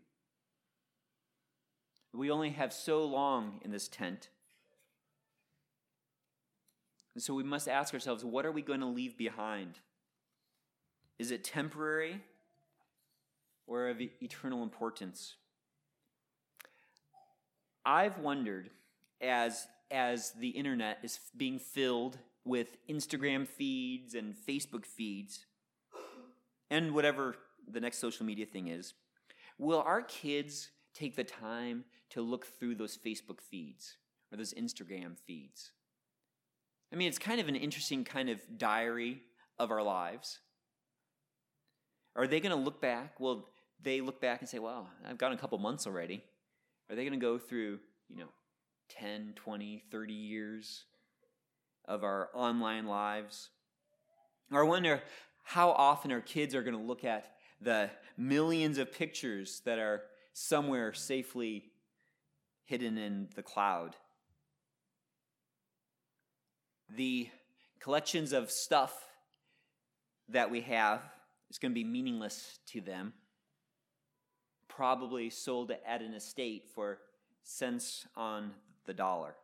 We 2.11 2.31
only 2.31 2.49
have 2.49 2.73
so 2.73 3.05
long 3.05 3.59
in 3.63 3.69
this 3.69 3.87
tent. 3.87 4.29
And 7.20 7.24
so 7.26 7.34
we 7.34 7.43
must 7.43 7.67
ask 7.67 7.93
ourselves 7.93 8.24
what 8.24 8.45
are 8.45 8.51
we 8.53 8.61
going 8.61 8.80
to 8.80 8.86
leave 8.86 9.17
behind? 9.17 9.78
Is 11.17 11.32
it 11.32 11.43
temporary 11.43 12.22
or 13.67 13.89
of 13.89 13.99
eternal 13.99 14.63
importance? 14.63 15.36
I've 17.86 18.20
wondered 18.20 18.70
as, 19.20 19.67
as 19.91 20.32
the 20.32 20.47
internet 20.47 20.99
is 21.03 21.20
being 21.36 21.59
filled 21.59 22.20
with 22.45 22.78
Instagram 22.88 23.45
feeds 23.45 24.15
and 24.15 24.34
Facebook 24.34 24.86
feeds, 24.86 25.45
and 26.72 26.95
whatever 26.95 27.36
the 27.70 27.82
next 27.82 27.97
social 27.97 28.26
media 28.26 28.45
thing 28.45 28.70
is, 28.70 28.93
will 29.57 29.82
our 29.82 30.03
kids 30.03 30.70
take 30.93 31.17
the 31.17 31.26
time 31.26 31.84
to 32.11 32.22
look 32.22 32.45
through 32.45 32.76
those 32.76 32.97
Facebook 32.97 33.41
feeds 33.41 33.97
or 34.32 34.38
those 34.38 34.53
Instagram 34.53 35.17
feeds? 35.17 35.72
I 36.91 36.95
mean, 36.95 37.07
it's 37.07 37.19
kind 37.19 37.39
of 37.39 37.47
an 37.47 37.55
interesting 37.55 38.03
kind 38.03 38.29
of 38.29 38.39
diary 38.57 39.21
of 39.57 39.71
our 39.71 39.83
lives. 39.83 40.39
Are 42.15 42.27
they 42.27 42.39
going 42.39 42.55
to 42.55 42.61
look 42.61 42.81
back? 42.81 43.19
Well, 43.19 43.47
they 43.81 44.01
look 44.01 44.19
back 44.19 44.41
and 44.41 44.49
say, 44.49 44.59
wow, 44.59 44.87
I've 45.07 45.17
gone 45.17 45.31
a 45.31 45.37
couple 45.37 45.57
months 45.59 45.85
already. 45.85 46.23
Are 46.89 46.95
they 46.95 47.03
going 47.03 47.19
to 47.19 47.23
go 47.23 47.37
through, 47.37 47.79
you 48.09 48.17
know, 48.17 48.29
10, 48.89 49.33
20, 49.35 49.83
30 49.91 50.13
years 50.13 50.85
of 51.85 52.03
our 52.03 52.29
online 52.33 52.87
lives? 52.87 53.49
Or 54.51 54.65
I 54.65 54.67
wonder 54.67 55.01
how 55.43 55.71
often 55.71 56.11
our 56.11 56.21
kids 56.21 56.55
are 56.55 56.63
going 56.63 56.75
to 56.75 56.83
look 56.83 57.03
at 57.03 57.31
the 57.61 57.89
millions 58.17 58.77
of 58.77 58.91
pictures 58.91 59.61
that 59.65 59.79
are 59.79 60.01
somewhere 60.33 60.93
safely 60.93 61.65
hidden 62.65 62.97
in 62.97 63.27
the 63.35 63.43
cloud. 63.43 63.95
The 66.95 67.29
collections 67.79 68.33
of 68.33 68.51
stuff 68.51 68.93
that 70.29 70.51
we 70.51 70.61
have 70.61 71.01
is 71.49 71.57
going 71.57 71.71
to 71.71 71.75
be 71.75 71.83
meaningless 71.83 72.59
to 72.67 72.81
them. 72.81 73.13
Probably 74.67 75.29
sold 75.29 75.71
at 75.85 76.01
an 76.01 76.13
estate 76.13 76.65
for 76.73 76.99
cents 77.43 78.05
on 78.15 78.51
the 78.85 78.93
dollar. 78.93 79.35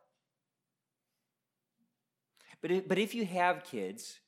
But 2.62 2.70
if, 2.70 2.88
but 2.88 2.98
if 2.98 3.14
you 3.14 3.24
have 3.26 3.64
kids, 3.64 4.18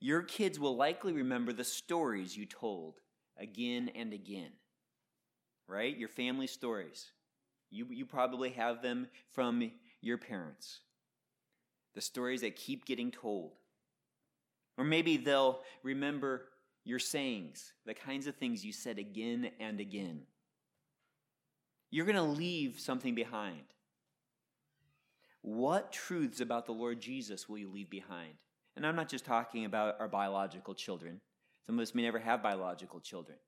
your 0.00 0.22
kids 0.22 0.58
will 0.58 0.76
likely 0.76 1.12
remember 1.12 1.52
the 1.52 1.64
stories 1.64 2.36
you 2.36 2.46
told 2.46 3.00
again 3.38 3.90
and 3.94 4.12
again, 4.12 4.50
right? 5.66 5.96
Your 5.96 6.08
family 6.08 6.46
stories. 6.46 7.10
You, 7.70 7.86
you 7.90 8.06
probably 8.06 8.50
have 8.50 8.82
them 8.82 9.08
from 9.32 9.70
your 10.00 10.18
parents. 10.18 10.80
The 11.94 12.00
stories 12.00 12.40
that 12.40 12.56
keep 12.56 12.84
getting 12.84 13.10
told. 13.10 13.52
Or 14.76 14.84
maybe 14.84 15.16
they'll 15.16 15.60
remember 15.82 16.48
your 16.84 16.98
sayings, 16.98 17.72
the 17.86 17.94
kinds 17.94 18.26
of 18.26 18.34
things 18.36 18.64
you 18.64 18.72
said 18.72 18.98
again 18.98 19.50
and 19.60 19.80
again. 19.80 20.22
You're 21.90 22.06
going 22.06 22.16
to 22.16 22.22
leave 22.22 22.80
something 22.80 23.14
behind. 23.14 23.62
What 25.42 25.92
truths 25.92 26.40
about 26.40 26.66
the 26.66 26.72
Lord 26.72 27.00
Jesus 27.00 27.48
will 27.48 27.58
you 27.58 27.70
leave 27.70 27.90
behind? 27.90 28.32
And 28.76 28.86
I'm 28.86 28.96
not 28.96 29.08
just 29.08 29.24
talking 29.24 29.64
about 29.64 29.96
our 30.00 30.08
biological 30.08 30.74
children. 30.74 31.20
Some 31.66 31.78
of 31.78 31.82
us 31.82 31.94
may 31.94 32.02
never 32.02 32.18
have 32.18 32.42
biological 32.42 32.98
children. 33.00 33.38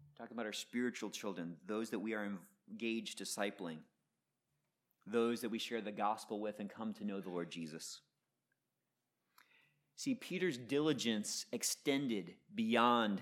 I'm 0.00 0.16
talking 0.16 0.36
about 0.36 0.46
our 0.46 0.52
spiritual 0.52 1.10
children, 1.10 1.56
those 1.66 1.90
that 1.90 1.98
we 1.98 2.14
are 2.14 2.28
engaged 2.70 3.18
discipling, 3.18 3.78
those 5.06 5.40
that 5.40 5.50
we 5.50 5.58
share 5.58 5.80
the 5.80 5.92
gospel 5.92 6.40
with 6.40 6.60
and 6.60 6.70
come 6.70 6.92
to 6.94 7.04
know 7.04 7.20
the 7.20 7.30
Lord 7.30 7.50
Jesus. 7.50 8.00
See, 9.96 10.14
Peter's 10.14 10.58
diligence 10.58 11.46
extended 11.52 12.34
beyond 12.54 13.20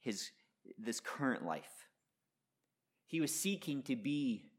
his, 0.00 0.30
this 0.78 1.00
current 1.00 1.44
life. 1.44 1.88
He 3.06 3.20
was 3.20 3.34
seeking 3.34 3.82
to 3.84 3.96
be 3.96 4.50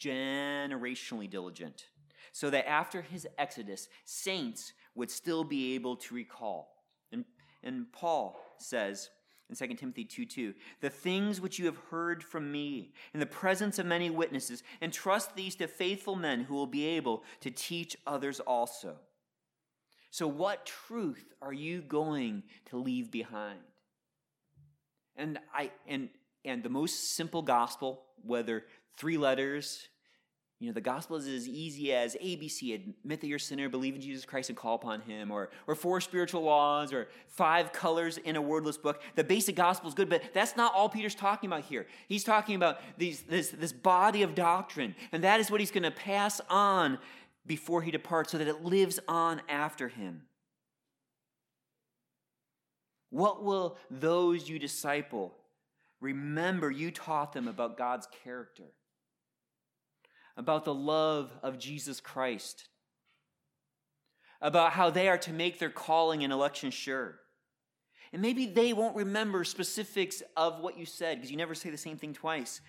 generationally 0.00 1.28
diligent 1.28 1.86
so 2.32 2.50
that 2.50 2.68
after 2.68 3.02
his 3.02 3.26
exodus, 3.38 3.88
saints 4.04 4.72
would 4.94 5.10
still 5.10 5.44
be 5.44 5.74
able 5.74 5.96
to 5.96 6.14
recall. 6.14 6.84
And, 7.12 7.24
and 7.62 7.90
Paul 7.92 8.40
says 8.58 9.10
in 9.50 9.56
2 9.56 9.74
Timothy 9.74 10.04
2 10.04 10.24
2, 10.26 10.54
the 10.80 10.90
things 10.90 11.40
which 11.40 11.58
you 11.58 11.66
have 11.66 11.78
heard 11.90 12.22
from 12.22 12.50
me 12.50 12.92
in 13.12 13.20
the 13.20 13.26
presence 13.26 13.78
of 13.78 13.86
many 13.86 14.10
witnesses, 14.10 14.62
entrust 14.80 15.36
these 15.36 15.54
to 15.56 15.66
faithful 15.66 16.16
men 16.16 16.44
who 16.44 16.54
will 16.54 16.66
be 16.66 16.86
able 16.86 17.24
to 17.40 17.50
teach 17.50 17.96
others 18.06 18.40
also. 18.40 18.96
So, 20.10 20.26
what 20.26 20.64
truth 20.64 21.34
are 21.42 21.52
you 21.52 21.82
going 21.82 22.44
to 22.66 22.78
leave 22.78 23.10
behind? 23.10 23.60
And 25.16 25.38
I 25.52 25.72
and 25.86 26.08
and 26.44 26.62
the 26.62 26.68
most 26.68 27.14
simple 27.16 27.42
gospel, 27.42 28.02
whether 28.22 28.64
three 28.96 29.18
letters 29.18 29.88
you 30.64 30.70
know, 30.70 30.74
the 30.74 30.80
gospel 30.80 31.16
is 31.16 31.28
as 31.28 31.46
easy 31.46 31.92
as 31.92 32.16
ABC, 32.16 32.74
admit 32.74 33.20
that 33.20 33.26
you're 33.26 33.36
a 33.36 33.40
sinner, 33.40 33.68
believe 33.68 33.94
in 33.94 34.00
Jesus 34.00 34.24
Christ 34.24 34.48
and 34.48 34.56
call 34.56 34.76
upon 34.76 35.02
him, 35.02 35.30
or, 35.30 35.50
or 35.66 35.74
four 35.74 36.00
spiritual 36.00 36.42
laws, 36.42 36.90
or 36.90 37.08
five 37.26 37.70
colors 37.70 38.16
in 38.16 38.36
a 38.36 38.40
wordless 38.40 38.78
book. 38.78 39.02
The 39.14 39.24
basic 39.24 39.56
gospel 39.56 39.88
is 39.88 39.94
good, 39.94 40.08
but 40.08 40.22
that's 40.32 40.56
not 40.56 40.72
all 40.74 40.88
Peter's 40.88 41.14
talking 41.14 41.50
about 41.50 41.64
here. 41.64 41.86
He's 42.08 42.24
talking 42.24 42.56
about 42.56 42.80
these, 42.96 43.20
this, 43.22 43.50
this 43.50 43.74
body 43.74 44.22
of 44.22 44.34
doctrine, 44.34 44.94
and 45.12 45.22
that 45.22 45.38
is 45.38 45.50
what 45.50 45.60
he's 45.60 45.70
going 45.70 45.82
to 45.82 45.90
pass 45.90 46.40
on 46.48 46.98
before 47.46 47.82
he 47.82 47.90
departs 47.90 48.32
so 48.32 48.38
that 48.38 48.48
it 48.48 48.64
lives 48.64 48.98
on 49.06 49.42
after 49.50 49.88
him. 49.88 50.22
What 53.10 53.44
will 53.44 53.76
those 53.90 54.48
you 54.48 54.58
disciple 54.58 55.34
remember 56.00 56.70
you 56.70 56.90
taught 56.90 57.34
them 57.34 57.48
about 57.48 57.76
God's 57.76 58.08
character? 58.24 58.64
About 60.36 60.64
the 60.64 60.74
love 60.74 61.30
of 61.42 61.58
Jesus 61.58 62.00
Christ, 62.00 62.68
about 64.40 64.72
how 64.72 64.90
they 64.90 65.08
are 65.08 65.18
to 65.18 65.32
make 65.32 65.58
their 65.58 65.70
calling 65.70 66.24
and 66.24 66.32
election 66.32 66.70
sure. 66.70 67.20
And 68.12 68.22
maybe 68.22 68.46
they 68.46 68.72
won't 68.72 68.96
remember 68.96 69.42
specifics 69.44 70.22
of 70.36 70.60
what 70.60 70.78
you 70.78 70.86
said 70.86 71.16
because 71.16 71.30
you 71.30 71.36
never 71.36 71.54
say 71.54 71.70
the 71.70 71.76
same 71.76 71.96
thing 71.96 72.12
twice. 72.12 72.60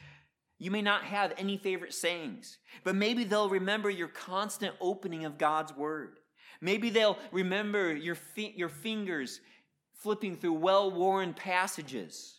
You 0.57 0.71
may 0.71 0.81
not 0.81 1.03
have 1.03 1.33
any 1.37 1.57
favorite 1.57 1.93
sayings, 1.93 2.57
but 2.83 2.95
maybe 2.95 3.25
they'll 3.25 3.49
remember 3.49 3.89
your 3.89 4.07
constant 4.07 4.73
opening 4.79 5.25
of 5.25 5.37
God's 5.37 5.75
word. 5.75 6.17
Maybe 6.61 6.89
they'll 6.89 7.17
remember 7.31 7.93
your, 7.93 8.15
fi- 8.15 8.53
your 8.55 8.69
fingers 8.69 9.41
flipping 9.93 10.35
through 10.35 10.53
well 10.53 10.91
worn 10.91 11.33
passages. 11.33 12.34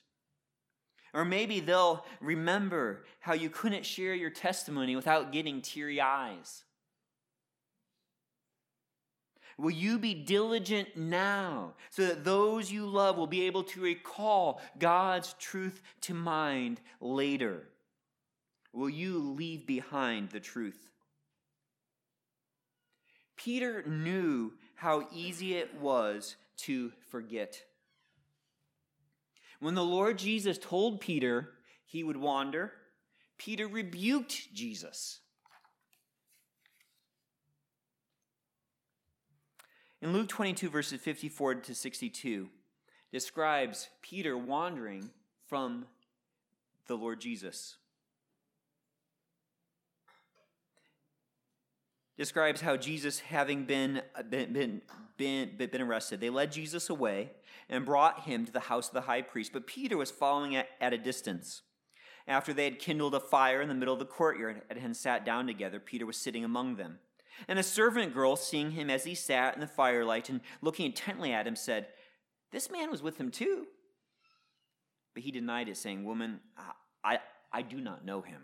Or 1.17 1.25
maybe 1.25 1.61
they'll 1.61 2.05
remember 2.21 3.03
how 3.21 3.33
you 3.33 3.49
couldn't 3.49 3.87
share 3.87 4.15
your 4.15 4.29
testimony 4.29 4.95
without 4.97 5.33
getting 5.33 5.63
teary 5.63 5.99
eyes. 5.99 6.63
Will 9.57 9.71
you 9.71 9.99
be 9.99 10.13
diligent 10.13 10.95
now 10.95 11.73
so 11.89 12.05
that 12.05 12.23
those 12.23 12.71
you 12.71 12.85
love 12.85 13.17
will 13.17 13.27
be 13.27 13.47
able 13.47 13.63
to 13.63 13.81
recall 13.81 14.61
God's 14.79 15.35
truth 15.39 15.81
to 16.03 16.13
mind 16.13 16.83
later? 17.01 17.63
Will 18.75 18.91
you 18.91 19.19
leave 19.19 19.67
behind 19.67 20.29
the 20.29 20.41
truth? 20.41 20.91
Peter 23.39 23.83
knew 23.87 24.53
how 24.75 25.09
easy 25.15 25.55
it 25.55 25.81
was 25.81 26.37
to 26.59 26.93
forget. 27.09 27.65
When 29.61 29.75
the 29.75 29.85
Lord 29.85 30.19
Jesus 30.19 30.59
told 30.59 31.01
Peter 31.01 31.51
he 31.85 32.03
would 32.03 32.17
wander, 32.17 32.73
Peter 33.39 33.67
rebuked 33.67 34.53
Jesus. 34.55 35.21
In 40.03 40.13
Luke 40.13 40.29
22, 40.29 40.69
verses 40.69 41.01
54 41.01 41.57
to 41.57 41.75
62, 41.75 42.49
describes 43.13 43.89
Peter 44.03 44.37
wandering 44.37 45.11
from 45.47 45.87
the 46.87 46.97
Lord 46.97 47.21
Jesus. 47.21 47.77
Describes 52.17 52.63
how 52.63 52.77
Jesus, 52.77 53.21
having 53.21 53.65
been, 53.65 54.01
been, 54.31 54.53
been, 54.53 54.83
been, 55.17 55.51
been 55.57 55.81
arrested, 55.83 56.21
they 56.21 56.31
led 56.31 56.51
Jesus 56.51 56.89
away 56.89 57.33
and 57.69 57.85
brought 57.85 58.21
him 58.21 58.47
to 58.47 58.53
the 58.53 58.61
house 58.61 58.89
of 58.89 58.95
the 58.95 59.03
high 59.03 59.23
priest. 59.23 59.53
But 59.53 59.67
Peter 59.67 59.97
was 59.97 60.11
following 60.11 60.57
at, 60.57 60.69
at 60.81 60.95
a 60.95 60.99
distance. 60.99 61.63
After 62.27 62.53
they 62.53 62.65
had 62.65 62.79
kindled 62.79 63.15
a 63.15 63.21
fire 63.21 63.61
in 63.61 63.69
the 63.69 63.75
middle 63.75 63.93
of 63.93 64.01
the 64.01 64.07
courtyard 64.07 64.63
and 64.71 64.97
sat 64.97 65.25
down 65.25 65.47
together, 65.47 65.79
Peter 65.79 66.07
was 66.07 66.17
sitting 66.17 66.45
among 66.45 66.77
them. 66.77 66.99
And 67.49 67.59
a 67.59 67.63
servant 67.63 68.15
girl, 68.15 68.35
seeing 68.35 68.71
him 68.71 68.89
as 68.89 69.05
he 69.05 69.15
sat 69.15 69.55
in 69.55 69.61
the 69.61 69.67
firelight 69.67 70.31
and 70.31 70.41
looking 70.63 70.87
intently 70.87 71.33
at 71.33 71.47
him, 71.47 71.55
said, 71.55 71.89
This 72.51 72.71
man 72.71 72.91
was 72.91 73.03
with 73.03 73.19
him 73.19 73.31
too. 73.31 73.67
But 75.15 75.23
he 75.23 75.31
denied 75.31 75.69
it, 75.69 75.77
saying, 75.77 76.05
Woman, 76.05 76.41
I, 77.05 77.19
I 77.53 77.63
do 77.63 77.81
not 77.81 78.05
know 78.05 78.23
him. 78.23 78.43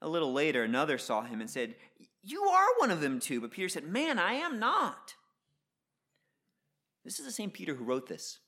A 0.00 0.08
little 0.08 0.32
later, 0.32 0.62
another 0.62 0.98
saw 0.98 1.22
him 1.22 1.40
and 1.40 1.50
said, 1.50 1.74
You 2.22 2.44
are 2.44 2.66
one 2.78 2.90
of 2.90 3.00
them 3.00 3.18
too. 3.20 3.40
But 3.40 3.50
Peter 3.50 3.68
said, 3.68 3.84
Man, 3.84 4.18
I 4.18 4.34
am 4.34 4.58
not. 4.58 5.14
This 7.04 7.18
is 7.18 7.24
the 7.24 7.32
same 7.32 7.50
Peter 7.50 7.74
who 7.74 7.84
wrote 7.84 8.08
this. 8.08 8.38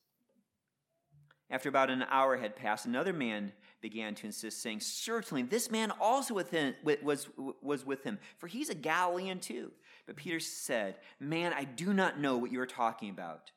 After 1.50 1.68
about 1.68 1.90
an 1.90 2.04
hour 2.08 2.36
had 2.36 2.54
passed, 2.54 2.86
another 2.86 3.12
man 3.12 3.52
began 3.80 4.14
to 4.14 4.26
insist, 4.26 4.62
saying, 4.62 4.80
Certainly, 4.80 5.44
this 5.44 5.70
man 5.70 5.90
also 6.00 6.34
with 6.34 6.50
him, 6.50 6.74
was, 7.02 7.28
was 7.60 7.84
with 7.84 8.04
him, 8.04 8.18
for 8.38 8.46
he's 8.46 8.70
a 8.70 8.74
Galilean 8.74 9.40
too. 9.40 9.72
But 10.06 10.16
Peter 10.16 10.38
said, 10.38 10.96
Man, 11.18 11.52
I 11.52 11.64
do 11.64 11.92
not 11.92 12.20
know 12.20 12.36
what 12.36 12.52
you 12.52 12.60
are 12.60 12.66
talking 12.66 13.10
about. 13.10 13.50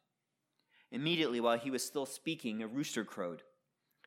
Immediately, 0.92 1.40
while 1.40 1.58
he 1.58 1.70
was 1.70 1.84
still 1.84 2.06
speaking, 2.06 2.64
a 2.64 2.68
rooster 2.68 3.04
crowed. 3.04 3.44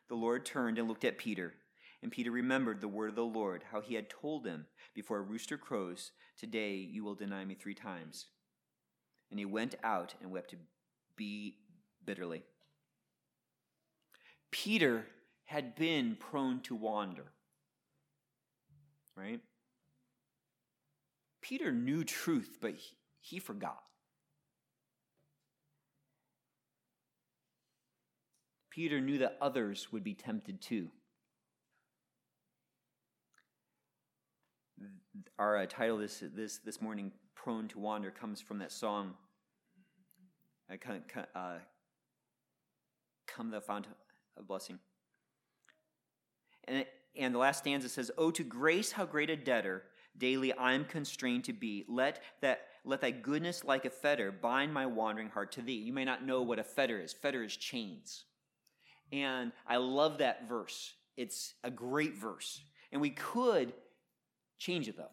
The 0.09 0.15
Lord 0.15 0.45
turned 0.45 0.79
and 0.79 0.89
looked 0.89 1.05
at 1.05 1.19
Peter. 1.19 1.55
And 2.03 2.13
Peter 2.13 2.31
remembered 2.31 2.81
the 2.81 2.89
word 2.89 3.11
of 3.11 3.17
the 3.17 3.23
Lord, 3.25 3.65
how 3.73 3.81
he 3.81 3.95
had 3.95 4.11
told 4.11 4.47
him, 4.47 4.67
Before 4.95 5.19
a 5.19 5.23
rooster 5.23 5.57
crows, 5.57 6.13
today 6.39 6.75
you 6.75 7.03
will 7.03 7.15
deny 7.15 7.45
me 7.45 7.55
three 7.55 7.75
times. 7.75 8.27
And 9.31 9.39
he 9.39 9.45
went 9.45 9.75
out 9.83 10.15
and 10.21 10.31
wept 10.31 10.55
bitterly. 12.05 12.43
Peter 14.51 15.07
had 15.47 15.75
been 15.75 16.17
prone 16.17 16.61
to 16.61 16.75
wander. 16.75 17.25
Right? 19.17 19.41
Peter 21.41 21.73
knew 21.73 22.05
truth, 22.05 22.59
but 22.61 22.75
he, 22.75 22.97
he 23.21 23.39
forgot. 23.39 23.83
Peter 28.71 29.01
knew 29.01 29.19
that 29.19 29.39
others 29.41 29.91
would 29.91 30.05
be 30.05 30.13
tempted 30.13 30.61
too. 30.61 30.91
Our 35.39 35.59
uh, 35.59 35.67
title 35.67 35.99
this, 35.99 36.23
this, 36.35 36.59
this 36.59 36.81
morning, 36.81 37.13
Prone 37.35 37.69
to 37.69 37.79
Wander, 37.79 38.11
comes 38.11 38.41
from 38.41 38.59
that 38.59 38.73
song, 38.73 39.15
uh, 40.71 40.75
Come 43.27 43.51
Thou 43.51 43.61
Fount 43.61 43.87
of 44.37 44.47
Blessing. 44.47 44.79
And, 46.65 46.85
and 47.17 47.35
the 47.35 47.39
last 47.39 47.59
stanza 47.59 47.89
says, 47.89 48.11
Oh, 48.19 48.31
to 48.31 48.43
grace, 48.43 48.93
how 48.93 49.05
great 49.05 49.31
a 49.31 49.37
debtor 49.37 49.83
daily 50.19 50.53
I'm 50.57 50.85
constrained 50.85 51.45
to 51.45 51.53
be. 51.53 51.85
Let 51.89 52.23
that 52.41 52.67
let 52.85 53.01
thy 53.01 53.11
goodness 53.11 53.65
like 53.65 53.85
a 53.85 53.91
fetter 53.91 54.31
bind 54.31 54.73
my 54.73 54.87
wandering 54.87 55.29
heart 55.29 55.53
to 55.53 55.63
thee. 55.63 55.73
You 55.73 55.93
may 55.93 56.05
not 56.05 56.25
know 56.25 56.43
what 56.43 56.61
a 56.61 56.65
fetter 56.65 57.01
is. 57.01 57.13
Fetter 57.13 57.43
is 57.43 57.57
chains. 57.57 58.25
And 59.13 59.53
I 59.67 59.77
love 59.79 60.19
that 60.19 60.49
verse. 60.49 60.95
It's 61.17 61.55
a 61.65 61.71
great 61.71 62.15
verse. 62.15 62.63
And 62.93 63.01
we 63.01 63.11
could 63.11 63.73
change 64.59 64.89
it 64.89 64.97
though. 64.97 65.11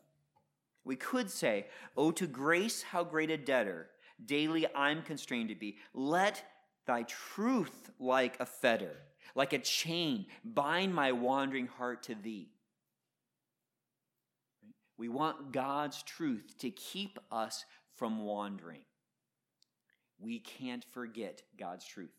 We 0.85 0.95
could 0.95 1.29
say, 1.29 1.67
Oh, 1.95 2.11
to 2.11 2.27
grace, 2.27 2.83
how 2.83 3.03
great 3.03 3.29
a 3.29 3.37
debtor 3.37 3.89
daily 4.25 4.65
I'm 4.75 5.01
constrained 5.01 5.49
to 5.49 5.55
be. 5.55 5.77
Let 5.93 6.43
thy 6.85 7.03
truth 7.03 7.91
like 7.99 8.39
a 8.39 8.45
fetter 8.45 8.97
like 9.35 9.53
a 9.53 9.59
chain, 9.59 10.25
bind 10.43 10.93
my 10.93 11.11
wandering 11.11 11.67
heart 11.67 12.03
to 12.03 12.15
thee. 12.15 12.49
We 14.97 15.09
want 15.09 15.51
God's 15.51 16.03
truth 16.03 16.55
to 16.59 16.69
keep 16.69 17.17
us 17.31 17.65
from 17.95 18.23
wandering. 18.25 18.81
We 20.19 20.39
can't 20.39 20.85
forget 20.93 21.41
God's 21.57 21.85
truth. 21.85 22.13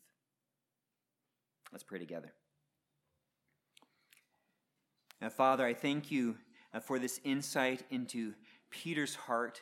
Let's 1.71 1.83
pray 1.83 1.99
together. 1.99 2.33
Now, 5.21 5.29
Father, 5.29 5.65
I 5.65 5.73
thank 5.73 6.11
you 6.11 6.35
for 6.79 6.99
this 6.99 7.19
insight 7.23 7.83
into 7.89 8.33
Peter's 8.69 9.15
heart. 9.15 9.61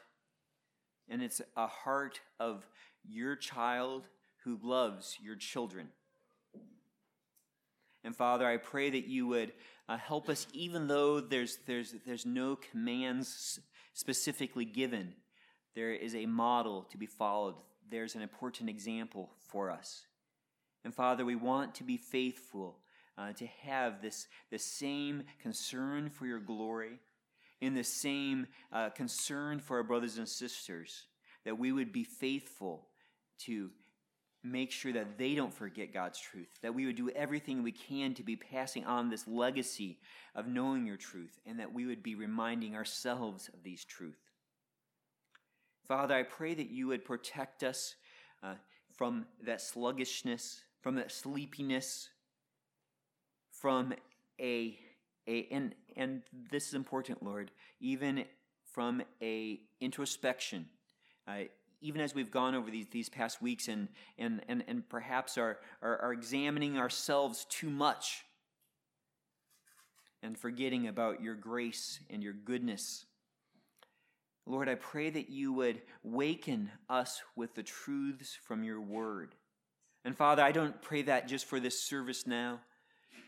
And 1.09 1.21
it's 1.21 1.41
a 1.55 1.67
heart 1.67 2.21
of 2.39 2.65
your 3.03 3.35
child 3.35 4.07
who 4.43 4.57
loves 4.61 5.17
your 5.21 5.35
children. 5.35 5.89
And 8.03 8.15
Father, 8.15 8.45
I 8.45 8.57
pray 8.57 8.89
that 8.89 9.07
you 9.07 9.27
would 9.27 9.53
uh, 9.87 9.97
help 9.97 10.29
us, 10.29 10.47
even 10.53 10.87
though 10.87 11.21
there's, 11.21 11.59
there's, 11.65 11.95
there's 12.05 12.25
no 12.25 12.55
commands 12.55 13.59
specifically 13.93 14.65
given, 14.65 15.13
there 15.75 15.93
is 15.93 16.15
a 16.15 16.25
model 16.25 16.83
to 16.91 16.97
be 16.97 17.05
followed. 17.05 17.55
There's 17.89 18.15
an 18.15 18.21
important 18.21 18.69
example 18.69 19.31
for 19.49 19.71
us. 19.71 20.05
And 20.83 20.93
Father, 20.93 21.23
we 21.25 21.35
want 21.35 21.75
to 21.75 21.83
be 21.83 21.97
faithful, 21.97 22.79
uh, 23.17 23.33
to 23.33 23.45
have 23.61 24.01
this 24.01 24.27
the 24.51 24.59
same 24.59 25.23
concern 25.41 26.09
for 26.09 26.25
your 26.25 26.39
glory, 26.39 26.99
in 27.61 27.73
the 27.73 27.83
same 27.83 28.47
uh, 28.71 28.89
concern 28.89 29.59
for 29.59 29.77
our 29.77 29.83
brothers 29.83 30.17
and 30.17 30.27
sisters, 30.27 31.05
that 31.45 31.57
we 31.57 31.71
would 31.71 31.91
be 31.91 32.03
faithful 32.03 32.87
to 33.39 33.69
make 34.43 34.71
sure 34.71 34.91
that 34.91 35.17
they 35.17 35.35
don't 35.35 35.53
forget 35.53 35.93
God's 35.93 36.19
truth, 36.19 36.49
that 36.61 36.75
we 36.75 36.85
would 36.85 36.97
do 36.97 37.09
everything 37.11 37.63
we 37.63 37.71
can 37.71 38.13
to 38.15 38.23
be 38.23 38.35
passing 38.35 38.83
on 38.85 39.09
this 39.09 39.27
legacy 39.27 39.99
of 40.35 40.47
knowing 40.47 40.85
your 40.85 40.97
truth, 40.97 41.39
and 41.45 41.59
that 41.59 41.73
we 41.73 41.85
would 41.85 42.03
be 42.03 42.15
reminding 42.15 42.75
ourselves 42.75 43.49
of 43.53 43.63
these 43.63 43.85
truths. 43.85 44.17
Father, 45.87 46.15
I 46.15 46.23
pray 46.23 46.53
that 46.53 46.69
you 46.69 46.87
would 46.87 47.05
protect 47.05 47.63
us 47.63 47.95
uh, 48.41 48.55
from 48.95 49.25
that 49.45 49.61
sluggishness, 49.61 50.61
from 50.81 50.95
that 50.95 51.11
sleepiness, 51.11 52.09
from 53.63 53.93
a, 54.41 54.77
a 55.25 55.47
and, 55.49 55.73
and 55.95 56.21
this 56.51 56.67
is 56.67 56.73
important, 56.73 57.23
Lord, 57.23 57.49
even 57.79 58.25
from 58.73 59.01
a 59.21 59.61
introspection. 59.79 60.65
Uh, 61.25 61.43
even 61.79 62.01
as 62.01 62.13
we've 62.13 62.29
gone 62.29 62.55
over 62.55 62.69
these, 62.69 62.87
these 62.91 63.07
past 63.07 63.41
weeks 63.41 63.69
and, 63.69 63.87
and, 64.17 64.41
and, 64.49 64.65
and 64.67 64.89
perhaps 64.89 65.37
are, 65.37 65.59
are, 65.81 65.97
are 66.01 66.11
examining 66.11 66.77
ourselves 66.77 67.45
too 67.49 67.69
much 67.69 68.25
and 70.21 70.37
forgetting 70.37 70.89
about 70.89 71.21
your 71.21 71.35
grace 71.35 72.01
and 72.09 72.21
your 72.21 72.33
goodness. 72.33 73.05
Lord, 74.45 74.67
I 74.67 74.75
pray 74.75 75.09
that 75.09 75.29
you 75.29 75.53
would 75.53 75.81
waken 76.03 76.69
us 76.89 77.21
with 77.37 77.55
the 77.55 77.63
truths 77.63 78.37
from 78.45 78.65
your 78.65 78.81
word. 78.81 79.35
And 80.03 80.17
Father, 80.17 80.43
I 80.43 80.51
don't 80.51 80.81
pray 80.81 81.03
that 81.03 81.29
just 81.29 81.45
for 81.45 81.61
this 81.61 81.81
service 81.81 82.27
now 82.27 82.59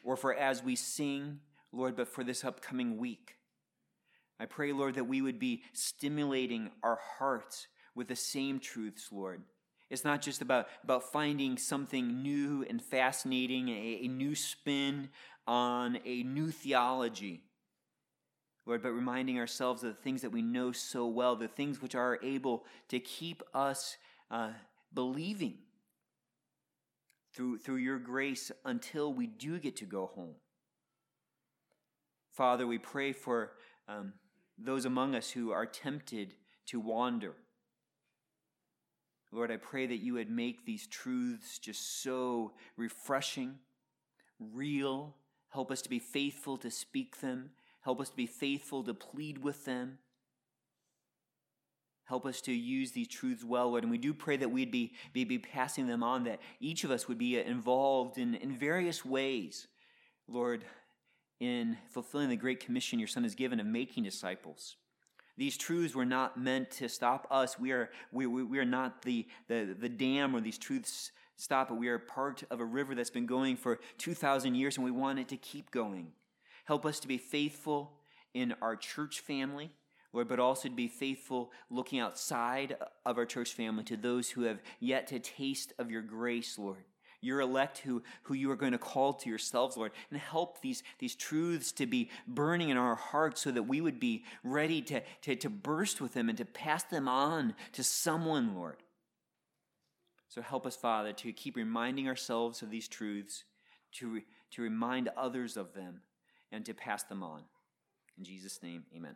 or 0.04 0.16
for 0.16 0.34
as 0.34 0.64
we 0.64 0.76
sing, 0.76 1.40
Lord, 1.72 1.96
but 1.96 2.08
for 2.08 2.24
this 2.24 2.44
upcoming 2.44 2.98
week. 2.98 3.36
I 4.40 4.46
pray, 4.46 4.74
Lord, 4.74 4.96
that 4.96 5.08
we 5.08 5.22
would 5.22 5.40
be 5.40 5.64
stimulating 5.74 6.72
our 6.84 7.00
hearts 7.18 7.68
with 7.96 8.08
the 8.08 8.16
same 8.16 8.60
truths, 8.60 9.10
Lord. 9.12 9.42
It's 9.90 10.04
not 10.04 10.22
just 10.22 10.42
about, 10.42 10.68
about 10.84 11.12
finding 11.12 11.58
something 11.58 12.22
new 12.22 12.66
and 12.68 12.82
fascinating, 12.82 13.70
a, 13.70 14.00
a 14.04 14.08
new 14.08 14.36
spin 14.36 15.10
on 15.48 16.00
a 16.06 16.24
new 16.24 16.50
theology. 16.50 17.44
Lord, 18.66 18.82
but 18.82 18.92
reminding 18.92 19.38
ourselves 19.38 19.84
of 19.84 19.96
the 19.96 20.02
things 20.02 20.22
that 20.24 20.32
we 20.32 20.42
know 20.42 20.72
so 20.72 21.06
well, 21.06 21.36
the 21.36 21.48
things 21.48 21.82
which 21.82 21.94
are 21.94 22.20
able 22.24 22.66
to 22.90 23.00
keep 23.00 23.44
us 23.54 23.96
uh, 24.32 24.50
believing 24.94 25.60
through, 27.36 27.58
through 27.58 27.78
your 27.78 28.00
grace 28.00 28.52
until 28.64 29.14
we 29.14 29.28
do 29.28 29.60
get 29.60 29.76
to 29.78 29.86
go 29.86 30.12
home. 30.16 30.36
Father, 32.32 32.66
we 32.66 32.78
pray 32.78 33.12
for 33.12 33.52
um, 33.88 34.14
those 34.58 34.86
among 34.86 35.16
us 35.16 35.32
who 35.32 35.52
are 35.52 35.66
tempted 35.66 36.34
to 36.68 36.80
wander. 36.80 37.34
Lord, 39.32 39.52
I 39.52 39.58
pray 39.58 39.86
that 39.86 39.98
you 39.98 40.14
would 40.14 40.30
make 40.30 40.66
these 40.66 40.88
truths 40.88 41.60
just 41.60 42.02
so 42.02 42.54
refreshing, 42.78 43.56
real. 44.40 45.16
Help 45.50 45.72
us 45.72 45.82
to 45.82 45.90
be 45.90 46.00
faithful 46.00 46.58
to 46.58 46.72
speak 46.72 47.20
them. 47.20 47.52
Help 47.82 48.00
us 48.00 48.10
to 48.10 48.16
be 48.16 48.26
faithful 48.26 48.84
to 48.84 48.94
plead 48.94 49.40
with 49.40 49.66
them. 49.66 50.00
Help 52.06 52.26
us 52.26 52.40
to 52.42 52.54
use 52.54 52.92
these 52.92 53.08
truths 53.08 53.44
well, 53.44 53.70
Lord. 53.70 53.84
And 53.84 53.92
we 53.92 53.98
do 53.98 54.14
pray 54.14 54.38
that 54.38 54.50
we'd 54.50 54.72
be, 54.72 54.94
be, 55.12 55.24
be 55.24 55.40
passing 55.40 55.88
them 55.88 56.04
on, 56.04 56.24
that 56.26 56.40
each 56.60 56.84
of 56.84 56.92
us 56.92 57.08
would 57.08 57.18
be 57.18 57.40
involved 57.40 58.18
in, 58.18 58.36
in 58.36 58.56
various 58.56 59.04
ways, 59.04 59.68
Lord, 60.28 60.64
in 61.40 61.78
fulfilling 61.90 62.30
the 62.30 62.36
great 62.36 62.60
commission 62.60 63.00
your 63.00 63.08
Son 63.08 63.24
has 63.24 63.34
given 63.34 63.60
of 63.60 63.66
making 63.66 64.04
disciples. 64.04 64.76
These 65.38 65.58
truths 65.58 65.96
were 65.96 66.06
not 66.06 66.40
meant 66.40 66.72
to 66.72 66.88
stop 66.88 67.28
us. 67.30 67.60
We 67.60 67.72
are, 67.72 67.90
we, 68.12 68.26
we, 68.26 68.44
we 68.44 68.60
are 68.60 68.66
not 68.66 69.02
the, 69.02 69.28
the, 69.48 69.76
the 69.78 69.90
dam 69.90 70.32
where 70.32 70.42
these 70.42 70.58
truths 70.58 71.12
stop, 71.36 71.70
but 71.70 71.76
we 71.76 71.90
are 71.90 72.00
part 72.00 72.44
of 72.50 72.62
a 72.62 72.66
river 72.66 72.96
that's 72.96 73.10
been 73.10 73.26
going 73.26 73.58
for 73.58 73.80
2,000 73.98 74.56
years 74.56 74.78
and 74.78 74.86
we 74.86 74.92
want 74.92 75.20
it 75.20 75.28
to 75.30 75.38
keep 75.38 75.72
going. 75.72 76.12
Help 76.66 76.86
us 76.86 77.00
to 77.02 77.08
be 77.08 77.18
faithful 77.18 77.92
in 78.34 78.54
our 78.62 78.76
church 78.76 79.20
family, 79.20 79.72
Lord, 80.16 80.28
but 80.28 80.40
also 80.40 80.70
to 80.70 80.76
be 80.76 80.88
faithful 80.88 81.52
looking 81.70 82.00
outside 82.00 82.78
of 83.06 83.18
our 83.18 83.26
church 83.26 83.54
family 83.54 83.84
to 83.84 83.98
those 83.98 84.30
who 84.30 84.44
have 84.44 84.62
yet 84.80 85.08
to 85.08 85.20
taste 85.20 85.74
of 85.78 85.92
your 85.92 86.02
grace, 86.02 86.58
Lord 86.58 86.86
your 87.22 87.42
elect 87.42 87.80
who, 87.80 88.04
who 88.24 88.36
you 88.36 88.52
are 88.52 88.56
going 88.56 88.72
to 88.72 88.78
call 88.78 89.12
to 89.12 89.30
yourselves, 89.30 89.76
Lord, 89.76 89.92
and 90.12 90.20
help 90.20 90.62
these, 90.62 90.84
these 91.00 91.16
truths 91.16 91.72
to 91.74 91.88
be 91.88 92.12
burning 92.28 92.70
in 92.70 92.78
our 92.78 92.96
hearts 92.96 93.42
so 93.42 93.50
that 93.52 93.64
we 93.64 93.82
would 93.82 94.00
be 94.00 94.24
ready 94.44 94.82
to, 94.84 95.02
to, 95.24 95.36
to 95.36 95.50
burst 95.50 96.00
with 96.00 96.14
them 96.14 96.30
and 96.30 96.38
to 96.38 96.46
pass 96.46 96.84
them 96.84 97.08
on 97.08 97.56
to 97.74 97.84
someone, 97.84 98.56
Lord. 98.56 98.78
So 100.30 100.42
help 100.42 100.66
us, 100.66 100.76
Father, 100.76 101.14
to 101.14 101.34
keep 101.34 101.56
reminding 101.56 102.08
ourselves 102.08 102.62
of 102.62 102.70
these 102.70 102.88
truths, 102.88 103.44
to, 103.94 104.22
to 104.52 104.62
remind 104.62 105.10
others 105.18 105.58
of 105.58 105.74
them, 105.74 106.02
and 106.52 106.64
to 106.66 106.74
pass 106.74 107.04
them 107.04 107.24
on. 107.24 107.42
In 108.18 108.24
Jesus' 108.24 108.62
name, 108.62 108.84
amen. 108.96 109.16